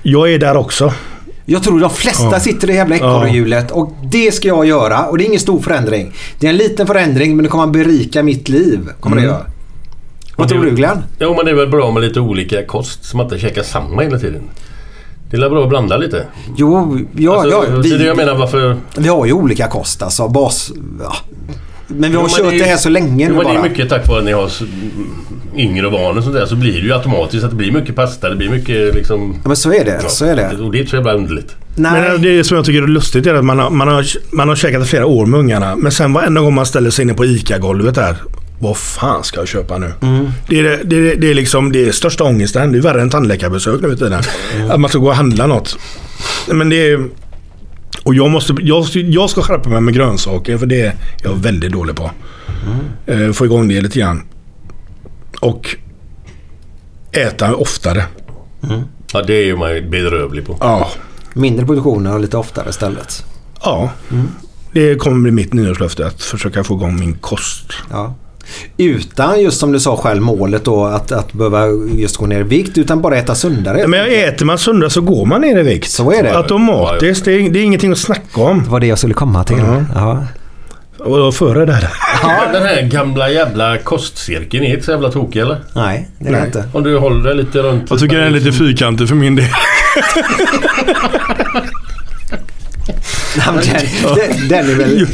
[0.03, 0.93] Jag är där också.
[1.47, 2.41] Jag tror de flesta Ja.
[2.41, 5.61] sitter i det jävla ekorrhjulet och det ska jag göra och det är ingen stor
[5.61, 6.13] förändring.
[6.39, 8.81] Det är en liten förändring men det kommer att berika mitt liv.
[9.01, 9.29] Kommer Mm.
[9.29, 9.47] det göra.
[10.37, 10.99] Vad tror du Glenn?
[11.19, 13.05] Jo men det är väl bra med lite olika kost.
[13.05, 14.43] Så man inte käkar samma hela tiden.
[15.41, 16.25] Det är bra att blanda lite.
[16.57, 18.77] Jo, ja, Alltså, ja, det är det vi, jag menar varför...
[18.97, 20.29] vi har ju olika kost alltså.
[20.29, 21.17] Bas, ja.
[21.87, 23.45] Men vi har Jo, men kört är det, ju- här så länge Jo, nu men
[23.47, 23.69] det är bara.
[23.69, 24.51] mycket tack vare att ni har
[25.57, 28.29] yngre barn och sånt där så blir det ju automatiskt att det blir mycket pasta.
[28.31, 29.35] Det blir mycket liksom...
[29.43, 30.01] Ja, men så är det.
[30.09, 30.57] Så är det.
[30.65, 31.57] Och det är så jävla underligt.
[31.77, 32.19] Men Nej.
[32.37, 34.83] det som jag tycker är lustigt är att man har, man har, man har käkat
[34.83, 35.77] i flera år med ungarna.
[35.77, 38.17] Men sen varenda gång man ställer sig inne på ICA-golvet där.
[38.65, 39.93] Vad fan ska jag köpa nu?
[40.49, 42.73] Det, är, det, är- det är liksom det är största ångesten.
[42.73, 44.23] Det är värre än tandläkarbesök nu för tiden.
[44.71, 45.79] Att man ska gå och handla något.
[46.49, 47.09] Men det är...
[48.03, 51.73] Och jag, måste, jag, jag ska skärpa mig med grönsaker för det är jag väldigt
[51.73, 52.11] dålig på.
[53.07, 54.23] Eh, få igång det lite grann.
[55.41, 55.77] Och
[57.13, 58.05] äta oftare.
[59.13, 60.57] Ja det är ju man bedrövlig på.
[60.61, 60.91] Ja.
[61.35, 63.25] Mindre produktioner och lite oftare istället.
[63.63, 63.91] Ja.
[64.73, 67.73] Det kommer bli mitt nyårslöfte att försöka få igång min kost.
[67.91, 68.15] Ja.
[68.77, 72.43] Utan just som du sa själv målet då att, att behöva just gå ner i
[72.43, 73.81] vikt utan bara äta sundare.
[73.81, 75.91] Ja, Men äter man sundare så går man ner i vikt.
[75.91, 76.37] Så är det.
[76.37, 77.25] Automatiskt.
[77.25, 78.63] Det är, det är ingenting att snacka om.
[78.65, 79.59] Det var det jag skulle komma till.
[79.59, 79.85] Ja.
[79.95, 80.27] Ja.
[81.05, 81.89] Och före där.
[82.53, 85.59] Den här gamla jävla kostcirkeln är inte så jävla tokig eller?
[85.75, 86.47] Nej, det är Nej.
[86.47, 86.65] inte.
[86.73, 87.91] Om du håller dig lite runt...
[87.91, 89.47] Jag tycker den är lite fyrkantig för min del.
[93.37, 95.07] Nej, den, den, den är väl...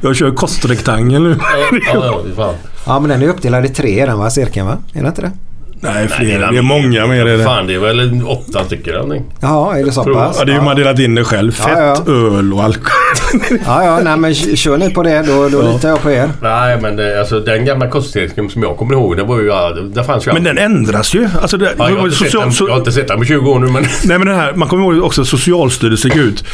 [0.00, 1.36] Jag kör kostrektangel nu.
[1.40, 2.54] Ja, ja, ja.
[2.86, 4.78] Ja men den är uppdelad i tre den va, cirkeln va?
[4.94, 5.30] Är det inte det?
[5.82, 6.38] Nej, fler.
[6.52, 7.26] Det är många mer.
[7.26, 7.44] Är det.
[7.44, 9.24] Fan det är väl åtta stycken eller någonting.
[9.40, 10.36] Ja, är det så pass?
[10.38, 11.52] Ja, det är ju man delat in det själv.
[11.52, 12.12] Fett, Ja, ja.
[12.12, 12.90] öl och alkohol.
[13.66, 16.30] Ja, ja, nej men kör ni på det då, då litar jag på er.
[16.42, 19.46] Nej men det, alltså den gamla kostcirkeln som jag kommer ihåg det var ju...
[19.46, 21.28] Ja, det fanns ju Men den ändras ju.
[21.40, 23.58] Alltså det, Ja, jag, har social, den, jag har inte sett den på 20 år
[23.58, 23.82] nu men...
[24.04, 26.44] nej men den här, man kommer ihåg också Socialstyrelsen gick ut.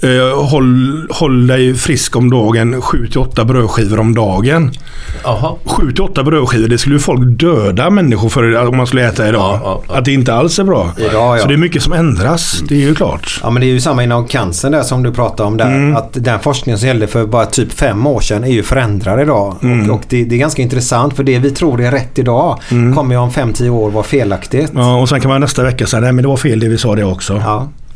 [0.00, 2.74] Eh, håll, håll dig frisk om dagen.
[2.82, 4.72] 7-8 brödskivor om dagen.
[5.24, 5.54] Jaha.
[5.64, 9.42] 7-8 brödskivor, det skulle ju folk döda människor för om man skulle äta idag.
[9.42, 9.94] Ja, ja, ja.
[9.94, 10.90] Att det inte alls är bra.
[10.98, 11.40] Idag.
[11.40, 12.62] Så det är mycket som ändras.
[12.68, 13.40] Det är ju klart.
[13.42, 15.66] Ja men det är ju samma inom cancern där som du pratade om där.
[15.66, 15.96] Mm.
[15.96, 19.56] Att den forskningen som gällde för bara typ fem år sedan är ju förändrad idag.
[19.62, 19.90] Mm.
[19.90, 22.60] Och, och det, det är ganska intressant för det vi tror är rätt idag
[22.94, 24.70] kommer ju om 5-10 år vara felaktigt.
[24.70, 24.82] Mm.
[24.82, 26.78] Ja, och sen kan man nästa vecka säga nej men det var fel det vi
[26.78, 27.42] sa det också.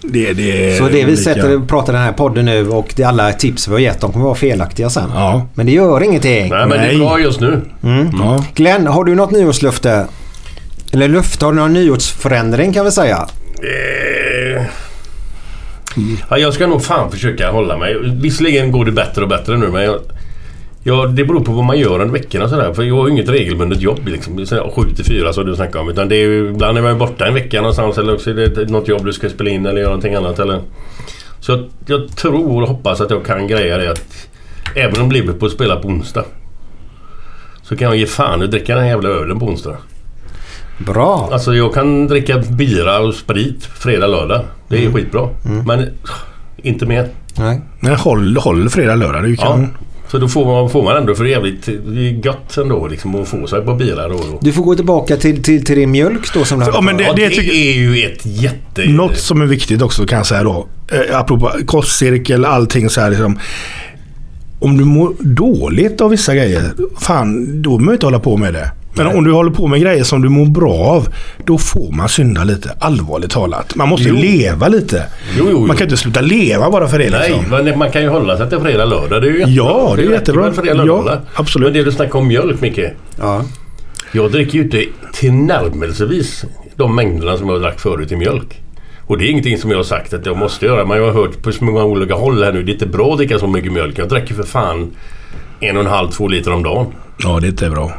[0.02, 3.32] Det, det Så det vi sätter, pratar i den här podden nu och det alla
[3.32, 5.10] tips vi har gett de kommer vara felaktiga sen.
[5.14, 5.46] Ja.
[5.54, 6.48] Men det gör ingenting.
[6.48, 6.98] Nej men det är Nej.
[6.98, 7.60] bra just nu.
[8.18, 8.44] Ja.
[8.54, 10.06] Glenn, har du något nyårslöfte?
[10.92, 13.28] Eller löfte, har du någon nyårsförändring kan vi säga?
[13.62, 14.62] Eh,
[16.30, 17.96] Ja, jag ska nog fan försöka hålla mig.
[18.20, 19.98] Visserligen går det bättre och bättre nu men jag,
[20.82, 22.72] ja, det beror på vad man gör under veckorna och sådär.
[22.74, 24.46] För jag har ju inget regelbundet jobb liksom.
[24.74, 25.88] 7 till 4 som du snackade om.
[25.88, 28.70] Utan det är ju, ibland är man borta en vecka någonstans eller också är det
[28.70, 30.38] något jobb du ska spela in eller göra någonting annat.
[30.38, 30.60] Eller.
[31.40, 34.28] Så jag, jag tror och hoppas att jag kan greja det att
[34.76, 36.24] även om Liverpool spelar på onsdag
[37.62, 39.76] så kan jag ge fan och dricka den här jävla ölen på onsdag.
[40.78, 41.28] Bra.
[41.32, 44.40] Alltså jag kan dricka bira och sprit fredag, lördag.
[44.68, 44.92] Det är Mm.
[44.94, 45.28] skitbra.
[45.66, 45.88] Men
[46.56, 47.08] inte mer.
[47.38, 47.60] Nej.
[47.80, 49.24] Nej, håll, håll fredag, lördag.
[49.24, 49.58] Är ju Ja.
[50.10, 52.86] Så då får man, får man ändå för det är jävligt det är gött ändå
[52.88, 54.38] liksom att få sig på bira då och då.
[54.42, 56.98] Du får gå tillbaka till, till, till din mjölk då som du hade Ja, men.
[56.98, 58.84] Ja, det det, tycker- är ju ett jätte...
[58.86, 60.66] Något som är viktigt också kan jag säga då.
[60.92, 63.38] Eh, apropå kostcirkel, allting så här liksom.
[64.60, 68.54] Om du mår dåligt av vissa grejer, fan då behöver man inte hålla på med
[68.54, 68.70] det.
[68.94, 71.08] Men om du håller på med grejer som du mår bra av,
[71.46, 72.70] då får man synda lite.
[72.80, 73.74] Allvarligt talat.
[73.74, 74.14] Man måste Jo.
[74.14, 75.06] leva lite.
[75.38, 75.66] Jo, jo, jo.
[75.66, 77.10] Man kan inte sluta leva bara för det.
[77.10, 77.64] Nej, Liksom.
[77.64, 79.22] men man kan ju hålla sig till fredag, lördag.
[79.22, 79.54] Det är ju jättebra.
[79.56, 80.52] Ja, det är jättebra.
[80.52, 81.66] Fredag, Ja, absolut.
[81.66, 82.80] Men det du snackar om mjölk, Micke.
[83.20, 83.42] Ja.
[84.12, 86.44] Jag dricker ju inte tillnärmelsevis
[86.76, 88.60] de mängderna som jag drack förut i mjölk.
[89.06, 90.84] Och det är ingenting som jag har sagt att jag måste göra.
[90.86, 92.62] Men jag har hört på så många olika håll här nu.
[92.62, 93.98] Det är inte bra att dricka så mycket mjölk.
[93.98, 94.90] Jag dricker för fan
[95.60, 96.86] en och en halv, två liter om dagen.
[97.18, 97.92] Ja, det är inte bra.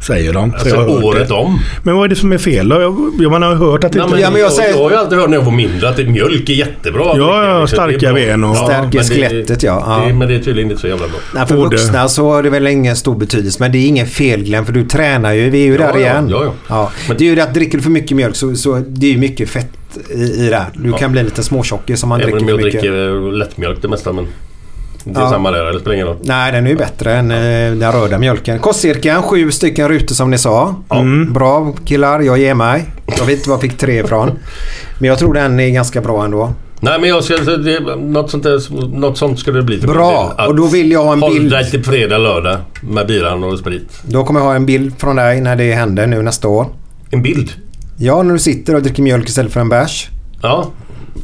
[0.00, 0.50] Säger de.
[0.50, 1.58] Så Alltså jag året om.
[1.82, 2.80] Men vad är det som är fel då?
[2.80, 4.14] Jag, jag, man har hört att det Nej, inte...
[4.14, 5.88] men Ja, men jag jag, säger- jag har ju alltid hört när jag var mindre
[5.88, 7.04] att mjölk är jättebra.
[7.16, 9.84] Ja, ja, starka ben och- Stärker skelettet, ja.
[9.86, 10.06] Ja.
[10.08, 11.16] Det, men det är tydligen inte så jävla bra.
[11.34, 13.56] Nej, för Både- vuxna så har det väl ingen stor betydelse.
[13.60, 15.50] Men det är ingen fel Glenn, för du tränar ju.
[15.50, 16.28] Vi är ju Ja, där ja, igen.
[16.30, 16.90] ja, ja.
[17.08, 19.10] Men det är ju det att dricker du för mycket mjölk så, så det är
[19.10, 19.70] ju mycket fett
[20.14, 20.56] i, i det.
[20.56, 20.66] här.
[20.74, 20.96] Du Ja.
[20.96, 22.80] kan bli lite småtjockig som man Även om dricker jag för mycket.
[22.82, 24.26] dricker lättmjölk det mesta men...
[25.08, 25.30] Det är Ja.
[25.30, 26.16] samma där, eller spelar ingen roll.
[26.22, 27.36] Nej, den är ju bättre än eh,
[27.78, 28.58] den röda mjölken.
[28.58, 30.74] Kostcirkeln, sju stycken rutor som ni sa.
[30.90, 31.32] Mm.
[31.32, 32.84] Bra killar, jag ger mig.
[33.18, 34.30] Jag vet inte var jag fick tre ifrån.
[34.98, 36.52] Men jag tror den är ganska bra ändå.
[36.80, 38.60] Nej men jag ska, det, något, sånt där,
[38.98, 41.50] något sånt ska det bli Bra, och då vill jag ha en Håll bild.
[41.50, 44.00] dig till fredag, lördag med biran och sprit.
[44.02, 46.66] Då kommer jag ha en bild från dig när det händer nu nästa år.
[47.10, 47.50] En bild?
[47.96, 50.08] Ja, när du sitter och dricker mjölk istället för en bärs.
[50.42, 50.66] Ja.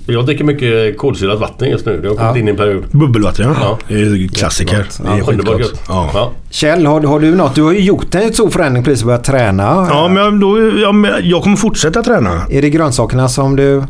[0.06, 2.00] Jag dricker mycket kolsyrat vatten just nu.
[2.00, 2.38] Det har kommit Ja.
[2.40, 2.84] in i en period.
[2.90, 3.54] Bubbelvatten ja.
[3.60, 3.78] Ja.
[3.88, 4.86] Det är ju klassiker.
[5.02, 5.60] Det är Underbart.
[5.88, 6.10] Ja.
[6.14, 6.32] Ja.
[6.50, 7.54] Kjell, har, har du något?
[7.54, 9.86] Du har ju gjort en stor förändring precis börjat träna.
[9.90, 12.42] Ja, men jag- då, ja, men jag kommer fortsätta träna.
[12.50, 13.82] Är det grönsakerna som du...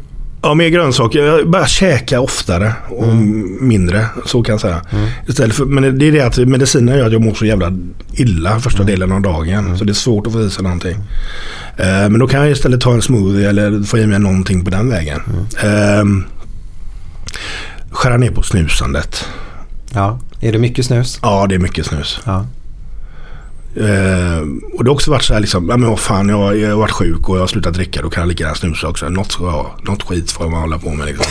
[0.43, 1.23] Ja, mer grönsaker.
[1.23, 3.16] Jag börjar käka oftare och
[3.60, 4.06] mindre.
[4.27, 4.82] Så kan jag säga.
[5.28, 7.73] Istället för, men det är det att medicinen gör att jag mår så jävla
[8.12, 9.78] illa första delen av dagen.
[9.78, 10.97] Så det är svårt att få i sig någonting.
[11.77, 14.70] Eh, men då kan jag istället ta en smoothie eller få i mig någonting på
[14.70, 15.20] den vägen.
[15.62, 16.05] Eh,
[17.90, 19.28] skära ner på snusandet.
[19.94, 20.19] Ja.
[20.40, 21.19] Är det mycket snus?
[21.23, 22.20] Ja, det är mycket snus.
[22.24, 22.47] Ja.
[23.77, 24.40] Eh,
[24.74, 26.77] och det har också varit så här liksom, ja men vad fan jag, jag har
[26.77, 28.03] varit sjuk och jag har slutat dricka.
[28.03, 29.09] Då kan jag lika gärna snusa också.
[29.09, 29.77] Något, ha.
[29.82, 31.27] något skit får man hålla på med liksom.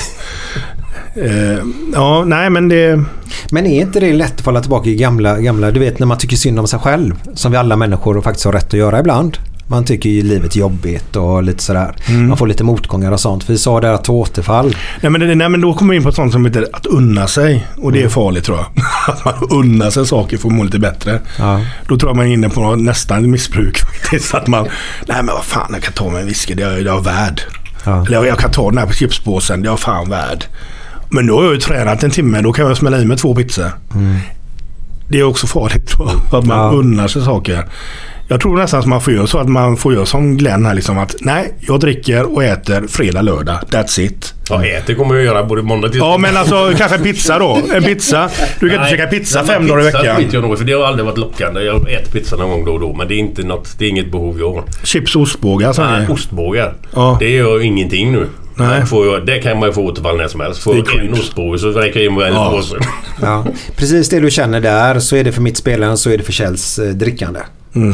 [1.23, 1.59] eh,
[1.93, 3.03] ja, nej men det...
[3.51, 5.71] Men är inte det lätt att falla tillbaka i gamla, gamla...
[5.71, 7.15] Du vet när man tycker synd om sig själv.
[7.33, 9.37] Som vi alla människor faktiskt har rätt att göra ibland.
[9.71, 11.95] Man tycker ju livet är jobbigt och lite sådär.
[12.27, 13.49] Man får lite motgångar och sånt.
[13.49, 14.77] Vi sa det att återfall.
[15.01, 17.67] Nej men, nej men då kommer vi in på sånt som heter att unna sig.
[17.77, 18.67] Och det är farligt tror jag.
[19.07, 21.19] Att man unnar sig saker för att må lite bättre.
[21.39, 21.61] Ja.
[21.87, 24.33] Då tror jag man är inne på nästan missbruk faktiskt.
[24.33, 24.63] Att man,
[25.07, 27.01] nej men vad fan jag kan ta mig en whisky, det är jag, jag är
[27.03, 27.41] värd.
[27.85, 28.05] Ja.
[28.05, 30.45] Eller jag, kan ta den här chipspåsen, det är jag fan värd.
[31.09, 33.35] Men då har jag ju tränat en timme, då kan jag smälla i mig två
[33.35, 33.71] pizzor.
[35.07, 36.21] Det är också farligt tror jag.
[36.39, 36.71] Att man Ja.
[36.79, 37.65] unnar sig saker.
[38.31, 40.73] Jag tror nästan att man får göra så att man får göra som Glenn här
[40.73, 43.59] liksom att nej, jag dricker och äter fredag, lördag.
[43.71, 44.33] That's it.
[44.49, 47.61] Ja, äter kommer jag göra både måndag till Ja men alltså kanske en pizza då.
[47.73, 48.29] En pizza.
[48.59, 50.15] Du kan inte Nej, käka pizza nej, fem dagar i pizza veckan.
[50.15, 51.61] skiter jag nog för det har aldrig varit lockande.
[51.61, 53.89] Jag äter pizza någon gång då och då men det är, inte något, det är
[53.89, 54.63] inget behov jag har.
[54.83, 56.73] Chips och ostbågar så Nej, är ostbågar.
[56.95, 57.17] Ja.
[57.19, 58.27] Det gör ju ingenting nu.
[58.55, 58.85] Nej.
[58.85, 60.63] Får jag, det kan man ju få återfall när som helst.
[60.63, 62.51] Får Det jag en ostbåge så räcker jag in med en Ja.
[62.51, 62.75] påse.
[63.21, 63.45] Ja.
[63.75, 66.31] Precis det du känner där så är det för mitt spelande så är det för
[66.31, 67.39] Kjells eh, drickande.
[67.75, 67.93] Mm.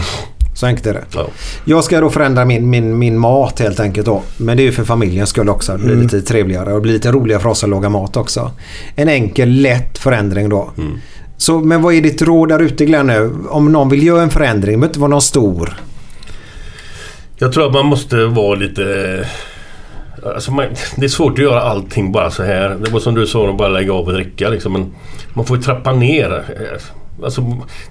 [0.56, 1.04] Så enkelt är det.
[1.14, 1.28] Ja.
[1.66, 4.24] Jag ska då förändra min, min, min mat helt enkelt då.
[4.38, 5.72] Men det är ju för familjens skull också.
[5.72, 6.04] Det blir Mm.
[6.04, 8.52] lite trevligare och det blir lite roligare för oss att laga mat också.
[8.96, 10.70] En enkel, lätt förändring då.
[10.78, 10.92] Mm.
[11.38, 13.34] Så, men vad är ditt råd där ute Glenn nu?
[13.50, 15.74] Om någon vill göra en förändring, det behöver inte vara någon stor.
[17.38, 19.28] Jag tror att man måste vara lite...
[20.36, 22.78] Alltså man, det är svårt att göra allting bara så här.
[22.86, 24.74] Det var som du sa, att bara lägga av och dricka liksom.
[24.74, 24.96] Men
[25.34, 26.44] man får trappa ner.
[27.24, 27.42] Alltså,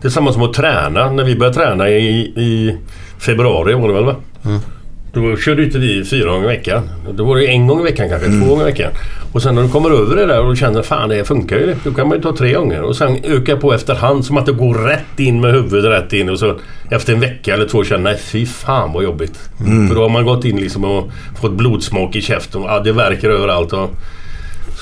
[0.03, 1.11] det är samma som att träna.
[1.11, 2.77] När vi började träna i, i
[3.19, 4.15] februari var det väl va?
[5.13, 6.89] Då körde inte vi fyra gånger i veckan.
[7.13, 8.91] Då var det en gång i veckan kanske, två gånger i veckan.
[9.33, 11.75] Och sen när du kommer över det där och känner fan det funkar ju.
[11.85, 12.83] Då kan man ju ta tre gånger.
[12.83, 16.29] Och sen öka på efterhand som att det går rätt in med huvudet rätt in.
[16.29, 16.57] Och så
[16.91, 19.39] efter en vecka eller två känner nej fy fan vad jobbigt.
[19.89, 22.63] För då har man gått in liksom och fått blodsmak i käften.
[22.63, 23.73] Och, ja, det verkar överallt.
[23.73, 23.91] Och,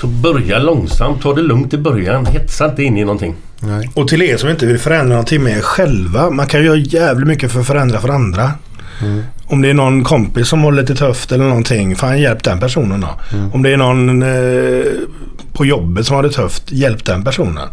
[0.01, 1.21] så börja långsamt.
[1.21, 2.25] Ta det lugnt i början.
[2.25, 3.35] Hetsa inte in i någonting.
[3.59, 3.89] Nej.
[3.93, 6.29] Och till er som inte vill förändra någonting med er själva.
[6.29, 8.51] Man kan göra jävligt mycket för att förändra för andra.
[9.47, 11.95] Om det är någon kompis som har lite tufft eller någonting.
[11.95, 13.09] Fan hjälp den personen då.
[13.53, 14.85] Om det är någon eh,
[15.53, 16.71] på jobbet som har det tufft.
[16.71, 17.69] Hjälp den personen.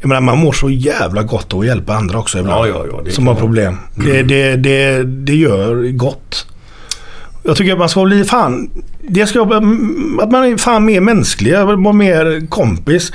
[0.00, 2.68] Jag menar, man mår så jävla gott av att hjälpa andra också ibland.
[2.68, 3.76] Ja, ja, ja, som har problem.
[3.94, 6.46] Det, det, det, det gör gott.
[7.42, 8.70] Jag tycker att man ska bli fan...
[9.08, 11.54] Det ska, att man är fan mer mänsklig.
[11.54, 13.12] Vara mer kompis.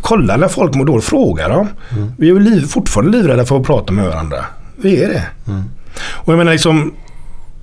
[0.00, 1.04] Kolla när folk mår dåligt.
[1.04, 1.68] Fråga dem.
[2.18, 4.44] Vi är ju liv, fortfarande livrädda för att prata med varandra.
[4.76, 5.22] Vi är det.
[5.98, 6.94] Och jag menar liksom...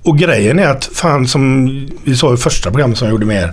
[0.05, 1.65] Och grejen är att fan som
[2.03, 3.51] vi sa i första programmet som jag gjorde med er.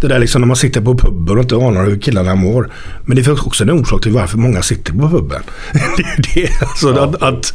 [0.00, 2.70] Det där liksom när man sitter på puben och inte anar hur killarna mår.
[3.04, 5.42] Men det finns också en orsak till varför många sitter på puben.
[5.96, 6.62] det är ju det.
[6.62, 7.54] Alltså att, att,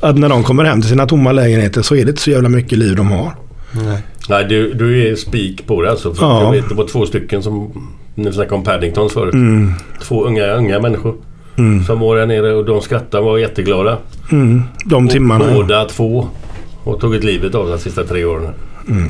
[0.00, 2.48] att när de kommer hem till sina tomma lägenheter så är det inte så jävla
[2.48, 3.36] mycket liv de har.
[4.28, 6.14] Nej, du, du är spik på det alltså.
[6.14, 6.42] För Ja.
[6.44, 7.72] Jag vet det var två stycken som...
[8.14, 9.34] Ni snackade om Paddingtons förut.
[9.34, 9.72] Mm.
[10.02, 11.14] Två unga, unga människor.
[11.86, 13.98] Som var där nere och de skrattade och var jätteglada.
[14.32, 14.62] Mm.
[14.84, 15.44] De timmarna.
[15.44, 16.28] Och båda två
[16.84, 18.52] har tagit livet av sig de sista tre åren.
[18.88, 19.08] Mm.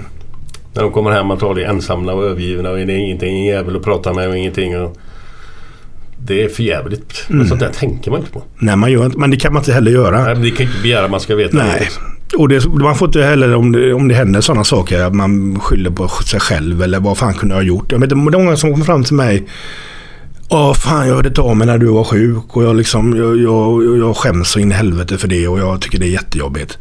[0.74, 3.82] När de kommer hem antagligen ensamma och övergivna och det är ingenting, ingen jävel att
[3.82, 4.80] prata med och ingenting.
[4.80, 4.96] Och
[6.18, 7.24] Det är för jävligt.
[7.28, 7.38] Mm.
[7.38, 8.42] Men sånt där tänker man inte på.
[8.58, 9.18] Nej, man gör inte.
[9.18, 10.24] Men det kan man inte heller göra.
[10.24, 11.88] Nej, men det kan inte begära att man ska veta Nej.
[12.38, 15.60] Och det, man får inte heller, om det, om det händer sådana saker, att man
[15.60, 17.92] skyller på sig själv eller vad fan kunde jag ha gjort.
[17.92, 19.46] Jag vet, det är många som kommer fram till mig.
[20.48, 23.38] Åh fan, jag hörde inte av mig när du var sjuk och jag, liksom, jag,
[23.40, 26.78] jag, jag skäms så in i helvete för det och jag tycker det är jättejobbigt.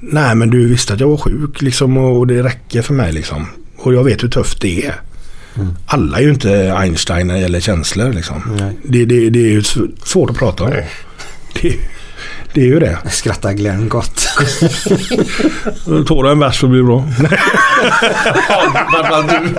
[0.00, 3.46] Nej, men du visste att jag var sjuk liksom och det räcker för mig liksom.
[3.78, 4.94] Och jag vet hur tufft det är.
[5.86, 8.42] Alla är ju inte Einstein när det gäller känslor liksom.
[8.82, 10.70] Det, det, det är ju sv- svårt att prata om.
[11.62, 11.74] Det,
[12.56, 12.98] det är ju det.
[13.10, 14.16] Skrattar Glenn gott.
[16.08, 17.04] Tar du en vers så blir det bra.
[19.28, 19.54] Du.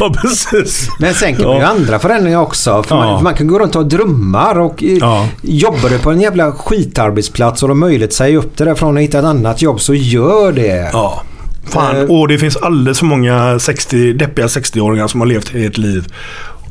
[0.00, 0.88] ja, precis.
[0.98, 1.68] Men sen kan man ju Ja.
[1.68, 2.82] andra förändringar också.
[2.82, 3.00] För Ja.
[3.04, 5.28] man, för man kan gå runt och drömmar och eh, Ja.
[5.42, 9.02] jobbar du på en jävla skitarbetsplats och har möjlighet att säga upp det därifrån och
[9.02, 10.90] hitta ett annat jobb så gör det.
[10.92, 11.22] Ja.
[11.68, 12.02] Fan, Eh.
[12.02, 16.06] och det finns alldeles för många 60, deppiga 60-åringar som har levt ett liv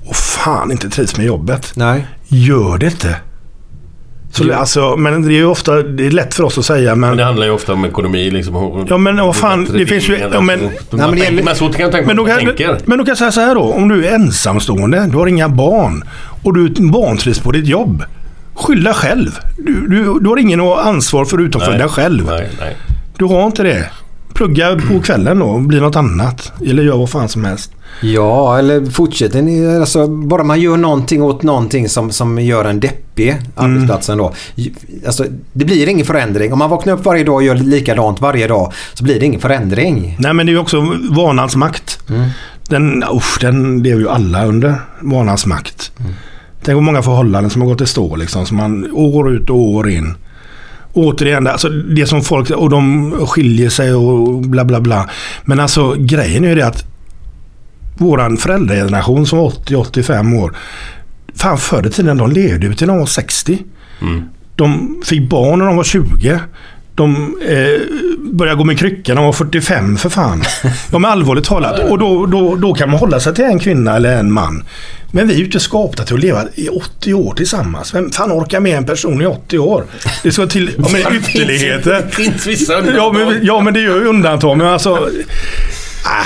[0.06, 1.72] och fan inte trivs med jobbet.
[1.76, 2.08] Nej.
[2.28, 3.16] Gör det inte.
[4.32, 7.10] Så, alltså, men det är ju ofta, det är lätt för oss att säga men...
[7.10, 8.86] Men det handlar ju ofta om ekonomi liksom.
[8.90, 10.60] Ja, men vad fan, det finns ju- ja, men-.
[10.60, 12.78] Nej, men det gäller- men så kan jag tänka Men då, kan, tänker.
[12.86, 13.62] men då kan jag säga så här då.
[13.62, 16.04] Om du är ensamstående, du har inga barn
[16.44, 18.04] och du vantrivs på ditt jobb.
[18.56, 19.40] Skyll dig själv.
[19.58, 22.26] Du, du, du har ingen ansvar förutom för dig själv.
[22.26, 22.78] Nej, nej.
[23.18, 23.90] Du har inte det.
[24.34, 26.52] Plugga på kvällen då och bli något annat.
[26.68, 27.72] Eller gör vad fan som helst.
[28.02, 33.38] Ja, eller fortsätter alltså bara man gör någonting åt någonting som, som gör en deppig
[33.56, 34.34] arbetsplatsen då.
[35.06, 36.54] Alltså, det blir ingen förändring.
[36.54, 39.42] Om man vaknar upp varje dag och gör likadant varje dag så blir det ingen
[39.42, 40.16] förändring.
[40.20, 42.00] Nej men det är ju också vanans makt.
[42.70, 44.76] Den, usch, den lever ju alla under.
[45.02, 45.92] Vanans makt.
[46.64, 48.46] Tänk hur många förhållanden som har gått i stå liksom.
[48.46, 50.14] Som man år ut och år in.
[50.94, 55.10] Återigen, alltså det som folk, och de skiljer sig och bla bla bla.
[55.46, 56.91] Men alltså grejen är ju det att
[58.02, 60.56] våran föräldrageneration som var 80-85 år.
[61.36, 63.60] Fan förr i tiden de levde ju till de var 60.
[64.56, 66.40] De fick barn när de var 20.
[66.96, 67.82] De eh,
[68.34, 70.44] började gå med krycka när de var 45 för fan.
[70.92, 71.80] Ja men allvarligt talat.
[71.80, 74.64] Och då, då, då kan man hålla sig till en kvinna eller en man.
[75.12, 77.94] Men vi är ju inte skapta till att leva i 80 år tillsammans.
[77.96, 79.84] Vem fan orkar med en person i 80 år?
[80.24, 81.92] Det ska till ja, men ytterligheter.
[81.92, 83.14] Det finns vissa Ja undantag.
[83.14, 84.58] men, ja men det gör ju undantag.
[84.58, 85.10] Men alltså...
[86.06, 86.26] Ah,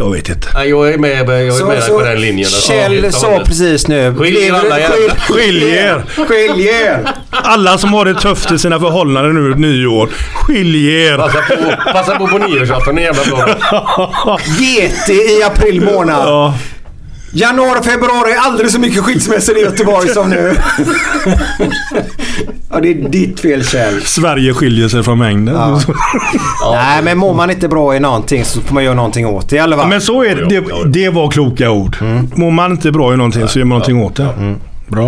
[0.00, 0.48] jag vet inte.
[0.54, 1.20] Nej, jag är med, jag
[1.60, 2.50] är med på den linjen.
[2.50, 4.14] Kjell sa precis nu.
[4.18, 6.04] Skilj alla jävla- Skilj er!
[6.26, 7.04] Skilj er!
[7.30, 10.08] Alla som har det tufft i sina förhållanden nu nyår.
[10.34, 11.16] Skilj er!
[11.16, 14.38] Passa på, passa på på nyårsafton, det är jävla bra.
[14.58, 16.28] GT i april månad.
[16.28, 16.54] Ja.
[17.32, 20.54] Januari, februari, aldrig så mycket skilsmässor i Göteborg som nu.
[22.70, 24.00] Ja, det är ditt fel Kjell.
[24.02, 25.54] Sverige skiljer sig från mängden.
[25.56, 25.80] Ja.
[26.74, 29.56] Nej, men mår man inte bra i någonting så får man göra någonting åt det
[29.56, 29.88] i alla Ja, fall.
[29.90, 30.44] men så är det.
[30.60, 30.88] det.
[30.88, 31.96] Det var kloka ord.
[32.34, 34.54] Mår man inte bra i någonting så gör man någonting åt det.
[34.88, 35.06] Bra.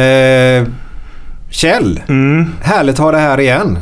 [0.00, 0.64] Eh,
[1.50, 2.46] Kjell, Mm.
[2.62, 3.78] härligt att ha det här igen.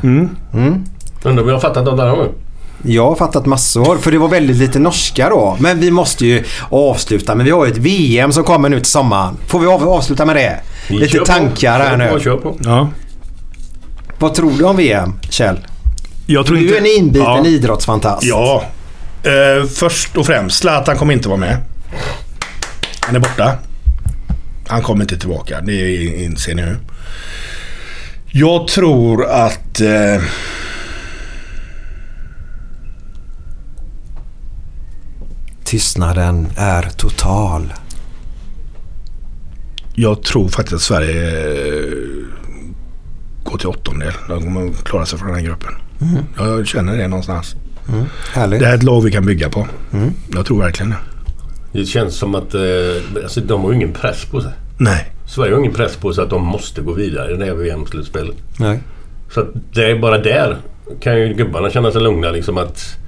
[1.22, 2.28] Undrar om jag har fattat något där nu.
[2.86, 5.56] Jag har fattat massor, för det var väldigt lite norska då.
[5.60, 7.34] Men vi måste ju avsluta.
[7.34, 9.36] Men vi har ju ett VM som kommer nu till sommaren.
[9.46, 10.60] Får vi av- avsluta med det?
[10.88, 11.24] Vi Lite kör på.
[11.26, 12.20] tankar här Kör på, nu.
[12.20, 12.56] Kör på.
[12.64, 12.88] Ja.
[14.18, 15.66] Vad tror du om VM, Kjell?
[16.26, 16.76] Jag tror Du inte...
[16.76, 17.46] är en inbiten ja.
[17.46, 18.24] idrottsfantast.
[18.24, 18.64] Ja.
[19.22, 21.56] Eh, först och främst, Zlatan kommer inte vara med.
[23.00, 23.52] Han är borta.
[24.68, 25.60] Han kommer inte tillbaka.
[25.60, 26.76] Det inser ni nu.
[28.32, 29.80] Jag tror att...
[29.80, 30.22] Eh,
[35.74, 37.72] Tystnaden är total.
[39.94, 41.92] jag tror faktiskt att Sverige eh,
[43.44, 44.12] går till åttondel.
[44.28, 45.72] De kommer att klara sig från den här gruppen.
[46.36, 47.54] Jag känner det någonstans.
[48.32, 48.60] Härligt.
[48.60, 49.66] Det här är ett lag vi kan bygga på.
[50.34, 50.96] Jag tror verkligen det.
[51.72, 52.60] Det känns som att eh,
[53.22, 54.52] alltså, de har ju ingen press på sig.
[54.78, 55.12] Nej.
[55.26, 58.36] Sverige har ingen press på sig att de måste gå vidare i det här VM-slutspelet.
[58.58, 58.80] Nej.
[59.30, 60.56] Så att det är bara där
[61.00, 62.98] kan ju gubbarna känna sig lugna liksom att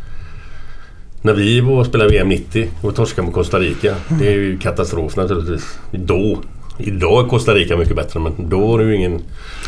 [1.27, 3.95] när vi var och spelade VM 90 och torskade mot Costa Rica.
[4.09, 5.79] Det är ju katastrof naturligtvis.
[5.91, 6.39] Då.
[6.79, 9.23] Idag är Costa Rica mycket bättre men då var det ju ingen...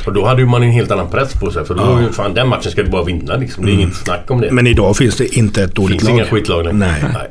[0.06, 2.48] Och då hade man en helt annan press på sig för då ju fan den
[2.48, 3.66] matchen ska du bara vinna liksom.
[3.66, 4.50] Det är inget snack om det.
[4.50, 6.18] Men idag finns det inte ett det dåligt finns lag.
[6.18, 6.78] inga skitlag längre.
[6.80, 7.28] Nej.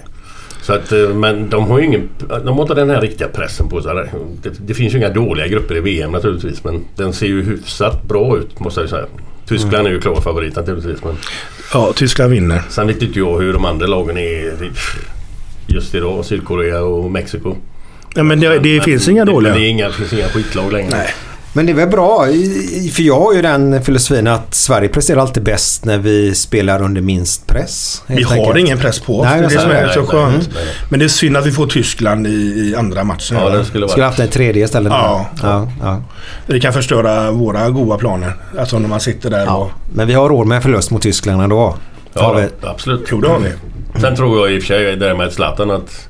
[0.61, 2.09] Så att, eh, men de har ju ingen...
[2.27, 3.93] De har inte den här riktiga pressen på sig.
[4.43, 8.03] Det, det finns ju inga dåliga grupper i VM naturligtvis men den ser ju hyfsat
[8.03, 9.05] bra ut måste jag säga.
[9.47, 11.15] Tyskland är ju klar favorit naturligtvis men
[11.73, 12.61] Ja, Tyskland vinner.
[12.69, 14.53] sen vet inte jag hur de andra lagen är
[15.67, 16.25] just idag.
[16.25, 17.55] Sydkorea och Mexiko.
[18.15, 19.53] Ja, men det, det Men finns inga det, dåliga.
[19.53, 20.89] Det, är inga, finns inga skitlag längre.
[20.91, 21.13] Nej.
[21.57, 22.25] Men det är väl bra,
[22.93, 27.01] för jag har ju den filosofin att Sverige presterar alltid bäst när vi spelar under
[27.01, 28.03] minst press.
[28.07, 28.57] Vi helt har enkelt.
[28.57, 29.25] ingen press på oss.
[29.25, 30.49] Nej, det är det som är så skönt.
[30.53, 30.73] nej, nej.
[30.89, 33.37] Men det är synd att vi får Tyskland i, i andra matchen.
[33.37, 34.09] Ja, det skulle Skulle vara...
[34.09, 34.93] haft en tredje istället.
[34.93, 35.25] Ja.
[35.41, 36.01] ja, ja.
[36.47, 38.33] Det kan förstöra våra goda planer.
[38.59, 39.55] Alltså när man sitter där ja.
[39.55, 39.71] och...
[39.93, 41.75] Men vi har råd med en förlust mot Tyskland ändå.
[42.13, 42.47] Ja, Har vi.
[42.67, 43.07] absolut.
[43.11, 43.51] Jo, det har vi.
[44.01, 46.07] Sen tror jag i och för sig det där med Zlatan att...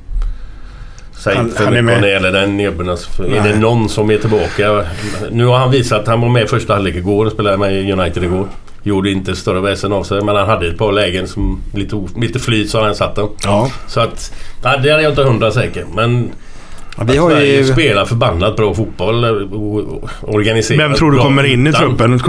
[1.17, 2.89] Säg Han- inte för han mycket när det gäller den gubben.
[2.89, 4.83] alltså, Är det någon som är tillbaka?
[5.31, 7.99] Nu har han visat att han var med i första halvlek igår och spelade med
[7.99, 8.47] United igår.
[8.83, 12.39] Gjorde inte större väsen av sig men han hade ett par lägen som lite, lite
[12.39, 13.27] flyt så han satt den.
[13.43, 13.71] Ja.
[13.87, 14.33] Så att...
[14.63, 15.85] Nej, det är jag inte hundra säker.
[15.95, 16.29] Men
[16.97, 17.63] Ja, vi har ju...
[17.65, 19.23] spelar förbannat bra fotboll.
[19.23, 19.29] eh,
[20.21, 22.19] Organiserat Vem tror du kommer in i truppen?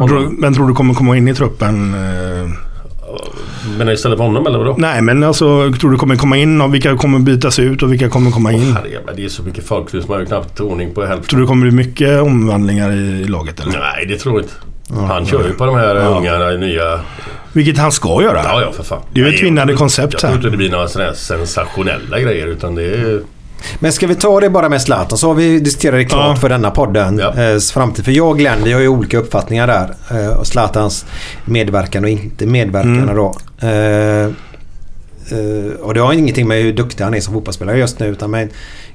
[0.40, 1.94] Vem tror du kommer komma in i truppen?
[3.28, 3.78] Eh?
[3.78, 4.74] Men istället för honom eller vadå?
[4.78, 8.09] Nej, men alltså tror du kommer komma in och vilka kommer bytas ut och vilka
[8.09, 8.72] kommer komma in?
[8.72, 11.28] Herrejävlar, det är så mycket folk så man har knappt ordning på hälften.
[11.28, 13.72] Tror du det kommer bli mycket omvandlingar i laget eller?
[13.78, 14.55] Nej, det tror jag inte.
[15.12, 16.02] Han kör ju på de här Ja.
[16.09, 17.00] unga nya...
[17.52, 18.40] Vilket han ska göra.
[18.44, 19.00] Ja, ja för fan.
[19.12, 20.36] Det är ju ett vinnande jag- koncept Jag tror här.
[20.36, 23.20] inte det blir några sådana här sensationella grejer utan det är...
[23.78, 26.36] Men ska vi ta det bara med Zlatan så har vi diskuterat det klart Ja.
[26.36, 27.18] för denna podden.
[27.18, 27.43] Ja.
[27.43, 28.05] Eh, framtid.
[28.05, 29.94] För jag och Glenn vi har ju olika uppfattningar där.
[30.10, 31.05] Eh, och Zlatans
[31.44, 33.16] medverkan och inte medverkan Mm.
[33.16, 33.35] då.
[33.60, 34.24] Eh,
[35.39, 38.06] eh, och det har ingenting med hur duktig han är som fotbollsspelare just nu.
[38.06, 38.48] Utan med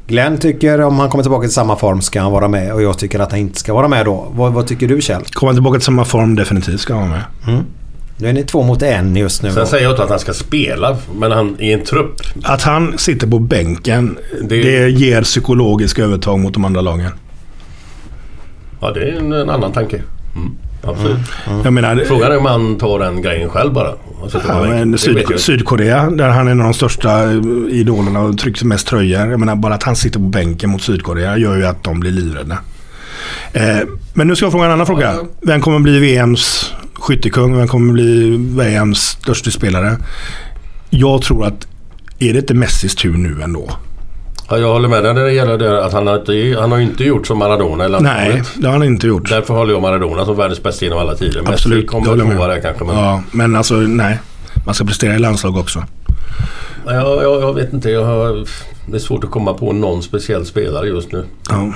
[0.07, 2.73] Glenn tycker om han kommer tillbaka till samma form ska han vara med.
[2.73, 4.27] Och jag tycker att han inte ska vara med då.
[4.35, 5.23] Vad, vad tycker du Kjell?
[5.31, 7.63] Kommer han tillbaka till samma form definitivt ska han vara med.
[8.23, 9.51] Nu är ni två mot en just nu.
[9.51, 12.21] Sen säger jag inte att han ska spela, men han i en trupp.
[12.43, 17.11] Att han sitter på bänken, det, Det- ger psykologisk övertag mot de andra lagen.
[18.81, 20.01] Ja, det är en, en annan tanke.
[20.35, 20.51] Mm,
[20.83, 21.17] absolut.
[21.63, 23.93] Jag menar, Frågan är om han tar den grejen själv bara.
[24.47, 25.25] Ja, men Det Syd.
[25.37, 27.37] Sydkorea, där han är en av de största eh,
[27.69, 29.27] idolerna och trycker mest tröjor.
[29.29, 32.11] Jag menar bara att han sitter på bänken mot Sydkorea gör ju att de blir
[32.11, 32.57] livrädda.
[33.53, 33.77] Eh,
[34.13, 35.13] men nu ska jag fråga en annan fråga.
[35.41, 36.73] Vem kommer bli VMs
[37.03, 37.57] skyttekung?
[37.57, 39.97] Vem kommer bli VMs största spelare?
[40.89, 41.67] Jag tror att
[42.19, 43.69] är det inte Messis tur nu ändå?
[44.49, 46.79] Ja, jag håller med dig när det gäller det att han har inte, han har
[46.79, 49.29] inte gjort som Maradona eller Nej, det har han inte gjort.
[49.29, 51.41] Därför håller jag Maradona som världens bästa genom alla tider.
[51.41, 52.85] Messi Absolut, det kommer håller jag med där kanske.
[52.85, 52.95] Men...
[52.95, 54.19] Ja, men alltså nej.
[54.65, 55.83] Man ska prestera i landslag också.
[56.85, 57.89] Ja, jag, jag vet inte.
[57.89, 58.45] Jag har,
[58.85, 61.25] det är svårt att komma på någon speciell spelare just nu.
[61.49, 61.73] Ja.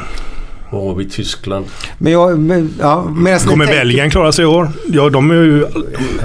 [0.71, 1.65] Vad har vi i Tyskland?
[1.97, 2.39] Men jag...
[2.39, 4.69] Men, ja, Kommer tänker- Belgien klara sig i år?
[4.87, 5.65] Ja, de är ju...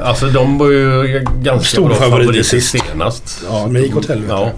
[0.02, 3.42] Alltså de var ju ganska Stor bra favorit favoriter senast.
[3.48, 4.32] Ja, men det gick åt helvete.
[4.32, 4.50] Ja,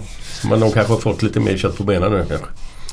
[0.49, 2.47] men de kanske har fått lite mer kött på benen nu kanske.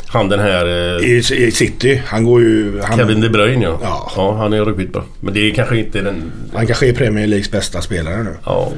[0.06, 2.02] Han den här eh, I, I City.
[2.06, 2.80] Han går ju...
[2.82, 3.78] Han, Kevin De Bruyne ja.
[3.82, 4.12] Ja.
[4.16, 4.36] ja.
[4.36, 5.04] han är ruggigt bra.
[5.20, 6.32] Men det är kanske inte den...
[6.54, 8.36] han kanske är Premier Leagues bästa spelare nu.
[8.44, 8.72] Ja.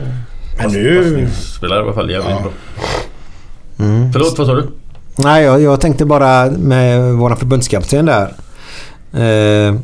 [0.59, 1.29] Men nu...
[1.57, 2.41] Spelar i alla fall jävligt Ja.
[2.43, 2.53] bra.
[3.87, 4.13] Mm.
[4.13, 4.67] Förlåt, vad sa du?
[5.17, 8.35] Nej, jag, jag tänkte bara med vår förbundskapten där.
[9.13, 9.75] Eh,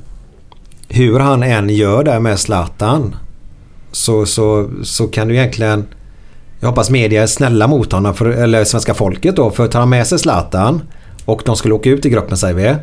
[0.89, 3.17] hur han än gör där med Zlatan
[3.93, 5.85] så, så, så kan du egentligen...
[6.61, 9.51] Jag hoppas media är snälla mot honom, för, eller svenska folket då.
[9.51, 10.83] För tar han med sig Zlatan
[11.25, 12.75] och de skulle åka ut i gruppen säger vi.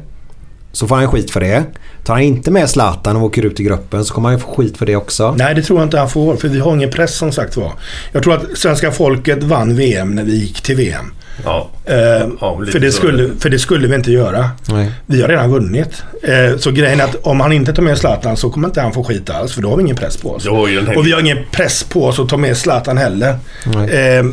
[0.71, 1.63] Så får han skit för det.
[2.03, 4.55] Tar han inte med Zlatan och åker ut i gruppen så kommer han ju få
[4.55, 5.35] skit för det också.
[5.37, 6.35] Nej, det tror jag inte han får.
[6.35, 7.71] För vi har ingen press som sagt var.
[8.11, 11.11] Jag tror att svenska folket vann VM när vi gick till VM.
[11.43, 11.69] Ja.
[11.85, 11.95] Eh,
[12.41, 14.49] Ja, för, det skulle, för det skulle vi inte göra.
[14.69, 14.91] Nej.
[15.05, 16.03] Vi har redan vunnit.
[16.23, 18.93] Eh, så grejen är att om han inte tar med Zlatan så kommer inte han
[18.93, 19.53] få skit alls.
[19.53, 20.45] För då har vi ingen press på oss.
[20.45, 23.35] Och vi har ingen press på oss att ta med Zlatan heller.
[23.65, 24.17] Nej.
[24.17, 24.25] Eh,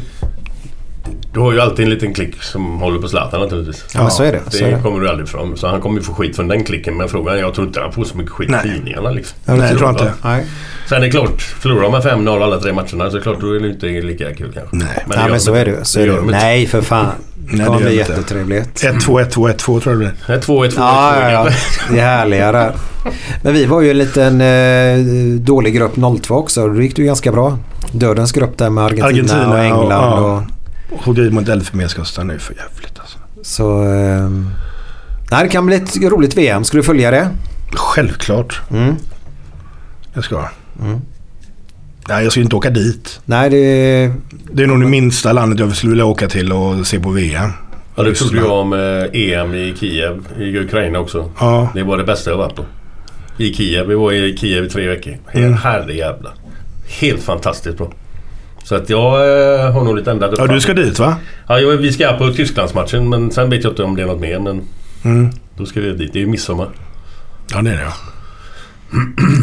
[1.34, 3.84] du har ju alltid en liten klick som håller på Zlatan naturligtvis.
[3.94, 4.40] Ja, men så är det.
[4.44, 4.82] Det, Så är det.
[4.82, 5.56] kommer du aldrig ifrån.
[5.56, 6.96] Så han kommer ju få skit från den klicken.
[6.96, 9.38] Men frågan är, jag tror inte han får så mycket skit i tidningarna liksom.
[9.44, 10.12] Ja, nej, det tror jag inte.
[10.24, 10.46] Nej.
[10.88, 13.40] Sen är det klart, förlorar de med 5-0 alla tre matcherna så är det klart
[13.40, 14.76] då är det inte lika kul kanske.
[14.76, 14.88] Nej.
[14.94, 15.84] det Nej, gör men så är det.
[15.84, 16.12] Så är det.
[16.12, 16.30] de inte.
[16.38, 17.06] Nej, för fan.
[17.46, 18.84] Nej, Det kommer det bli det jättetrevligt.
[18.84, 20.12] 1-2, 1-2, 1-2 tror jag det blir.
[20.26, 21.48] Det är 2-1, 2-1, Ja, ja, ja.
[21.90, 22.72] Det är härliga där.
[23.42, 24.98] Men vi var ju en liten eh,
[25.40, 25.92] dålig grupp
[26.22, 26.68] 02 också.
[26.68, 27.58] Då gick det ju ganska bra.
[27.92, 29.90] Dödens grupp där med Argentina, Argentina och England.
[29.92, 30.20] ja.
[30.20, 30.42] Och,
[31.04, 33.18] Och det mot Elfenbenskusten är för jävligt alltså.
[33.42, 33.82] så...
[33.82, 34.28] Eh,
[35.30, 36.64] nej, det kan bli ett roligt VM.
[36.64, 37.28] Ska du följa det?
[37.72, 38.60] Självklart.
[38.70, 38.96] Mm.
[40.14, 40.48] Jag ska.
[40.80, 41.00] Mm.
[42.08, 43.20] Nej, jag ska ju inte åka dit.
[43.24, 44.12] Nej, det...
[44.52, 47.50] Det är nog det minsta landet jag skulle vilja åka till och se på VM.
[47.96, 51.30] Ja, det trodde jag om eh, EM i Kiev i Ukraina också.
[51.38, 51.68] Ja.
[51.74, 52.64] Det var det bästa jag varit på.
[53.38, 53.86] I Kiev.
[53.86, 55.16] Vi var i Kiev i tre veckor.
[55.32, 55.54] Mm.
[55.54, 56.30] härlig jävla.
[57.00, 57.92] Helt fantastiskt bra.
[58.64, 59.12] Så att jag
[59.60, 61.16] eh, har nog lite ändrat Ja, du ska dit va?
[61.48, 64.38] Ja, vi ska på Tysklandsmatchen men sen vet jag inte om det är något mer.
[64.38, 64.62] Men
[65.04, 65.30] Mm.
[65.56, 66.12] då ska vi dit.
[66.12, 66.68] Det är ju midsommar.
[67.52, 67.92] Ja, det är det ja.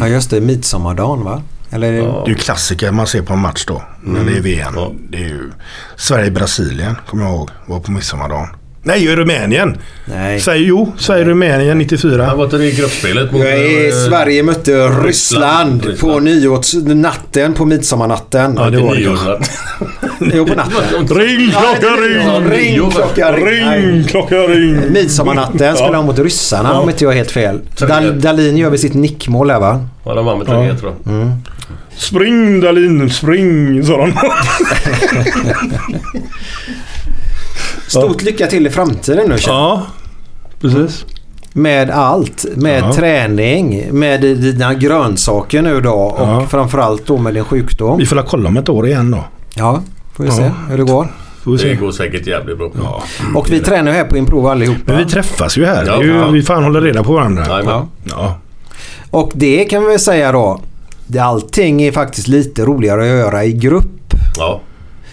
[0.00, 0.40] Ja, just det.
[0.40, 1.42] Midsommardagen, va?
[1.70, 1.92] Eller...
[1.92, 2.22] Ja.
[2.24, 3.82] Det är ju klassiker man ser på en match då.
[4.02, 4.72] När det är VM.
[4.76, 4.92] Ja.
[5.10, 5.50] Det är ju
[5.96, 7.50] Sverige-Brasilien, kommer jag ihåg.
[7.66, 8.48] Var på midsommardagen.
[8.84, 9.78] Nej, i Rumänien.
[10.04, 10.40] Nej.
[10.40, 12.24] Säg, jo, Sverige-Rumänien 94.
[12.24, 13.42] Han var inte det i gruppspelet mot...
[13.42, 16.24] Är, eh, Sverige mötte Ryssland, på Ryssland.
[16.24, 18.54] nyårsnatten på midsommarnatten.
[18.58, 19.46] Ja, det var det.
[20.36, 21.06] Jo, på natten.
[21.18, 22.50] Ring klocka ring!
[22.50, 23.70] Ring klocka ring!
[23.70, 24.92] Ring klocka ring!
[24.92, 27.60] Midsommarnatten spelade de mot ryssarna om inte jag är helt fel.
[27.78, 29.86] Dal, Dalin gör väl sitt nickmål där va?
[30.04, 31.30] Ja, de vann med 3 tror jag.
[31.96, 34.12] Spring Dalin, spring, sa de.
[38.00, 39.54] Stort lycka till i framtiden nu Kjell.
[39.54, 39.82] Ja,
[40.60, 41.04] precis.
[41.52, 42.44] Med allt.
[42.56, 42.92] Med Ja.
[42.92, 46.46] träning, med dina grönsaker nu då och Ja.
[46.46, 47.98] framförallt då med din sjukdom.
[47.98, 49.24] Vi får la kolla om ett år igen då.
[49.54, 49.80] Ja,
[50.16, 50.36] får vi Ja.
[50.36, 51.08] se hur det går.
[51.62, 52.70] Det går säkert jävligt bra.
[52.82, 53.02] Ja.
[53.34, 54.80] Och vi tränar ju här på Improv allihopa.
[54.86, 55.84] Men vi träffas ju här.
[55.86, 57.46] Ja, ju, vi fan håller reda på varandra.
[57.48, 57.86] Jajamän.
[58.04, 58.38] Ja.
[59.10, 60.60] Och det kan vi väl säga då.
[61.06, 64.14] det- Allting är faktiskt lite roligare att göra i grupp.
[64.36, 64.60] Ja.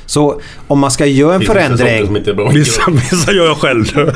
[0.09, 2.17] Så om man ska göra en Det finns vissa saker som förändring.
[2.17, 2.49] inte är bra.
[2.49, 3.85] Vissa, vissa gör jag själv.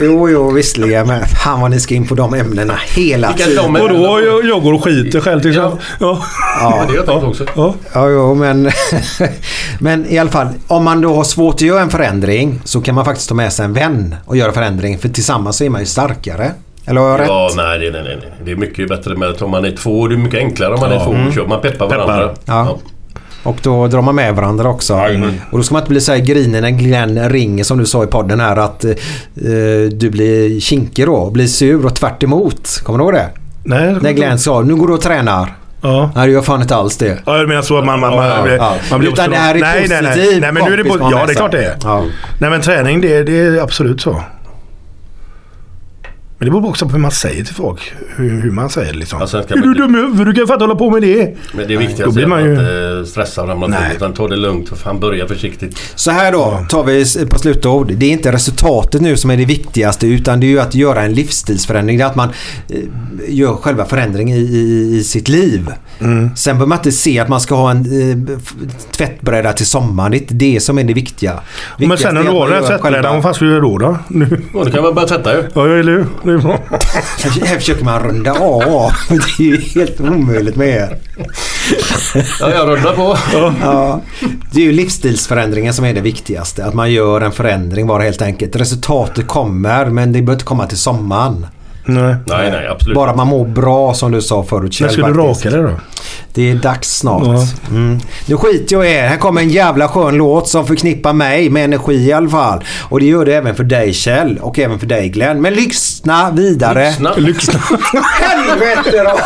[0.00, 1.06] Jo, jo, visserligen.
[1.06, 3.76] Men fan vad ni ska in på de ämnena hela tiden.
[3.76, 5.78] Och då jag, jag går och skiter själv till exempel.
[6.00, 6.22] Ja.
[6.60, 7.44] Ja, det har jag tänkt också.
[7.56, 7.74] Ja.
[7.92, 8.70] Ja, jo, men,
[9.80, 10.48] men i alla fall.
[10.66, 13.52] Om man då har svårt att göra en förändring så kan man faktiskt ta med
[13.52, 14.98] sig en vän och göra förändring.
[14.98, 16.50] För tillsammans är man ju starkare.
[16.86, 17.28] Eller har jag rätt?
[17.28, 18.32] Ja, nej, nej, nej, nej.
[18.44, 20.08] Det är mycket bättre med att om man är två.
[20.08, 21.32] Det är mycket enklare om man är två.
[21.34, 22.34] Kör man peppar varandra.
[22.44, 22.78] Ja.
[23.46, 24.94] Och då drar man med varandra också.
[24.94, 25.40] Jajamän.
[25.50, 28.04] Och då ska man inte bli så här grinig när Glenn ringer som du sa
[28.04, 28.92] i podden här att eh,
[29.92, 31.30] du blir kinkig då.
[31.30, 32.80] Blir sur och tvärt emot.
[32.82, 33.28] Kommer du ihåg det?
[33.64, 35.54] Nej, När Glenn sa nu går du och tränar.
[35.80, 36.10] Ja.
[36.14, 37.18] Nej, det gör fan inte alls det.
[37.26, 38.74] Ja, jag menar så att man, man, man, Ja, ja.
[38.90, 40.12] man blir Utan det här är nej, nej, nej.
[40.14, 41.76] positiv nej, men nu är det Ja, det är klart det är.
[41.82, 42.04] Ja.
[42.38, 44.22] Nej, men träning det, det är absolut så.
[46.38, 47.92] Men det beror också på hur man säger till folk.
[48.16, 49.26] Hur, hur man säger liksom.
[49.28, 50.26] Ska är du dum i huvudet?
[50.26, 51.36] Du kan fatta hålla på med det.
[51.54, 53.78] Men det är viktigt att man ju- inte stressa och ramla Nej.
[53.88, 53.96] till.
[53.96, 54.68] Utan ta det lugnt.
[54.68, 55.78] För fan, börja försiktigt.
[55.94, 57.92] Så här då tar vi s- på slutord.
[57.94, 61.02] Det är inte resultatet nu som är det viktigaste utan det är ju att göra
[61.02, 61.98] en livsstilsförändring.
[61.98, 62.28] Det är att man
[62.68, 62.76] eh,
[63.28, 65.68] gör själva förändringen i, i, i sitt liv.
[66.00, 66.30] Mm.
[66.36, 67.78] Sen behöver man inte se att man ska ha en
[68.30, 68.38] eh,
[68.96, 70.10] tvättbräda till sommaren.
[70.10, 71.32] Det är inte det som är det viktiga.
[71.78, 73.78] Men sen är när du har man den tvättbrädan, vad fan ska du göra då?
[73.78, 73.98] då?
[74.08, 74.40] Nu.
[74.54, 75.42] Ja, då kan man börja tvätta ju.
[75.54, 76.06] Ja, eller hur?
[76.26, 76.58] Bra.
[77.44, 78.90] Här försöker man runda av.
[79.08, 80.98] Det är ju helt omöjligt med er.
[82.40, 83.16] Ja, jag rundar på.
[83.62, 84.00] Ja,
[84.52, 86.64] det är ju livsstilsförändringen som är det viktigaste.
[86.64, 88.56] Att man gör en förändring bara helt enkelt.
[88.56, 91.46] Resultatet kommer men det behöver inte komma till sommaren.
[91.86, 92.16] Nej.
[92.26, 92.94] Nej, nej, absolut.
[92.94, 95.70] Bara man mår bra som du sa förut När Kjell, ska du raka dig då?
[96.34, 97.22] Det är dags snart.
[97.26, 97.46] Ja.
[97.70, 97.98] Mm.
[98.26, 99.06] Nu skiter jag i er.
[99.06, 102.64] Här kommer en jävla skön låt som förknippar mig med energi i alla fall.
[102.82, 105.42] Och det gör det även för dig Kjell och även för dig Glenn.
[105.42, 106.88] Men lyssna vidare.
[106.88, 107.14] Lyssna.
[107.16, 107.60] Lyssna.
[108.20, 109.18] Helvete då!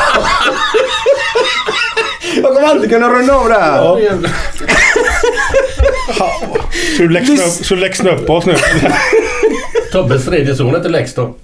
[2.43, 3.81] Jag kommer aldrig kunna runda av det här.
[7.63, 8.55] Så du läxna upp, upp oss nu?
[9.93, 11.35] Tobbes tredje son heter Lexton.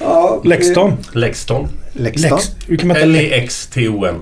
[0.00, 0.92] Ja, Lexton?
[1.12, 1.68] Lexton.
[1.92, 2.38] Lexton.
[2.68, 3.00] Inte...
[3.00, 4.14] L-E-X-T-O-N.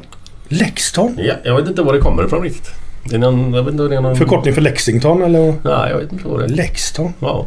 [0.48, 1.14] Lexton?
[1.18, 2.70] Ja, jag vet inte var det kommer ifrån riktigt.
[3.04, 3.54] Det är någon...
[3.54, 4.16] Jag vet inte det är någon...
[4.16, 5.54] Förkortning för Lexington eller?
[5.62, 6.48] Nej, jag vet inte vad det är.
[6.48, 7.12] Lexton?
[7.20, 7.46] Ja.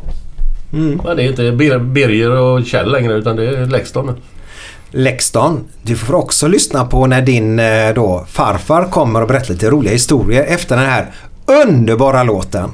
[0.74, 1.02] Mm.
[1.04, 4.14] Men det är inte Bir- Birger och Kjell längre utan det är Lexton nu.
[4.92, 5.64] Lexton.
[5.84, 9.94] Du får också lyssna på när din eh, då, farfar kommer och berättar lite roliga
[9.94, 11.06] historier efter den här
[11.46, 12.72] underbara låten.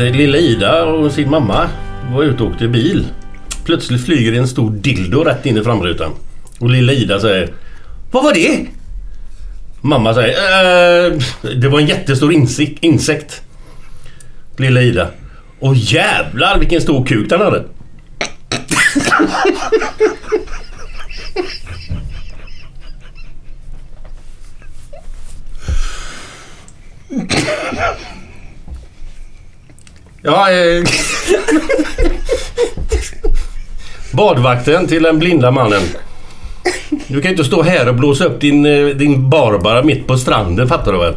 [0.00, 1.68] Eh, lilla Ida och sin mamma
[2.14, 3.06] var ute och åkte bil.
[3.64, 6.12] Plötsligt flyger en stor dildo rätt in i framrutan.
[6.58, 7.48] Och lilla Ida säger
[8.12, 8.66] Vad var det?
[9.80, 10.34] Mamma säger
[11.12, 11.18] eh,
[11.56, 13.42] Det var en jättestor insek- insekt.
[14.56, 15.08] Lilla Ida.
[15.60, 17.64] Åh jävlar vilken stor kuk den hade.
[30.30, 30.84] Ja, eh,
[34.12, 35.82] Badvakten till den blinda mannen.
[37.06, 40.68] Du kan inte stå här och blåsa upp din, eh, din Barbara mitt på stranden,
[40.68, 41.14] fattar du väl?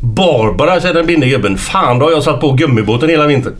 [0.00, 1.58] Barbara, säger den blinde gubben.
[1.58, 3.54] Fan, då har jag satt på gummibåten hela vintern.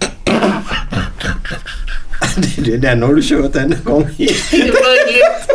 [2.80, 4.08] Den har du kört en gång.
[4.16, 4.24] Det
[4.56, 5.46] är möjligt.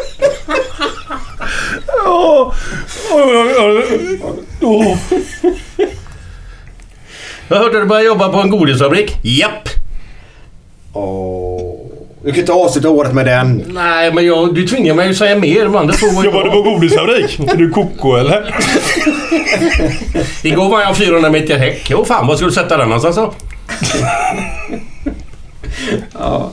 [2.05, 2.53] Ja.
[7.51, 9.17] Jag hörde du började jobba på en godisfabrik.
[9.21, 9.69] Japp!
[10.93, 11.77] Åh.
[12.23, 13.63] Du kan inte avsluta året med den.
[13.67, 15.63] Nej, men jag, du tvingar mig att säga mer.
[15.63, 16.63] De andra två var ju Jobbar du bra.
[16.63, 17.39] på godisfabrik?
[17.39, 18.55] Är du koko eller?
[20.43, 21.91] Igår var jag 400 meter häck.
[21.95, 23.33] Åh fan, var ska du sätta den någonstans då?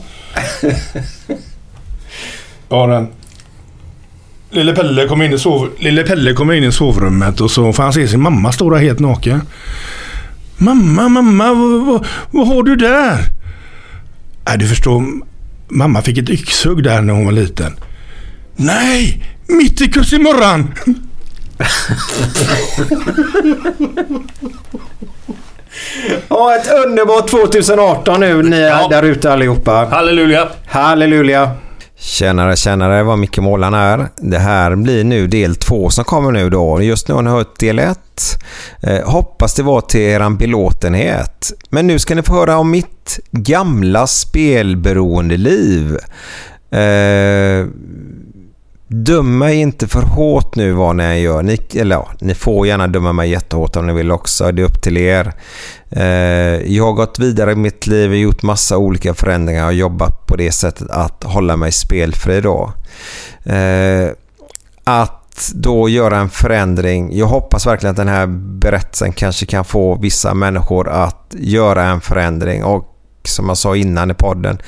[2.69, 3.09] Ja, den.
[4.51, 5.71] Lille Pelle kom in i, sov...
[5.79, 8.79] Lille Pelle kom in i sovrummet och så får han se sin mamma stå där
[8.79, 9.41] helt naken.
[10.59, 13.19] Mamma, mamma, vad, vad, vad har du där?
[14.47, 15.05] Nej, du förstår.
[15.69, 17.77] Mamma fick ett yxhugg där när hon var liten.
[18.57, 19.25] Nej!
[19.47, 20.75] Mitt i kussimorran!
[26.29, 28.89] Ja, ett underbart 2018 nu ni Ja.
[28.91, 29.89] där ute allihopa.
[29.91, 30.49] Halleluja!
[30.67, 31.51] Halleluja!
[32.01, 33.03] Tjenare, tjenare.
[33.03, 34.09] vad Micke Målan är.
[34.17, 36.83] Det här blir nu del två som kommer nu då.
[36.83, 38.43] Just nu har ni hört del ett.
[38.83, 41.53] Eh, hoppas det var till eran belåtenhet.
[41.71, 45.99] Men nu ska ni få höra om mitt gamla spelberoende liv.
[46.71, 47.67] Eh,
[48.91, 51.43] Döm mig inte för hårt nu vad ni än gör.
[51.43, 54.53] Ni, eller ja, ni får gärna döma mig jättehårt om ni vill också.
[54.53, 55.33] Det är upp till er.
[55.91, 56.03] Eh,
[56.75, 60.37] jag har gått vidare i mitt liv och gjort massa olika förändringar och jobbat på
[60.37, 62.73] det sättet att hålla mig spelfri då.
[63.45, 64.11] Eh,
[64.85, 67.17] att då göra en förändring.
[67.17, 68.27] Jag hoppas verkligen att den här
[68.61, 72.95] berättelsen kanske kan få vissa människor att göra en förändring och
[73.25, 74.59] som jag sa innan i podden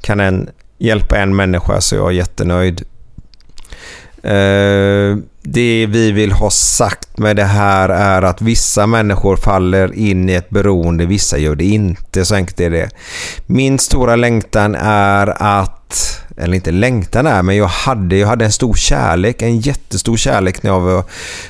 [0.00, 0.48] kan den
[0.78, 2.84] hjälpa en människa så jag är jättenöjd.
[4.22, 10.28] Eh, det vi vill ha sagt med det här är att vissa människor faller in
[10.28, 12.24] i ett beroende, vissa gör det inte.
[12.24, 12.90] Så enkelt är det.
[13.46, 15.26] Min stora längtan är
[15.60, 20.16] att, eller inte längtan är, men jag hade, jag hade en stor kärlek, en jättestor
[20.16, 21.04] kärlek när jag var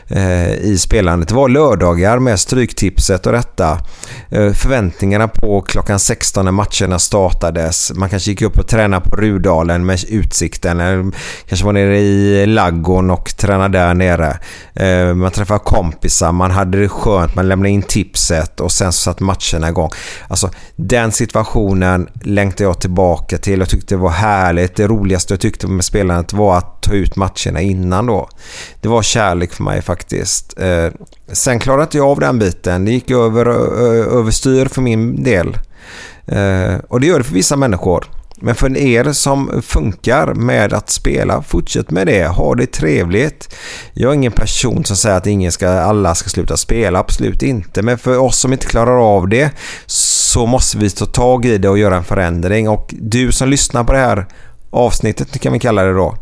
[0.08, 1.28] eh, i spelandet.
[1.28, 3.78] Det var lördagar med Stryktipset och detta.
[4.30, 7.92] Eh, förväntningarna på klockan 16 när matcherna startades.
[7.94, 10.80] Man kanske gick upp och tränade på Rudalen med utsikten.
[10.80, 11.12] Eller
[11.48, 14.38] kanske var nere i Laggon och tränade där nere.
[14.74, 19.02] Eh, man träffade kompisar, man hade det skönt, man lämnade in tipset och sen så
[19.02, 19.90] satt matcherna igång.
[20.28, 23.58] Alltså den situationen längtade jag tillbaka till.
[23.58, 24.77] Jag tyckte det var härligt.
[24.78, 28.28] Det roligaste jag tyckte med spelandet var att ta ut matcherna innan då.
[28.80, 30.58] Det var kärlek för mig faktiskt.
[30.60, 30.86] Eh,
[31.32, 32.84] sen klarade inte jag av den biten.
[32.84, 35.58] Det gick över, ö- överstyr för min del.
[36.26, 38.04] Eh, och det gör det för vissa människor.
[38.40, 42.26] Men för er som funkar med att spela, fortsätt med det.
[42.26, 43.54] Ha det trevligt.
[43.92, 47.82] Jag är ingen person som säger att ingen ska, alla ska sluta spela, absolut inte.
[47.82, 49.50] Men för oss som inte klarar av det
[49.86, 52.68] så måste vi ta tag i det och göra en förändring.
[52.68, 54.26] Och du som lyssnar på det här
[54.70, 56.16] avsnittet, kan vi kalla det då,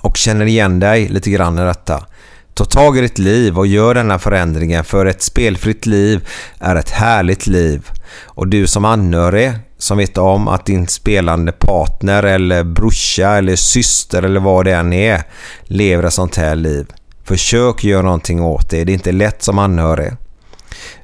[0.00, 2.06] och känner igen dig lite grann i detta.
[2.54, 6.28] Ta tag i ditt liv och gör denna förändringen för ett spelfritt liv
[6.58, 7.90] är ett härligt liv.
[8.24, 14.22] Och du som anhörig som vet om att din spelande partner eller brorsa eller syster
[14.22, 15.22] eller vad det än är
[15.62, 16.86] lever ett sånt här liv.
[17.24, 18.84] Försök göra någonting åt det.
[18.84, 20.12] Det är inte lätt som anhörig.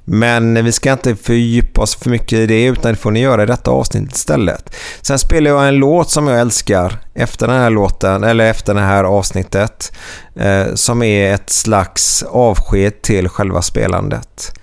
[0.05, 3.43] Men vi ska inte fördjupa oss för mycket i det utan det får ni göra
[3.43, 4.77] i detta avsnitt istället.
[5.03, 8.81] Sen spelar jag en låt som jag älskar efter den här låten, eller efter det
[8.81, 9.93] här avsnittet.
[10.37, 14.59] Eh, som är ett slags avsked till själva spelandet.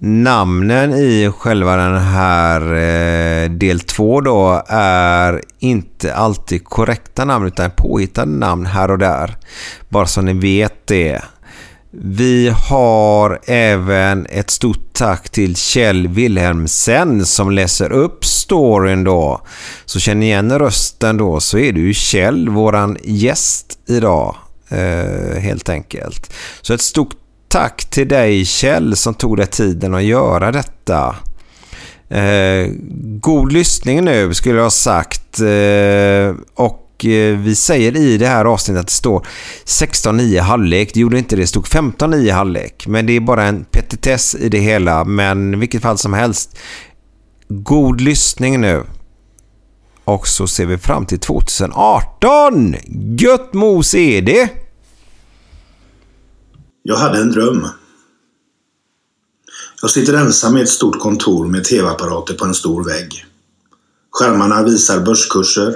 [0.00, 7.70] Namnen i själva den här eh, del två då är inte alltid korrekta namn utan
[7.70, 9.36] påhittade namn här och där.
[9.88, 11.22] Bara så ni vet det.
[11.98, 19.40] Vi har även ett stort tack till Kjell Wilhelmsen som läser upp storyn då.
[19.84, 24.36] Så känner ni igen rösten då så är det ju Kjell, våran gäst idag.
[24.68, 26.32] Eh, helt enkelt.
[26.60, 27.14] Så ett stort
[27.48, 31.16] tack till dig Kjell som tog dig tiden att göra detta.
[32.08, 32.70] Eh,
[33.20, 35.40] god lyssning nu skulle jag ha sagt.
[35.40, 39.26] Eh, och Eh, vi säger i det här avsnittet att det står
[39.64, 40.94] 16-9 halvlek.
[40.94, 41.42] Det gjorde inte det.
[41.42, 42.86] Det stod 15-9 halvlek.
[42.86, 45.04] Men det är bara en petitess i det hela.
[45.04, 46.58] Men i vilket fall som helst.
[47.48, 48.84] God lyssning nu.
[50.04, 52.74] Och så ser vi fram till 2018.
[53.18, 54.50] Gött mos är det!
[56.82, 57.66] Jag hade en dröm.
[59.82, 63.24] Jag sitter ensam i ett stort kontor med tv-apparater på en stor vägg.
[64.10, 65.74] Skärmarna visar börskurser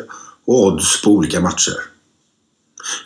[0.51, 1.77] och odds på olika matcher.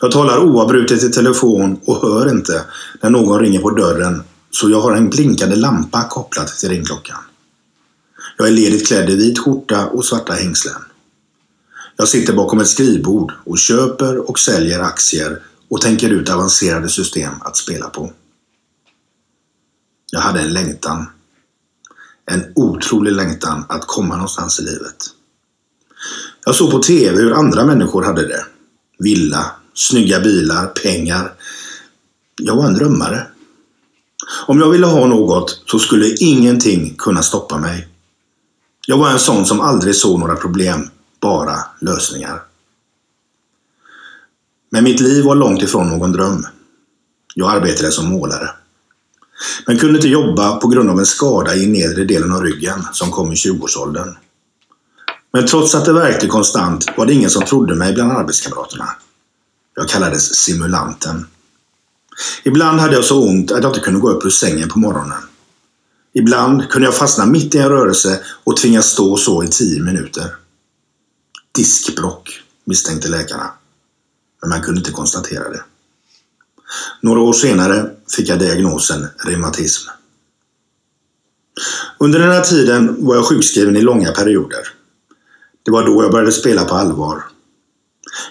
[0.01, 2.65] Jag talar oavbrutet i telefon och hör inte
[3.01, 7.17] när någon ringer på dörren så jag har en blinkande lampa kopplad till ringklockan.
[8.37, 10.81] Jag är ledigt klädd i vit skjorta och svarta hängslen.
[11.97, 17.33] Jag sitter bakom ett skrivbord och köper och säljer aktier och tänker ut avancerade system
[17.41, 18.11] att spela på.
[20.11, 21.05] Jag hade en längtan.
[22.31, 25.14] En otrolig längtan att komma någonstans i livet.
[26.45, 28.45] Jag såg på TV hur andra människor hade det.
[28.99, 31.33] Villa, snygga bilar, pengar.
[32.41, 33.27] Jag var en drömmare.
[34.47, 37.87] Om jag ville ha något så skulle ingenting kunna stoppa mig.
[38.87, 40.89] Jag var en sån som aldrig såg några problem,
[41.21, 42.41] bara lösningar.
[44.69, 46.47] Men mitt liv var långt ifrån någon dröm.
[47.35, 48.49] Jag arbetade som målare.
[49.67, 53.11] Men kunde inte jobba på grund av en skada i nedre delen av ryggen som
[53.11, 54.15] kom i 20-årsåldern.
[55.35, 58.89] Men trots att det verkade konstant var det ingen som trodde mig bland arbetskamraterna.
[59.75, 61.27] Jag kallades simulanten.
[62.43, 65.21] Ibland hade jag så ont att jag inte kunde gå upp ur sängen på morgonen.
[66.13, 70.35] Ibland kunde jag fastna mitt i en rörelse och tvingas stå så i tio minuter.
[71.51, 73.53] Diskbrock, misstänkte läkarna.
[74.41, 75.63] Men man kunde inte konstatera det.
[77.01, 79.89] Några år senare fick jag diagnosen reumatism.
[81.97, 84.74] Under den här tiden var jag sjukskriven i långa perioder.
[85.65, 87.23] Det var då jag började spela på allvar.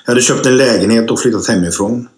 [0.04, 2.08] Jag hade köpt en lägenhet och flyttat hemifrån.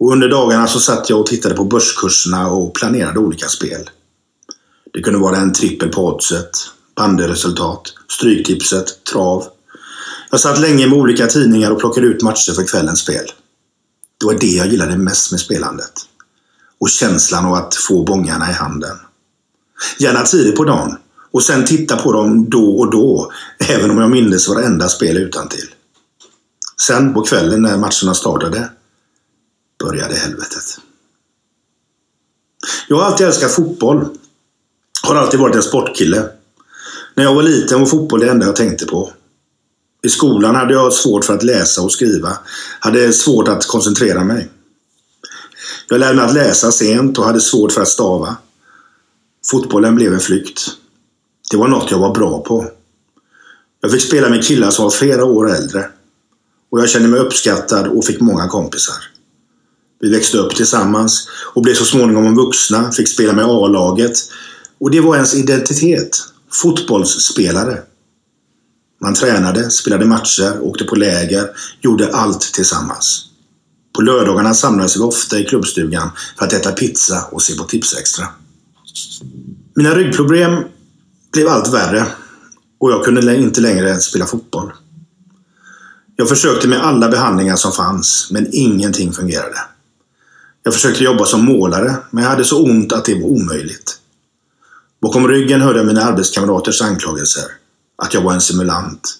[0.00, 3.90] Och under dagarna så satt jag och tittade på börskurserna och planerade olika spel.
[4.92, 6.50] Det kunde vara en trippel på oddset,
[6.96, 9.44] banderesultat, stryktipset, trav.
[10.30, 13.24] Jag satt länge med olika tidningar och plockade ut matcher för kvällens spel.
[14.20, 15.92] Det var det jag gillade mest med spelandet.
[16.80, 18.96] Och känslan av att få bångarna i handen.
[19.98, 20.96] Gärna tidigt på dagen
[21.30, 25.48] och sen titta på dem då och då, även om jag mindes varenda spel utan
[25.48, 25.68] till.
[26.80, 28.70] Sen på kvällen när matcherna startade
[29.78, 30.78] började helvetet.
[32.88, 34.08] Jag har alltid älskat fotboll.
[35.02, 36.28] Har alltid varit en sportkille.
[37.14, 39.12] När jag var liten var fotboll det enda jag tänkte på.
[40.02, 42.38] I skolan hade jag svårt för att läsa och skriva.
[42.80, 44.48] Hade svårt att koncentrera mig.
[45.88, 48.36] Jag lärde mig att läsa sent och hade svårt för att stava.
[49.50, 50.70] Fotbollen blev en flykt.
[51.50, 52.70] Det var något jag var bra på.
[53.80, 55.88] Jag fick spela med killar som var flera år äldre.
[56.70, 58.96] Och jag kände mig uppskattad och fick många kompisar.
[60.00, 64.18] Vi växte upp tillsammans och blev så småningom vuxna, fick spela med A-laget.
[64.80, 66.18] Och det var ens identitet.
[66.52, 67.82] Fotbollsspelare.
[69.00, 71.50] Man tränade, spelade matcher, åkte på läger,
[71.80, 73.24] gjorde allt tillsammans.
[73.92, 78.26] På lördagarna samlades vi ofta i klubbstugan för att äta pizza och se på Tipsextra.
[79.74, 80.64] Mina ryggproblem
[81.32, 82.06] blev allt värre
[82.80, 84.72] Och jag kunde inte längre spela fotboll.
[86.16, 89.58] Jag försökte med alla behandlingar som fanns, men ingenting fungerade.
[90.62, 93.98] Jag försökte jobba som målare, men jag hade så ont att det var omöjligt.
[95.02, 97.44] Bakom ryggen hörde jag mina arbetskamraters anklagelser.
[98.02, 99.18] Att jag var en simulant.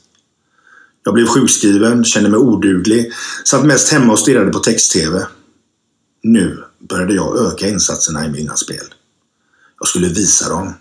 [1.04, 3.12] Jag blev sjukskriven, kände mig oduglig,
[3.44, 5.26] satt mest hemma och stirrade på text-tv.
[6.22, 8.94] Nu började jag öka insatserna i mina spel.
[9.78, 10.74] Jag skulle visa dem.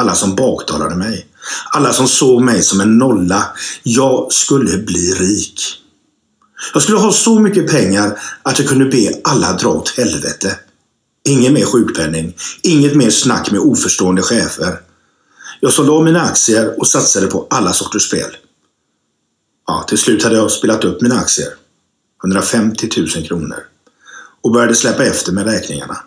[0.00, 1.26] Alla som baktalade mig.
[1.72, 3.44] Alla som såg mig som en nolla.
[3.82, 5.60] Jag skulle bli rik.
[6.72, 10.58] Jag skulle ha så mycket pengar att jag kunde be alla dra åt helvete.
[11.28, 12.36] Ingen mer sjukpenning.
[12.62, 14.80] Inget mer snack med oförstående chefer.
[15.60, 18.36] Jag sålde av mina aktier och satsade på alla sorters spel.
[19.66, 21.48] Ja, till slut hade jag spelat upp mina aktier.
[22.24, 23.58] 150 000 kronor.
[24.42, 25.98] Och började släppa efter med räkningarna.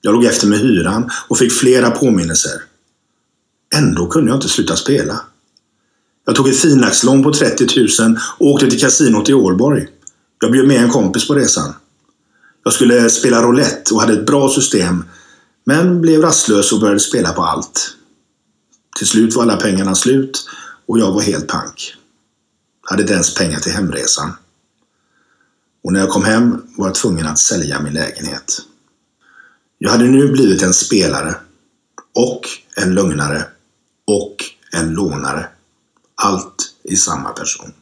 [0.00, 2.62] Jag låg efter med hyran och fick flera påminnelser.
[3.74, 5.20] Ändå kunde jag inte sluta spela.
[6.26, 7.66] Jag tog ett finaxlån på 30
[8.00, 9.86] 000 och åkte till kasinot i Ålborg.
[10.40, 11.74] Jag bjöd med en kompis på resan.
[12.64, 15.04] Jag skulle spela roulette och hade ett bra system,
[15.64, 17.96] men blev rastlös och började spela på allt.
[18.96, 20.46] Till slut var alla pengarna slut
[20.86, 21.94] och jag var helt pank.
[22.82, 24.32] Hade inte ens pengar till hemresan.
[25.84, 28.62] Och när jag kom hem var jag tvungen att sälja min lägenhet.
[29.78, 31.34] Jag hade nu blivit en spelare
[32.14, 32.40] och
[32.76, 33.44] en lögnare
[34.10, 35.48] och en lånare.
[36.14, 37.72] Allt i samma person.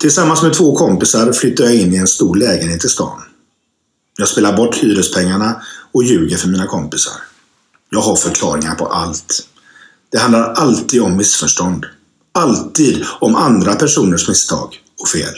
[0.00, 3.22] Tillsammans med två kompisar flyttar jag in i en stor lägenhet i stan.
[4.18, 7.12] Jag spelar bort hyrespengarna och ljuger för mina kompisar.
[7.90, 9.48] Jag har förklaringar på allt.
[10.10, 11.86] Det handlar alltid om missförstånd.
[12.32, 15.34] Alltid om andra personers misstag och fel.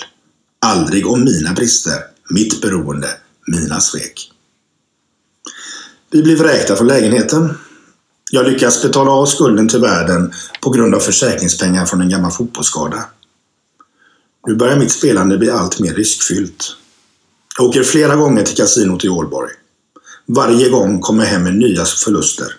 [0.66, 1.98] Aldrig om mina brister,
[2.30, 3.08] mitt beroende,
[3.46, 4.30] mina svek.
[6.10, 7.58] Vi blir vräkta från lägenheten.
[8.30, 13.04] Jag lyckas betala av skulden till världen på grund av försäkringspengar från en gammal fotbollsskada.
[14.46, 16.76] Nu börjar mitt spelande bli allt mer riskfyllt.
[17.58, 19.50] Jag åker flera gånger till kasinot i Ålborg.
[20.26, 22.56] Varje gång kommer jag hem med nya förluster.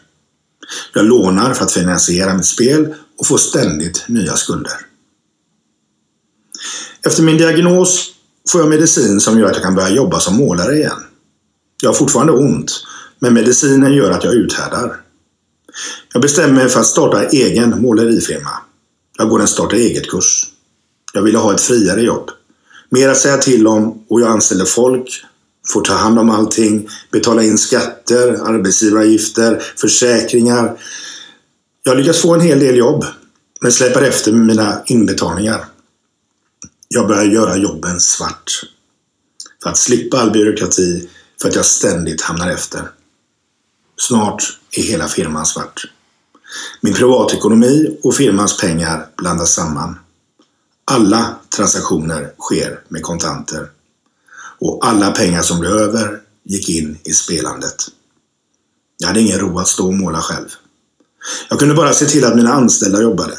[0.93, 4.77] Jag lånar för att finansiera mitt spel och får ständigt nya skulder.
[7.05, 8.11] Efter min diagnos
[8.51, 11.03] får jag medicin som gör att jag kan börja jobba som målare igen.
[11.81, 12.83] Jag har fortfarande ont,
[13.19, 15.05] men medicinen gör att jag uthärdar.
[16.14, 18.52] Jag bestämmer mig för att starta egen målerifirma.
[19.18, 20.45] Jag går en starta eget-kurs.
[21.14, 22.30] Jag ville ha ett friare jobb.
[22.89, 25.26] Mer att säga till om och jag anställer folk,
[25.68, 30.77] får ta hand om allting, betala in skatter, arbetsgivaravgifter, försäkringar.
[31.84, 33.06] Jag lyckas få en hel del jobb,
[33.61, 35.65] men släpar efter med mina inbetalningar.
[36.88, 38.52] Jag börjar göra jobben svart.
[39.64, 41.10] För att slippa all byråkrati,
[41.41, 42.81] för att jag ständigt hamnar efter.
[43.97, 45.81] Snart är hela firman svart.
[46.81, 49.99] Min privatekonomi och firmans pengar blandas samman.
[50.85, 53.69] Alla transaktioner sker med kontanter.
[54.59, 57.76] Och alla pengar som blev över gick in i spelandet.
[58.97, 60.47] Jag hade ingen ro att stå och måla själv.
[61.49, 63.38] Jag kunde bara se till att mina anställda jobbade.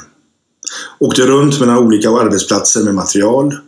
[0.99, 3.59] Åkte runt mellan olika arbetsplatser med material.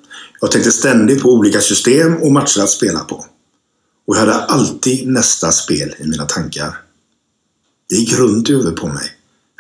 [0.41, 3.27] Jag tänkte ständigt på olika system och matcher att spela på.
[4.09, 6.81] Och jag hade alltid nästa spel i mina tankar.
[7.89, 9.13] Det gick runt i huvudet på mig.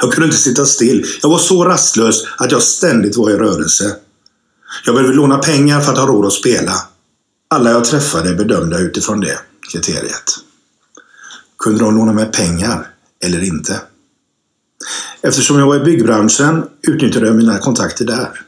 [0.02, 1.06] Jag kunde inte sitta still.
[1.22, 3.96] Jag var så rastlös att jag ständigt var i rörelse.
[4.84, 6.72] Jag behövde låna pengar för att ha råd att spela.
[7.48, 9.38] Alla jag träffade bedömde utifrån det
[9.72, 10.32] kriteriet.
[11.58, 12.90] Kunde de låna mig pengar
[13.24, 13.80] eller inte?
[15.22, 18.40] Eftersom jag var i byggbranschen utnyttjade jag mina kontakter där.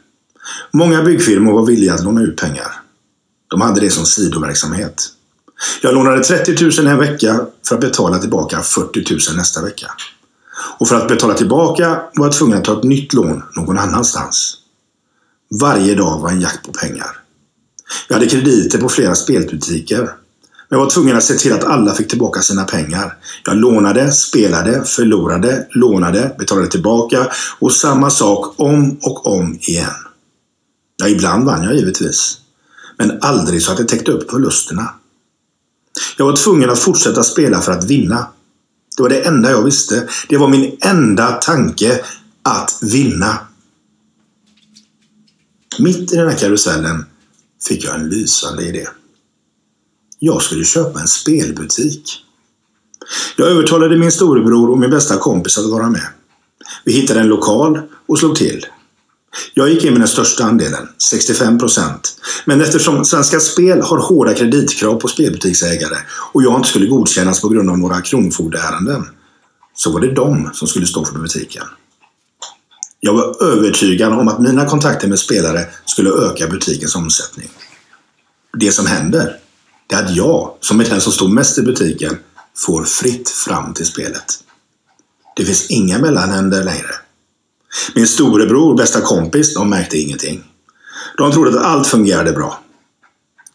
[0.72, 2.72] Många byggfirmor var villiga att låna ut pengar.
[3.48, 5.12] De hade det som sidoverksamhet.
[5.82, 9.87] Jag lånade 30 000 en vecka för att betala tillbaka 40 000 nästa vecka.
[10.78, 14.57] Och för att betala tillbaka var jag tvungen att ta ett nytt lån någon annanstans.
[15.61, 17.16] Varje dag var en jakt på pengar.
[18.09, 20.03] Jag hade krediter på flera spelbutiker.
[20.69, 23.16] Men jag var tvungen att se till att alla fick tillbaka sina pengar.
[23.45, 27.27] Jag lånade, spelade, förlorade, lånade, betalade tillbaka
[27.59, 29.91] och samma sak om och om igen.
[30.97, 32.39] Ja, ibland vann jag givetvis.
[32.97, 34.95] Men aldrig så att det täckte upp förlusterna.
[36.16, 38.27] Jag var tvungen att fortsätta spela för att vinna.
[38.97, 40.09] Det var det enda jag visste.
[40.28, 42.05] Det var min enda tanke
[42.43, 43.39] att vinna.
[45.78, 47.05] Mitt i den här karusellen
[47.68, 48.86] fick jag en lysande idé.
[50.18, 52.24] Jag skulle köpa en spelbutik.
[53.36, 56.06] Jag övertalade min storebror och min bästa kompis att vara med.
[56.85, 58.66] Vi hittade en lokal och slog till.
[59.55, 62.20] Jag gick in med den största andelen, 65 procent.
[62.44, 65.97] Men eftersom Svenska Spel har hårda kreditkrav på spelbutiksägare
[66.32, 69.09] och jag inte skulle godkännas på grund av några kronofogdeärenden
[69.74, 71.65] så var det de som skulle stå för butiken.
[73.01, 77.51] Jag var övertygad om att mina kontakter med spelare skulle öka butikens omsättning.
[78.59, 79.36] Det som händer,
[79.86, 82.19] det är att jag, som är den som står mest i butiken,
[82.57, 84.24] får fritt fram till spelet.
[85.36, 86.94] Det finns inga mellanhänder längre.
[87.95, 90.45] Min storebror bästa kompis, de märkte ingenting.
[91.17, 92.63] De trodde att allt fungerade bra.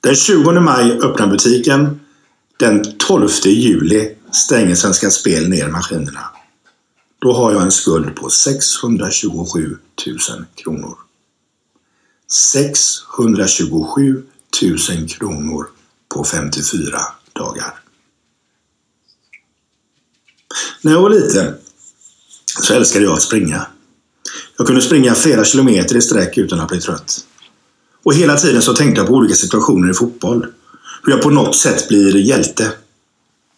[0.01, 1.99] Den 20 maj öppnar butiken.
[2.59, 6.29] Den 12 juli stänger Svenska Spel ner maskinerna.
[7.21, 9.77] Då har jag en skuld på 627
[10.07, 10.17] 000
[10.55, 10.97] kronor.
[12.31, 14.23] 627
[14.61, 15.67] 000 kronor
[16.09, 16.99] på 54
[17.33, 17.79] dagar.
[20.81, 21.55] När jag var liten
[22.61, 23.67] så älskade jag att springa.
[24.57, 27.19] Jag kunde springa flera kilometer i sträck utan att bli trött.
[28.03, 30.45] Och hela tiden så tänkte jag på olika situationer i fotboll.
[31.03, 32.71] Hur jag på något sätt blir hjälte.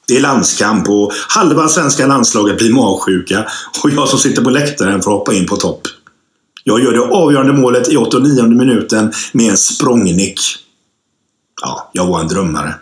[0.08, 3.46] Det är landskamp och halva svenska landslaget blir magsjuka
[3.84, 5.82] och jag som sitter på läktaren får hoppa in på topp.
[6.64, 10.40] Jag gör det avgörande målet i 89 minuten med en språngnick.
[11.62, 12.76] Ja, jag var en drömmare.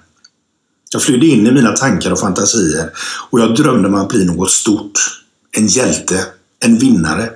[0.92, 2.90] Jag flydde in i mina tankar och fantasier
[3.30, 5.00] och jag drömde om att bli något stort.
[5.52, 6.26] En hjälte.
[6.60, 7.30] En vinnare.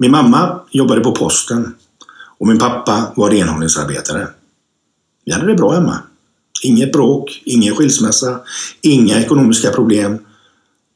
[0.00, 1.74] Min mamma jobbade på posten
[2.38, 4.28] och min pappa var renhållningsarbetare.
[5.24, 5.98] Vi hade det bra hemma.
[6.62, 8.40] Inget bråk, ingen skilsmässa,
[8.80, 10.18] inga ekonomiska problem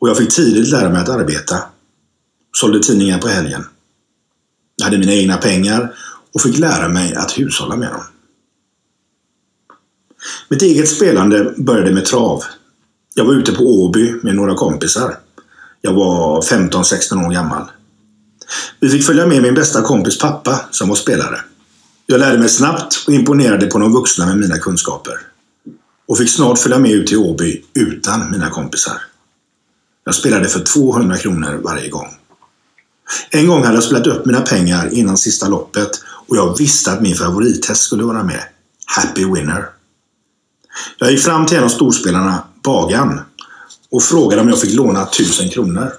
[0.00, 1.58] och jag fick tidigt lära mig att arbeta.
[2.52, 3.64] Sålde tidningar på helgen.
[4.76, 5.94] Jag hade mina egna pengar
[6.34, 8.02] och fick lära mig att hushålla med dem.
[10.48, 12.42] Mitt eget spelande började med trav.
[13.14, 15.18] Jag var ute på Åby med några kompisar.
[15.80, 17.64] Jag var 15-16 år gammal.
[18.80, 21.40] Vi fick följa med min bästa kompis pappa som var spelare.
[22.06, 25.14] Jag lärde mig snabbt och imponerade på de vuxna med mina kunskaper.
[26.08, 29.02] Och fick snart följa med ut till Åby utan mina kompisar.
[30.04, 32.08] Jag spelade för 200 kronor varje gång.
[33.30, 37.02] En gång hade jag spelat upp mina pengar innan sista loppet och jag visste att
[37.02, 38.42] min favorithäst skulle vara med.
[38.86, 39.68] Happy Winner.
[40.98, 43.20] Jag gick fram till en av storspelarna, Bagan,
[43.90, 45.92] och frågade om jag fick låna 1000 kronor.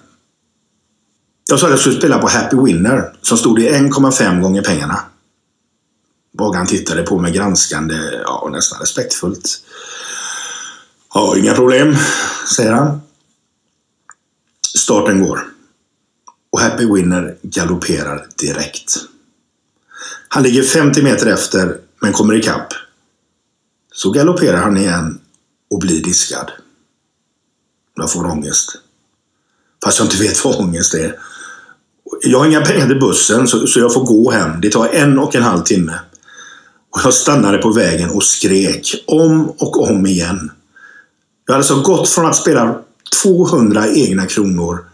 [1.50, 5.00] Jag sa att jag skulle spela på Happy Winner som stod i 1,5 gånger pengarna.
[6.38, 9.64] Bagan tittade på mig granskande, ja nästan respektfullt.
[11.14, 11.96] Ja, inga problem,
[12.56, 13.02] säger han.
[14.78, 15.48] Starten går.
[16.50, 18.96] Och Happy Winner galopperar direkt.
[20.28, 22.74] Han ligger 50 meter efter, men kommer ikapp.
[23.94, 25.20] Så galopperar han igen
[25.70, 26.52] och blir diskad.
[27.96, 28.76] Jag får ångest.
[29.84, 31.20] Fast jag inte vet vad ångest är.
[32.26, 34.62] Jag har inga pengar till bussen så, så jag får gå hem.
[34.62, 36.00] Det tar en och en halv timme.
[36.90, 40.52] Och jag stannade på vägen och skrek om och om igen.
[41.46, 42.82] Jag hade alltså gått från att spela
[43.24, 44.86] 200 egna kronor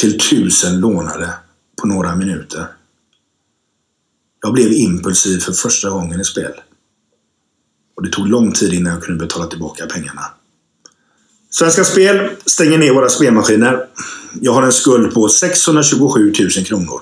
[0.00, 1.34] till 1000 lånade
[1.80, 2.66] på några minuter.
[4.42, 6.52] Jag blev impulsiv för första gången i spel.
[7.96, 10.22] Och det tog lång tid innan jag kunde betala tillbaka pengarna.
[11.50, 13.86] Svenska Spel stänger ner våra spelmaskiner.
[14.40, 17.00] Jag har en skuld på 627 000 kronor.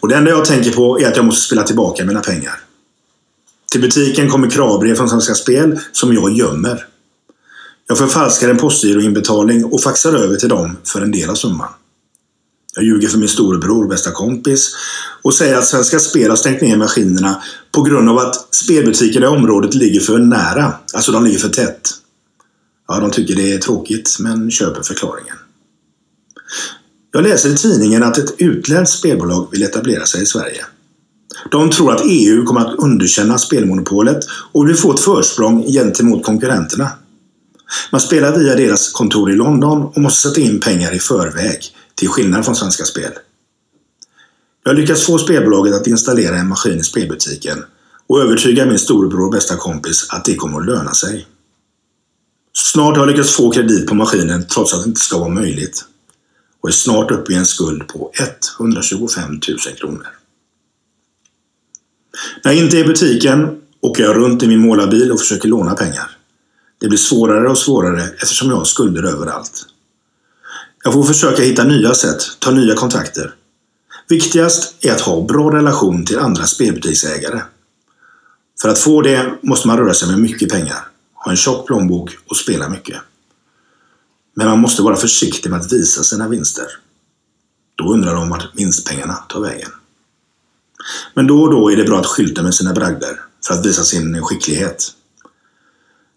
[0.00, 2.60] Och det enda jag tänker på är att jag måste spela tillbaka mina pengar.
[3.72, 6.86] Till butiken kommer kravbrev från Svenska Spel som jag gömmer.
[7.88, 11.68] Jag förfalskar en postgiroinbetalning och faxar över till dem för en del av summan.
[12.74, 14.76] Jag ljuger för min storebror och bästa kompis
[15.22, 17.42] och säger att Svenska Spel har stängt ner maskinerna
[17.72, 20.72] på grund av att spelbutikerna i området ligger för nära.
[20.94, 21.90] Alltså de ligger för tätt.
[22.88, 25.35] Ja, de tycker det är tråkigt men köper förklaringen.
[27.12, 30.64] Jag läser i tidningen att ett utländskt spelbolag vill etablera sig i Sverige.
[31.50, 34.18] De tror att EU kommer att underkänna spelmonopolet
[34.52, 36.90] och vill få ett försprång gentemot konkurrenterna.
[37.92, 41.58] Man spelar via deras kontor i London och måste sätta in pengar i förväg,
[41.94, 43.12] till skillnad från Svenska Spel.
[44.64, 47.64] Jag har lyckats få spelbolaget att installera en maskin i spelbutiken
[48.08, 51.26] och övertyga min storebror och bästa kompis att det kommer att löna sig.
[52.52, 55.84] Snart har jag lyckats få kredit på maskinen trots att det inte ska vara möjligt
[56.66, 58.12] och är snart uppe i en skuld på
[58.58, 60.06] 125 000 kronor.
[62.44, 65.74] När jag inte är i butiken åker jag runt i min målarbil och försöker låna
[65.74, 66.10] pengar.
[66.80, 69.66] Det blir svårare och svårare eftersom jag har skulder överallt.
[70.84, 73.34] Jag får försöka hitta nya sätt, ta nya kontakter.
[74.08, 77.40] Viktigast är att ha bra relation till andra spelbutiksägare.
[78.62, 82.18] För att få det måste man röra sig med mycket pengar, ha en tjock plånbok
[82.26, 82.96] och spela mycket.
[84.36, 86.66] Men man måste vara försiktig med att visa sina vinster.
[87.74, 89.70] Då undrar de vart vinstpengarna tar vägen.
[91.14, 93.84] Men då och då är det bra att skylta med sina bragder för att visa
[93.84, 94.92] sin skicklighet.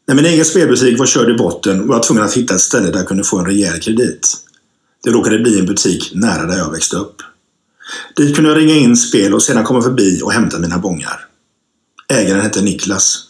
[0.08, 2.92] När min egen spelbutik var körd i botten var jag tvungen att hitta ett ställe
[2.92, 4.38] där jag kunde få en rejäl kredit.
[5.04, 7.16] Det råkade bli en butik nära där jag växte upp.
[8.16, 11.26] Dit kunde jag ringa in spel och sedan komma förbi och hämta mina bongar.
[12.08, 13.29] Ägaren hette Niklas.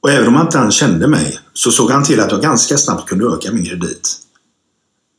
[0.00, 3.08] Och även om han inte kände mig så såg han till att jag ganska snabbt
[3.08, 4.16] kunde öka min kredit.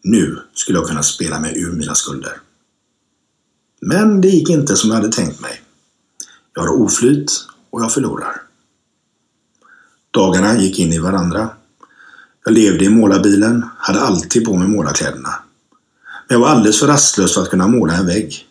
[0.03, 2.33] Nu skulle jag kunna spela mig ur mina skulder.
[3.81, 5.61] Men det gick inte som jag hade tänkt mig.
[6.53, 7.31] Jag har oflyt
[7.69, 8.41] och jag förlorar.
[10.11, 11.49] Dagarna gick in i varandra.
[12.45, 15.33] Jag levde i målarbilen, hade alltid på mig målarkläderna.
[16.27, 18.47] Men jag var alldeles för rastlös för att kunna måla en vägg.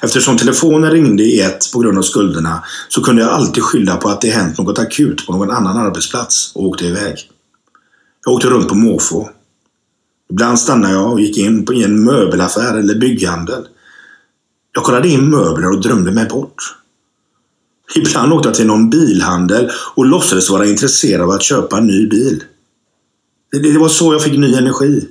[0.00, 4.08] Eftersom telefonen ringde i ett på grund av skulderna så kunde jag alltid skylla på
[4.08, 7.30] att det hänt något akut på någon annan arbetsplats och åkte iväg.
[8.24, 9.28] Jag åkte runt på måfå.
[10.30, 13.66] Ibland stannade jag och gick in på en möbelaffär eller bygghandel.
[14.74, 16.76] Jag kollade in möbler och drömde mig bort.
[17.96, 22.08] Ibland åkte jag till någon bilhandel och låtsades vara intresserad av att köpa en ny
[22.08, 22.44] bil.
[23.52, 25.08] Det, det var så jag fick ny energi.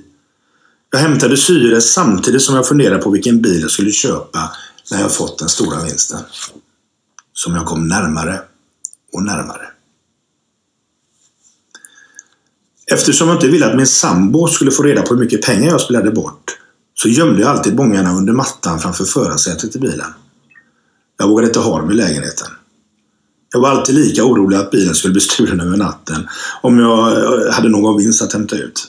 [0.94, 4.50] Jag hämtade syre samtidigt som jag funderade på vilken bil jag skulle köpa
[4.90, 6.20] när jag fått den stora vinsten.
[7.32, 8.40] Som jag kom närmare
[9.12, 9.66] och närmare.
[12.86, 15.80] Eftersom jag inte ville att min sambo skulle få reda på hur mycket pengar jag
[15.80, 16.58] spelade bort
[16.94, 20.12] så gömde jag alltid bångarna under mattan framför förarsätet i bilen.
[21.18, 22.48] Jag vågade inte ha dem i lägenheten.
[23.52, 26.28] Jag var alltid lika orolig att bilen skulle bli stulen över natten
[26.62, 28.88] om jag eh, hade någon vinst att hämta ut.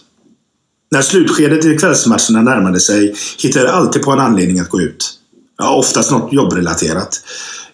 [0.94, 5.14] När slutskedet i kvällsmatcherna närmade sig hittade jag alltid på en anledning att gå ut.
[5.58, 7.22] Ja, oftast något jobbrelaterat.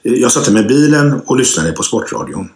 [0.02, 2.50] Jag satte mig i bilen och lyssnade på Sportradion.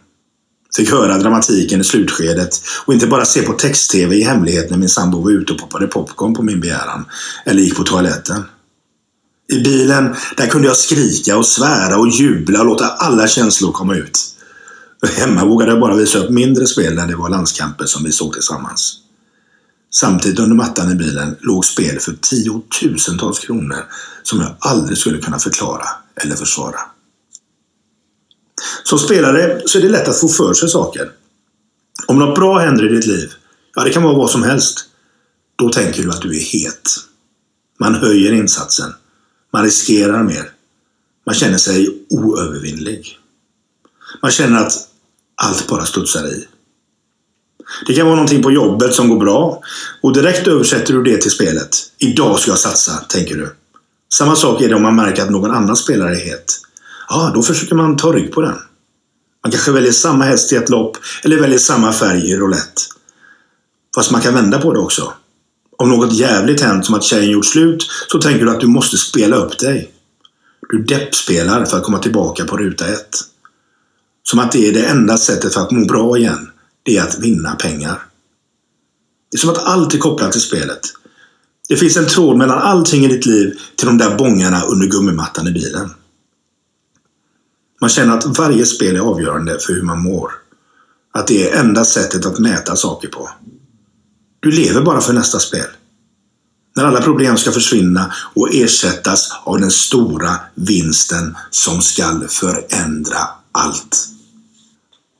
[0.75, 4.89] Fick höra dramatiken i slutskedet och inte bara se på text-tv i hemlighet när min
[4.89, 7.05] sambo var ute och poppade popcorn på min begäran.
[7.45, 8.43] Eller gick på toaletten.
[9.53, 13.95] I bilen, där kunde jag skrika och svära och jubla och låta alla känslor komma
[13.95, 14.19] ut.
[15.17, 18.33] Hemma vågade jag bara visa upp mindre spel när det var landskamper som vi såg
[18.33, 19.02] tillsammans.
[19.95, 23.85] Samtidigt under mattan i bilen låg spel för tiotusentals kronor
[24.23, 26.79] som jag aldrig skulle kunna förklara eller försvara.
[28.83, 31.11] Som spelare så är det lätt att få för sig saker.
[32.07, 33.33] Om något bra händer i ditt liv,
[33.75, 34.85] ja det kan vara vad som helst,
[35.55, 36.89] då tänker du att du är het.
[37.79, 38.93] Man höjer insatsen.
[39.53, 40.51] Man riskerar mer.
[41.25, 43.19] Man känner sig oövervinnlig.
[44.21, 44.73] Man känner att
[45.35, 46.47] allt bara studsar i.
[47.87, 49.61] Det kan vara någonting på jobbet som går bra
[50.01, 51.69] och direkt översätter du det till spelet.
[51.97, 53.55] Idag ska jag satsa, tänker du.
[54.13, 56.45] Samma sak är det om man märker att någon annan spelare är het.
[57.09, 58.55] Ja, då försöker man ta rygg på den.
[59.43, 62.81] Man kanske väljer samma häst i ett lopp eller väljer samma färg i roulette.
[63.95, 65.13] Fast man kan vända på det också.
[65.77, 68.97] Om något jävligt hänt som att tjejen gjort slut så tänker du att du måste
[68.97, 69.91] spela upp dig.
[70.69, 73.19] Du deppspelar för att komma tillbaka på ruta ett.
[74.23, 76.51] Som att det är det enda sättet för att må bra igen.
[76.83, 78.05] Det är att vinna pengar.
[79.31, 80.81] Det är som att allt är kopplat till spelet.
[81.69, 85.47] Det finns en tråd mellan allting i ditt liv till de där bångarna under gummimattan
[85.47, 85.89] i bilen.
[87.81, 90.31] Man känner att varje spel är avgörande för hur man mår.
[91.13, 93.29] Att det är enda sättet att mäta saker på.
[94.39, 95.67] Du lever bara för nästa spel.
[96.75, 103.19] När alla problem ska försvinna och ersättas av den stora vinsten som skall förändra
[103.51, 104.07] allt.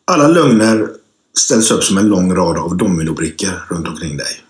[0.06, 0.90] Alla lögner
[1.38, 4.43] ställs upp som en lång rad av dominobrickor runt omkring dig.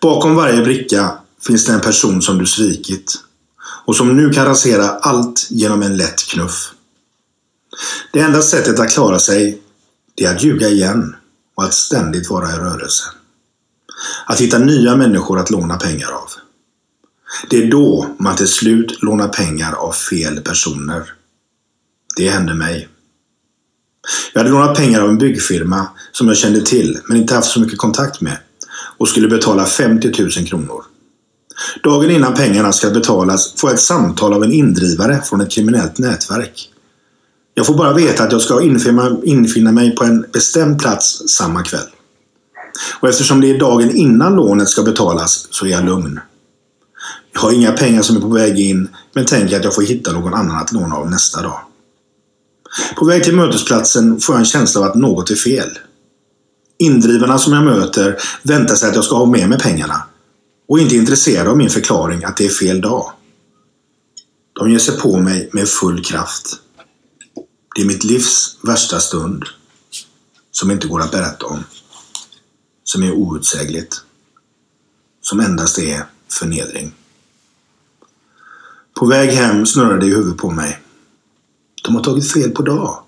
[0.00, 3.14] Bakom varje bricka finns det en person som du svikit
[3.84, 6.72] och som nu kan rasera allt genom en lätt knuff.
[8.12, 9.62] Det enda sättet att klara sig
[10.14, 11.16] det är att ljuga igen
[11.54, 13.04] och att ständigt vara i rörelse.
[14.26, 16.30] Att hitta nya människor att låna pengar av.
[17.50, 21.12] Det är då man till slut lånar pengar av fel personer.
[22.16, 22.88] Det hände mig.
[24.32, 27.60] Jag hade lånat pengar av en byggfirma som jag kände till men inte haft så
[27.60, 28.36] mycket kontakt med
[28.98, 30.84] och skulle betala 50 000 kronor.
[31.82, 35.98] Dagen innan pengarna ska betalas får jag ett samtal av en indrivare från ett kriminellt
[35.98, 36.68] nätverk.
[37.54, 38.62] Jag får bara veta att jag ska
[39.24, 41.88] infinna mig på en bestämd plats samma kväll.
[43.00, 46.20] Och eftersom det är dagen innan lånet ska betalas så är jag lugn.
[47.32, 50.12] Jag har inga pengar som är på väg in men tänker att jag får hitta
[50.12, 51.60] någon annan att låna av nästa dag.
[52.96, 55.78] På väg till mötesplatsen får jag en känsla av att något är fel.
[56.78, 60.02] Indrivarna som jag möter väntar sig att jag ska ha med mig pengarna
[60.68, 63.12] och är inte intresserade av min förklaring att det är fel dag.
[64.52, 66.56] De ger sig på mig med full kraft.
[67.74, 69.44] Det är mitt livs värsta stund
[70.50, 71.64] som inte går att berätta om.
[72.84, 74.00] Som är outsägligt.
[75.20, 76.94] Som endast är förnedring.
[78.94, 80.82] På väg hem snurrar det i huvudet på mig.
[81.82, 83.02] De har tagit fel på dag.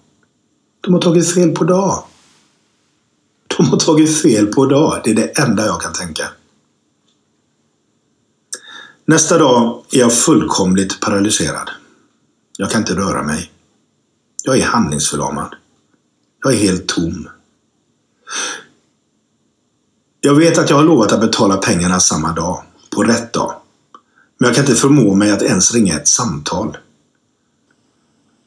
[0.80, 2.04] De har tagit fel på dag.
[3.56, 5.00] De har tagit fel på dag.
[5.04, 6.28] Det är det enda jag kan tänka.
[9.06, 11.70] Nästa dag är jag fullkomligt paralyserad.
[12.58, 13.52] Jag kan inte röra mig.
[14.44, 15.54] Jag är handlingsförlamad.
[16.44, 17.28] Jag är helt tom.
[20.20, 23.54] Jag vet att jag har lovat att betala pengarna samma dag, på rätt dag.
[24.38, 26.76] Men jag kan inte förmå mig att ens ringa ett samtal.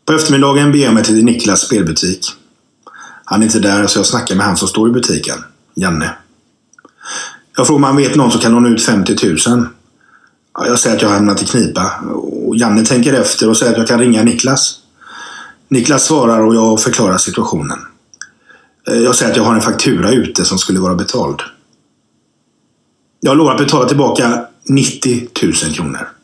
[0.07, 2.33] På eftermiddagen beger jag mig till Niklas spelbutik.
[3.25, 5.37] Han är inte där så jag snackar med han som står i butiken,
[5.75, 6.15] Janne.
[7.57, 9.15] Jag frågar om han vet någon som kan låna ut 50
[9.49, 9.67] 000.
[10.53, 11.91] Jag säger att jag har hamnat i knipa.
[12.13, 14.79] Och Janne tänker efter och säger att jag kan ringa Niklas.
[15.67, 17.79] Niklas svarar och jag förklarar situationen.
[18.87, 21.41] Eh, jag säger att jag har en faktura ute som skulle vara betald.
[23.19, 26.16] Jag lovar att betala tillbaka 90 000 kronor.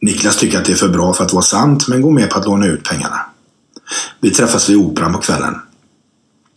[0.00, 2.38] Niklas tycker att det är för bra för att vara sant men går med på
[2.38, 3.20] att låna ut pengarna.
[4.20, 5.54] Vi träffas vid Operan på kvällen.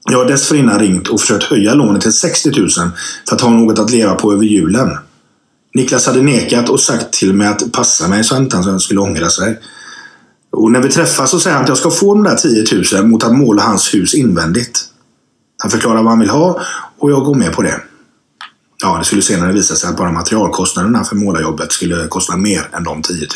[0.09, 2.69] Jag har dessförinnan ringt och försökt höja lånet till 60 000
[3.29, 4.97] för att ha något att leva på över julen.
[5.73, 9.29] Niklas hade nekat och sagt till mig att passa mig så att han skulle ångra
[9.29, 9.59] sig.
[10.51, 13.07] Och när vi träffas så säger han att jag ska få de där 10 000
[13.07, 14.85] mot att måla hans hus invändigt.
[15.61, 16.61] Han förklarar vad han vill ha
[16.99, 17.81] och jag går med på det.
[18.81, 22.83] Ja, det skulle senare visa sig att bara materialkostnaderna för målarjobbet skulle kosta mer än
[22.83, 23.27] de 10 000.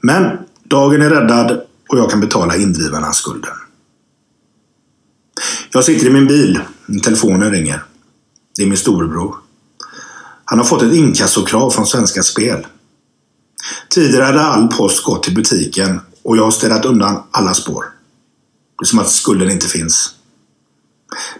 [0.00, 3.54] Men dagen är räddad och jag kan betala indrivarna skulden.
[5.70, 6.60] Jag sitter i min bil.
[7.02, 7.84] Telefonen ringer.
[8.56, 9.36] Det är min storebror.
[10.44, 12.66] Han har fått ett inkassokrav från Svenska Spel.
[13.88, 17.84] Tidigare hade all post gått till butiken och jag har städat undan alla spår.
[18.78, 20.14] Det är som att skulden inte finns.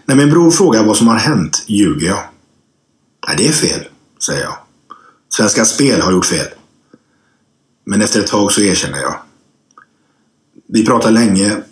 [0.05, 2.23] När min bror frågar vad som har hänt ljuger jag.
[3.27, 3.87] Nej, det är fel,
[4.25, 4.57] säger jag.
[5.29, 6.47] Svenska Spel har gjort fel.
[7.85, 9.15] Men efter ett tag så erkänner jag.
[10.67, 11.63] Vi pratar länge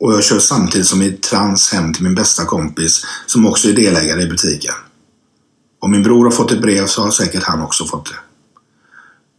[0.00, 3.72] och jag kör samtidigt som i trans hem till min bästa kompis som också är
[3.72, 4.74] delägare i butiken.
[5.78, 8.16] Om min bror har fått ett brev så har säkert han också fått det.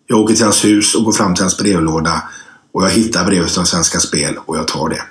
[0.08, 2.24] Jag åker till hans hus och går fram till hans brevlåda
[2.72, 5.04] och jag hittar brevet från Svenska Spel och jag tar det.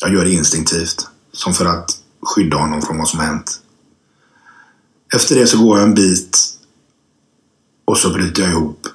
[0.00, 1.90] Jag gör det instinktivt, som för att
[2.22, 3.60] skydda honom från vad som hänt.
[5.14, 6.38] Efter det så går jag en bit
[7.84, 8.86] och så bryter jag ihop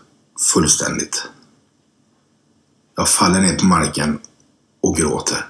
[0.53, 1.23] fullständigt.
[2.95, 4.19] Jag faller ner på marken
[4.81, 5.45] och gråter.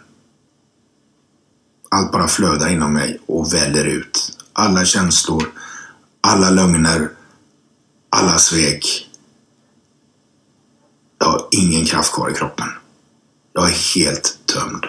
[1.90, 4.38] Allt bara flödar inom mig och väller ut.
[4.54, 5.52] Alla känslor,
[6.22, 7.10] alla lögner,
[8.10, 9.10] alla svek.
[11.20, 12.68] Jag har ingen kraft kvar i kroppen.
[13.54, 14.86] Jag är helt tömd.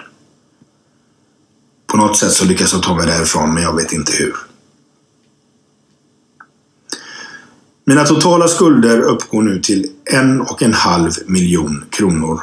[1.87, 4.52] På något sätt så lyckas jag ta mig därifrån, men jag vet inte hur.
[7.85, 12.41] Mina totala skulder uppgår nu till en och en halv miljon kronor.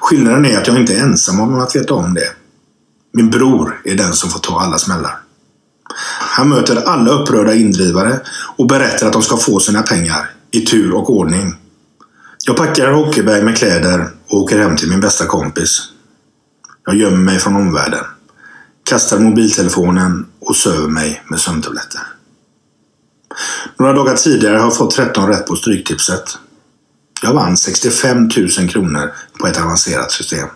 [0.00, 2.32] Skillnaden är att jag inte är ensam om att veta om det.
[3.12, 5.18] Min bror är den som får ta alla smällar.
[6.36, 8.20] Han möter alla upprörda indrivare
[8.56, 11.54] och berättar att de ska få sina pengar i tur och ordning.
[12.46, 15.82] Jag packar hockeybag med kläder och åker hem till min bästa kompis.
[16.86, 18.04] Jag gömmer mig från omvärlden,
[18.84, 22.00] kastar mobiltelefonen och söver mig med sömntabletter.
[23.78, 26.38] Några dagar tidigare har jag fått 13 rätt på Stryktipset.
[27.22, 30.48] Jag vann 65 000 kronor på ett avancerat system.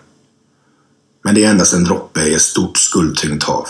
[1.24, 3.68] Men det är endast en droppe i ett stort skuldtyngt hav.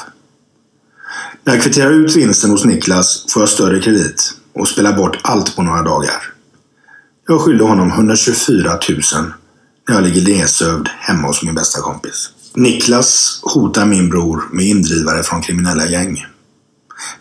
[1.44, 5.56] När jag kvitterar ut vinsten hos Niklas får jag större kredit och spelar bort allt
[5.56, 6.32] på några dagar.
[7.28, 9.00] Jag skyller honom 124 000
[9.88, 12.30] när jag ligger nedsövd hemma hos min bästa kompis.
[12.54, 16.26] Niklas hotar min bror med indrivare från kriminella gäng.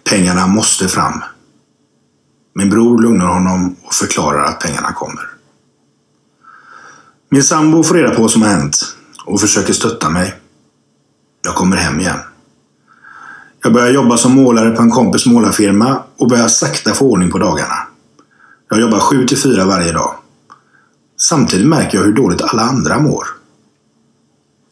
[0.09, 1.23] Pengarna måste fram.
[2.55, 5.29] Min bror lugnar honom och förklarar att pengarna kommer.
[7.29, 8.95] Min sambo får reda på vad som har hänt
[9.25, 10.35] och försöker stötta mig.
[11.45, 12.19] Jag kommer hem igen.
[13.63, 17.37] Jag börjar jobba som målare på en kompis målarfirma och börjar sakta få ordning på
[17.37, 17.75] dagarna.
[18.69, 20.15] Jag jobbar 7 till 4 varje dag.
[21.17, 23.27] Samtidigt märker jag hur dåligt alla andra mår.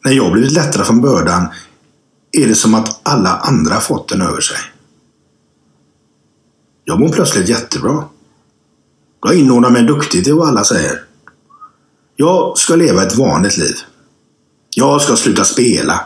[0.04, 1.46] När jag blivit lättare från bördan
[2.32, 4.58] är det som att alla andra fått den över sig.
[6.84, 8.04] Jag mår plötsligt jättebra.
[9.22, 11.00] Jag inordnar mig duktigt i vad alla säger.
[12.16, 13.76] Jag ska leva ett vanligt liv.
[14.76, 16.00] Jag ska sluta spela.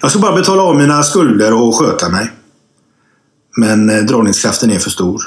[0.00, 2.32] Jag ska bara betala av mina skulder och sköta mig.
[3.56, 5.22] Men eh, dragningskraften är för stor.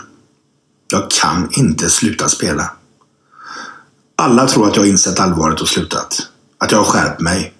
[0.91, 2.72] Jag kan inte sluta spela.
[4.15, 6.27] Alla tror att jag har insett allvaret och slutat.
[6.57, 7.53] Att jag har skärpt mig.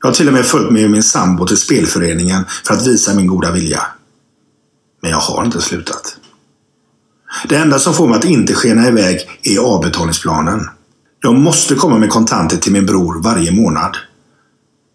[0.00, 3.26] Jag har till och med följt med min sambo till spelföreningen för att visa min
[3.26, 3.82] goda vilja.
[5.02, 6.16] Men jag har inte slutat.
[7.48, 10.68] Det enda som får mig att inte skena iväg är avbetalningsplanen.
[11.22, 13.96] Jag måste komma med kontanter till min bror varje månad.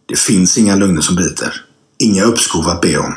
[0.08, 1.66] Det finns inga lögner som biter.
[1.98, 3.16] Inga uppskov att be om.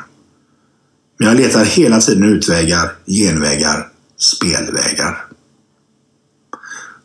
[1.19, 3.89] Men jag letar hela tiden utvägar, genvägar,
[4.19, 5.25] spelvägar.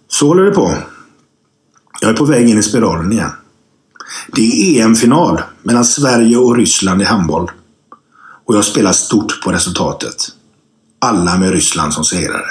[0.08, 0.78] Så håller det på.
[2.02, 3.32] Jag är på väg in i spiralen igen.
[4.28, 7.52] Det är EM-final mellan Sverige och Ryssland i handboll.
[8.46, 10.16] Och jag spelar stort på resultatet.
[11.04, 12.46] Alla med Ryssland som segrare.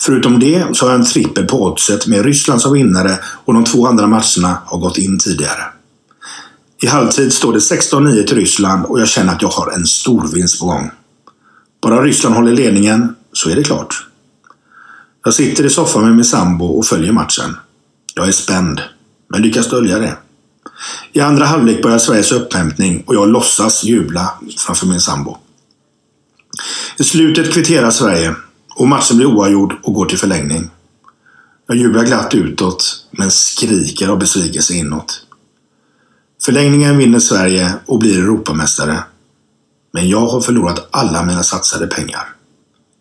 [0.00, 3.64] Förutom det så har jag en trippel på oddset med Ryssland som vinnare och de
[3.64, 5.62] två andra matcherna har gått in tidigare.
[6.82, 10.28] I halvtid står det 16-9 till Ryssland och jag känner att jag har en stor
[10.34, 10.90] vinst på gång.
[11.82, 14.06] Bara Ryssland håller ledningen så är det klart.
[15.24, 17.56] Jag sitter i soffan med min sambo och följer matchen.
[18.14, 18.80] Jag är spänd,
[19.28, 20.16] men lyckas dölja det.
[21.12, 24.30] I andra halvlek börjar Sveriges upphämtning och jag låtsas jubla
[24.66, 25.38] framför min sambo.
[26.96, 28.34] I slutet kvitterar Sverige
[28.74, 30.70] och matchen blir oavgjord och går till förlängning.
[31.66, 35.22] Jag jublar glatt utåt, men skriker av besvikelse inåt.
[36.44, 39.04] Förlängningen vinner Sverige och blir Europamästare.
[39.92, 42.34] Men jag har förlorat alla mina satsade pengar.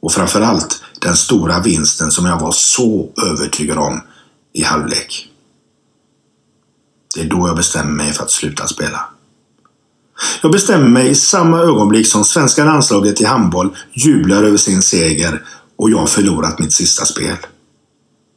[0.01, 4.01] Och framförallt den stora vinsten som jag var så övertygad om
[4.53, 5.29] i halvlek.
[7.15, 9.09] Det är då jag bestämmer mig för att sluta spela.
[10.41, 15.43] Jag bestämmer mig i samma ögonblick som svenska landslaget i handboll jublar över sin seger
[15.77, 17.37] och jag förlorat mitt sista spel.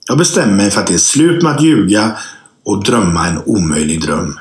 [0.09, 2.17] Jag bestämmer mig för att det är slut med att ljuga
[2.65, 4.39] och drömma en omöjlig dröm.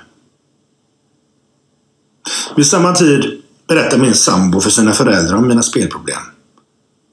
[2.56, 6.22] Vid samma tid berättar min sambo för sina föräldrar om mina spelproblem.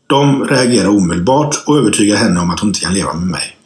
[0.07, 3.57] De reagerar omedelbart och övertygar henne om att hon inte kan leva med mig.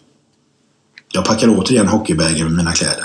[1.13, 3.05] Jag packar återigen hockeybagen med mina kläder.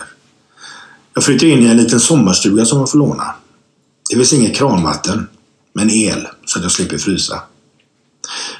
[1.14, 3.36] Jag flyttar in i en liten sommarstuga som jag får låna.
[4.10, 5.28] Det finns inget kranvatten,
[5.74, 7.42] men el så att jag slipper frysa.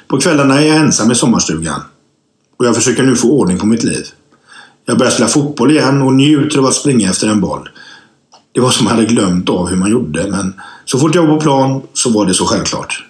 [0.08, 1.80] På kvällarna är jag ensam i sommarstugan
[2.56, 4.06] och jag försöker nu få ordning på mitt liv.
[4.84, 7.68] Jag börjar spela fotboll igen och njuter av att springa efter en boll.
[8.52, 11.34] Det var som jag hade glömt av hur man gjorde, men så fort jag var
[11.34, 13.04] på plan så var det så självklart.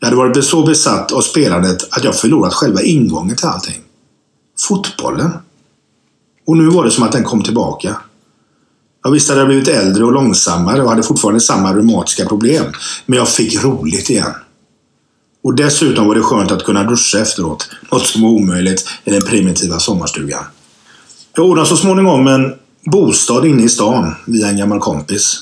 [0.00, 3.82] Jag hade varit så besatt av spelandet att jag förlorat själva ingången till allting.
[4.68, 5.30] Fotbollen.
[6.46, 7.96] Och nu var det som att den kom tillbaka.
[9.02, 12.64] Jag visste att jag blivit äldre och långsammare och hade fortfarande samma reumatiska problem.
[13.06, 14.32] Men jag fick roligt igen.
[15.42, 17.68] Och dessutom var det skönt att kunna duscha efteråt.
[17.92, 20.44] Något som var omöjligt i den primitiva sommarstugan.
[21.34, 22.54] Jag ordnade så småningom en
[22.92, 25.40] bostad inne i stan via en gammal kompis.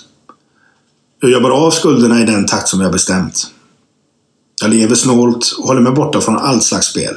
[1.20, 3.46] Jag jobbar av skulderna i den takt som jag bestämt.
[4.62, 7.14] Jag lever snålt och håller mig borta från allt slags spel.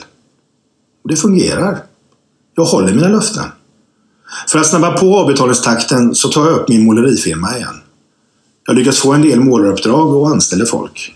[1.04, 1.84] Och det fungerar.
[2.56, 3.44] Jag håller mina löften.
[4.48, 7.82] För att snabba på avbetalningstakten så tar jag upp min målerifirma igen.
[8.68, 11.16] Jag lyckas få en del målaruppdrag och anställer folk.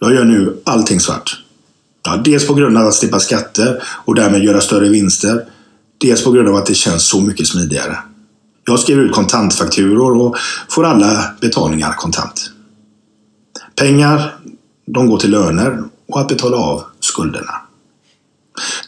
[0.00, 1.42] Jag gör nu allting svart.
[2.04, 5.44] Ja, dels på grund av att slippa skatter och därmed göra större vinster.
[5.98, 7.98] Dels på grund av att det känns så mycket smidigare.
[8.64, 10.36] Jag skriver ut kontantfakturor och
[10.70, 12.50] får alla betalningar kontant.
[13.76, 14.36] Pengar,
[14.86, 17.54] de går till löner och att betala av skulderna.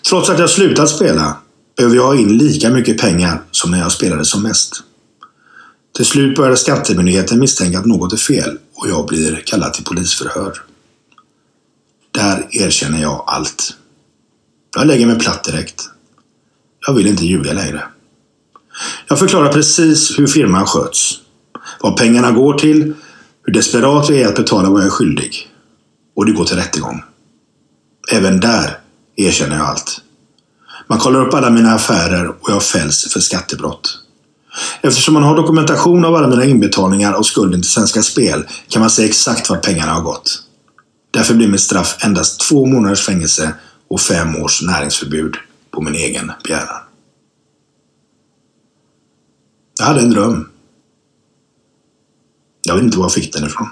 [0.08, 1.36] Trots att jag slutat spela
[1.78, 4.82] behöver jag ha in lika mycket pengar som när jag spelade som mest.
[5.96, 10.62] Till slut började Skattemyndigheten misstänka att något är fel och jag blir kallad till polisförhör.
[12.10, 13.76] Där erkänner jag allt.
[14.76, 15.84] Jag lägger mig platt direkt.
[16.86, 17.82] Jag vill inte ljuga längre.
[19.08, 21.14] Jag förklarar precis hur firman sköts.
[21.80, 22.94] Vad pengarna går till,
[23.44, 25.50] hur desperat jag är att betala vad jag är skyldig.
[26.16, 27.02] Och det går till rättegång.
[28.12, 28.78] Även där
[29.16, 30.02] erkänner jag allt.
[30.88, 33.98] Man kollar upp alla mina affärer och jag fälls för skattebrott.
[34.80, 38.90] Eftersom man har dokumentation av alla mina inbetalningar och skulden till Svenska Spel kan man
[38.90, 40.42] se exakt vart pengarna har gått.
[41.10, 43.54] Därför blir mitt straff endast två månaders fängelse
[43.90, 45.34] och fem års näringsförbud
[45.70, 46.82] på min egen begäran.
[49.78, 50.48] Jag hade en dröm.
[52.62, 53.68] Jag vet inte var jag fick den ifrån.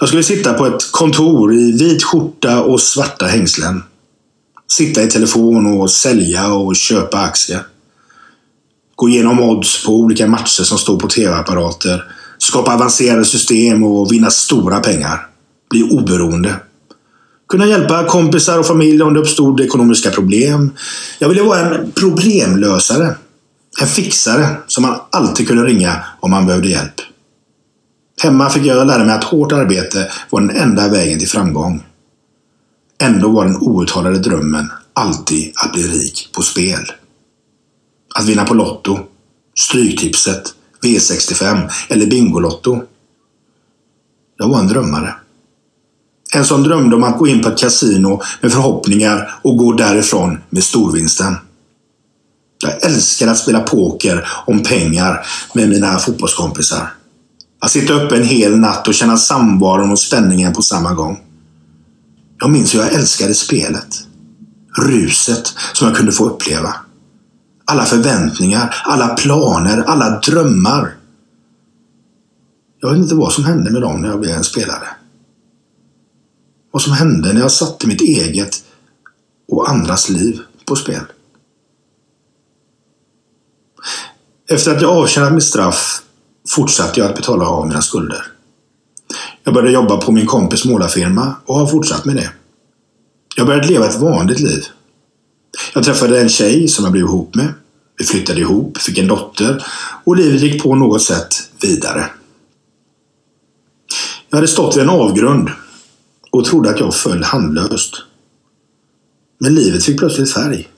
[0.00, 3.82] Jag skulle sitta på ett kontor i vit skjorta och svarta hängslen.
[4.70, 7.62] Sitta i telefon och sälja och köpa aktier.
[8.94, 12.04] Gå igenom odds på olika matcher som står på tv-apparater.
[12.38, 15.26] Skapa avancerade system och vinna stora pengar.
[15.70, 16.54] Bli oberoende.
[17.48, 20.72] Kunna hjälpa kompisar och familj om det uppstod ekonomiska problem.
[21.18, 23.14] Jag ville vara en problemlösare.
[23.80, 27.00] En fixare som man alltid kunde ringa om man behövde hjälp.
[28.22, 31.84] Hemma fick jag lära mig att hårt arbete var den enda vägen till framgång.
[32.98, 36.92] Ändå var den outtalade drömmen alltid att bli rik på spel.
[38.14, 38.98] Att vinna på Lotto,
[39.58, 42.82] Stryktipset, V65 eller Bingolotto.
[44.36, 45.14] Jag var en drömmare.
[46.34, 50.38] En som drömde om att gå in på ett kasino med förhoppningar och gå därifrån
[50.50, 51.36] med storvinsten.
[52.62, 56.92] Jag älskade att spela poker om pengar med mina fotbollskompisar.
[57.60, 61.25] Att sitta uppe en hel natt och känna samvaron och spänningen på samma gång.
[62.38, 64.06] Jag minns hur jag älskade spelet.
[64.78, 66.74] Ruset som jag kunde få uppleva.
[67.64, 70.96] Alla förväntningar, alla planer, alla drömmar.
[72.80, 74.88] Jag vet inte vad som hände med dem när jag blev en spelare.
[76.70, 78.64] Vad som hände när jag satte mitt eget
[79.48, 81.02] och andras liv på spel.
[84.48, 86.02] Efter att jag avtjänat mitt straff
[86.48, 88.35] fortsatte jag att betala av mina skulder.
[89.46, 92.30] Jag började jobba på min kompis målarfirma och har fortsatt med det.
[93.36, 94.64] Jag började leva ett vanligt liv.
[95.74, 97.54] Jag träffade en tjej som jag blev ihop med.
[97.98, 99.64] Vi flyttade ihop, fick en dotter
[100.04, 101.28] och livet gick på något sätt
[101.62, 102.06] vidare.
[104.30, 105.50] Jag hade stått vid en avgrund
[106.30, 107.94] och trodde att jag föll handlöst.
[109.38, 110.68] Men livet fick plötsligt färg.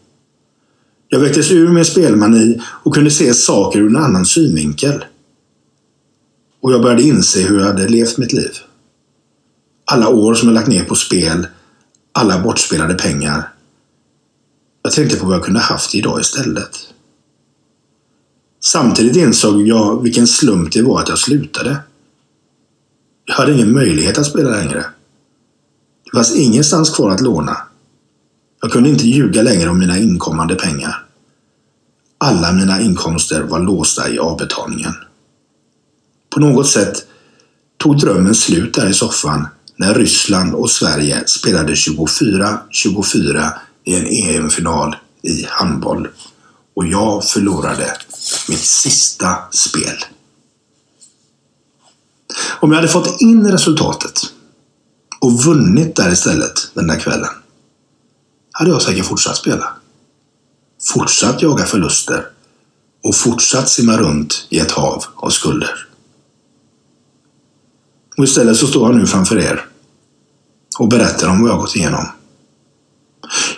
[1.09, 5.05] Jag väcktes ur min spelmani och kunde se saker ur en annan synvinkel.
[6.60, 8.52] Och jag började inse hur jag hade levt mitt liv.
[9.85, 11.47] Alla år som jag lagt ner på spel,
[12.12, 13.52] alla bortspelade pengar.
[14.82, 16.78] Jag tänkte på vad jag kunde haft idag istället.
[18.64, 21.76] Samtidigt insåg jag vilken slump det var att jag slutade.
[23.24, 24.85] Jag hade ingen möjlighet att spela längre.
[26.05, 27.56] Det fanns ingenstans kvar att låna.
[28.60, 31.06] Jag kunde inte ljuga längre om mina inkommande pengar.
[32.18, 34.94] Alla mina inkomster var låsta i avbetalningen.
[36.30, 37.06] På något sätt
[37.76, 43.52] tog drömmen slut där i soffan när Ryssland och Sverige spelade 24-24
[43.84, 46.09] i en EM-final i handboll.
[46.76, 47.96] Och jag förlorade
[48.48, 49.96] mitt sista spel.
[52.60, 54.20] Om jag hade fått in resultatet
[55.20, 57.30] och vunnit där istället den där kvällen
[58.52, 59.72] hade jag säkert fortsatt spela.
[60.94, 62.28] Fortsatt jaga förluster
[63.05, 65.88] och fortsatt simma runt i ett hav av skulder.
[68.19, 69.65] Och istället så står jag nu framför er
[70.78, 72.05] och berättar om vad jag gått igenom.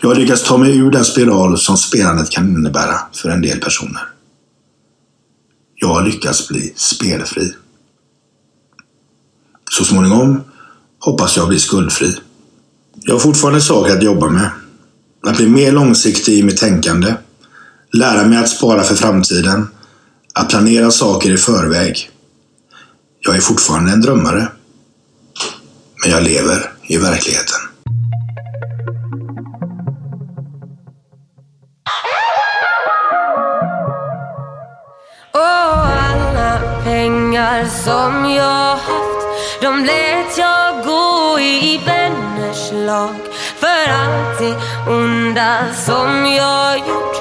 [0.01, 3.61] Jag har lyckats ta mig ur den spiral som spelandet kan innebära för en del
[3.61, 4.03] personer.
[5.75, 7.55] Jag har lyckats bli spelfri.
[9.71, 10.41] Så småningom
[10.99, 12.17] hoppas jag bli skuldfri.
[13.01, 14.51] Jag har fortfarande saker att jobba med.
[15.23, 17.15] Att bli mer långsiktig i mitt tänkande.
[17.93, 19.69] Lära mig att spara för framtiden.
[20.35, 22.11] Att planera saker i förväg.
[23.21, 24.49] Jag är fortfarande en drömmare.
[26.03, 27.61] Men jag lever i verkligheten.
[35.33, 39.27] Och alla pengar som jag haft
[39.61, 43.15] De lät jag gå i vänners lag
[43.57, 44.57] För allt det
[44.93, 47.20] onda som jag gjort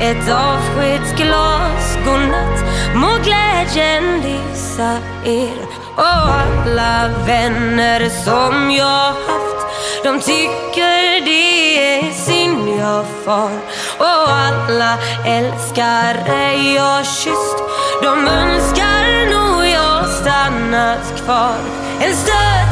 [0.00, 1.98] ett avskedsglas.
[2.04, 2.64] Godnatt,
[2.94, 5.58] må glädjen lysa er.
[5.96, 9.66] Och alla vänner som jag haft.
[10.04, 13.50] De tycker det är synd jag far.
[13.98, 17.58] Och alla älskare jag kysst.
[18.02, 21.58] De önskar nog jag stannat kvar.
[22.00, 22.69] En stund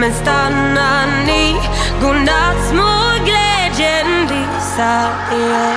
[0.00, 1.56] men stannar ni?
[2.00, 5.76] Godnatt, små glädjen lysa er.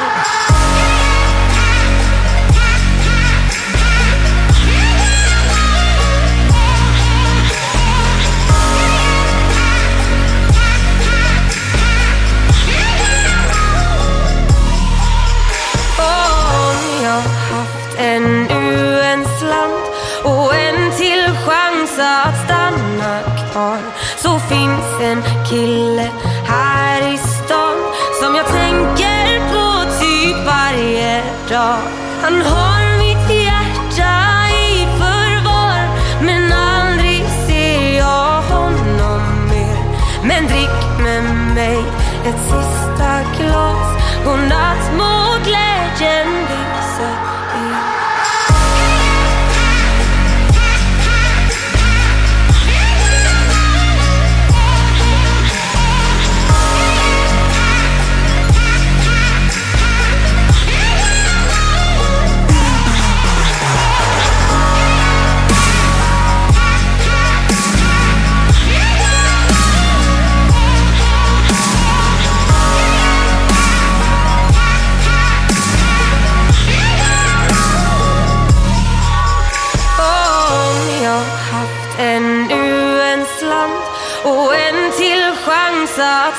[15.97, 17.21] Om jag
[17.55, 19.85] haft ännu en slant
[20.23, 23.21] och en till chans att stanna
[23.51, 23.92] kvar
[24.23, 26.09] så finns en kille
[26.45, 27.77] här i stan
[28.21, 31.77] som jag tänker på typ varje dag.
[32.21, 34.13] Han har mitt hjärta
[34.49, 35.79] i förvar
[36.21, 39.77] men aldrig ser jag honom mer.
[40.23, 41.23] Men drick med
[41.55, 41.77] mig
[42.25, 43.87] ett sista glas
[44.25, 46.32] Godnatt, må glädjen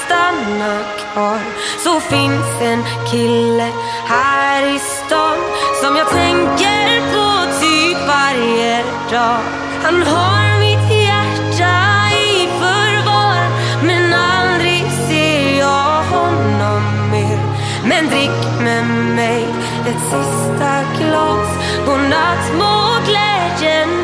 [0.07, 1.39] stanna kvar
[1.85, 3.69] så finns en kille
[4.07, 5.39] här i stan
[5.83, 9.41] som jag tänker på typ varje dag.
[9.83, 11.77] Han har mitt hjärta
[12.17, 13.49] i förvar
[13.83, 17.39] men aldrig ser jag honom mer.
[17.85, 19.47] Men drick med mig
[19.87, 21.49] ett sista glas.
[21.87, 24.04] Godnatt må glädjen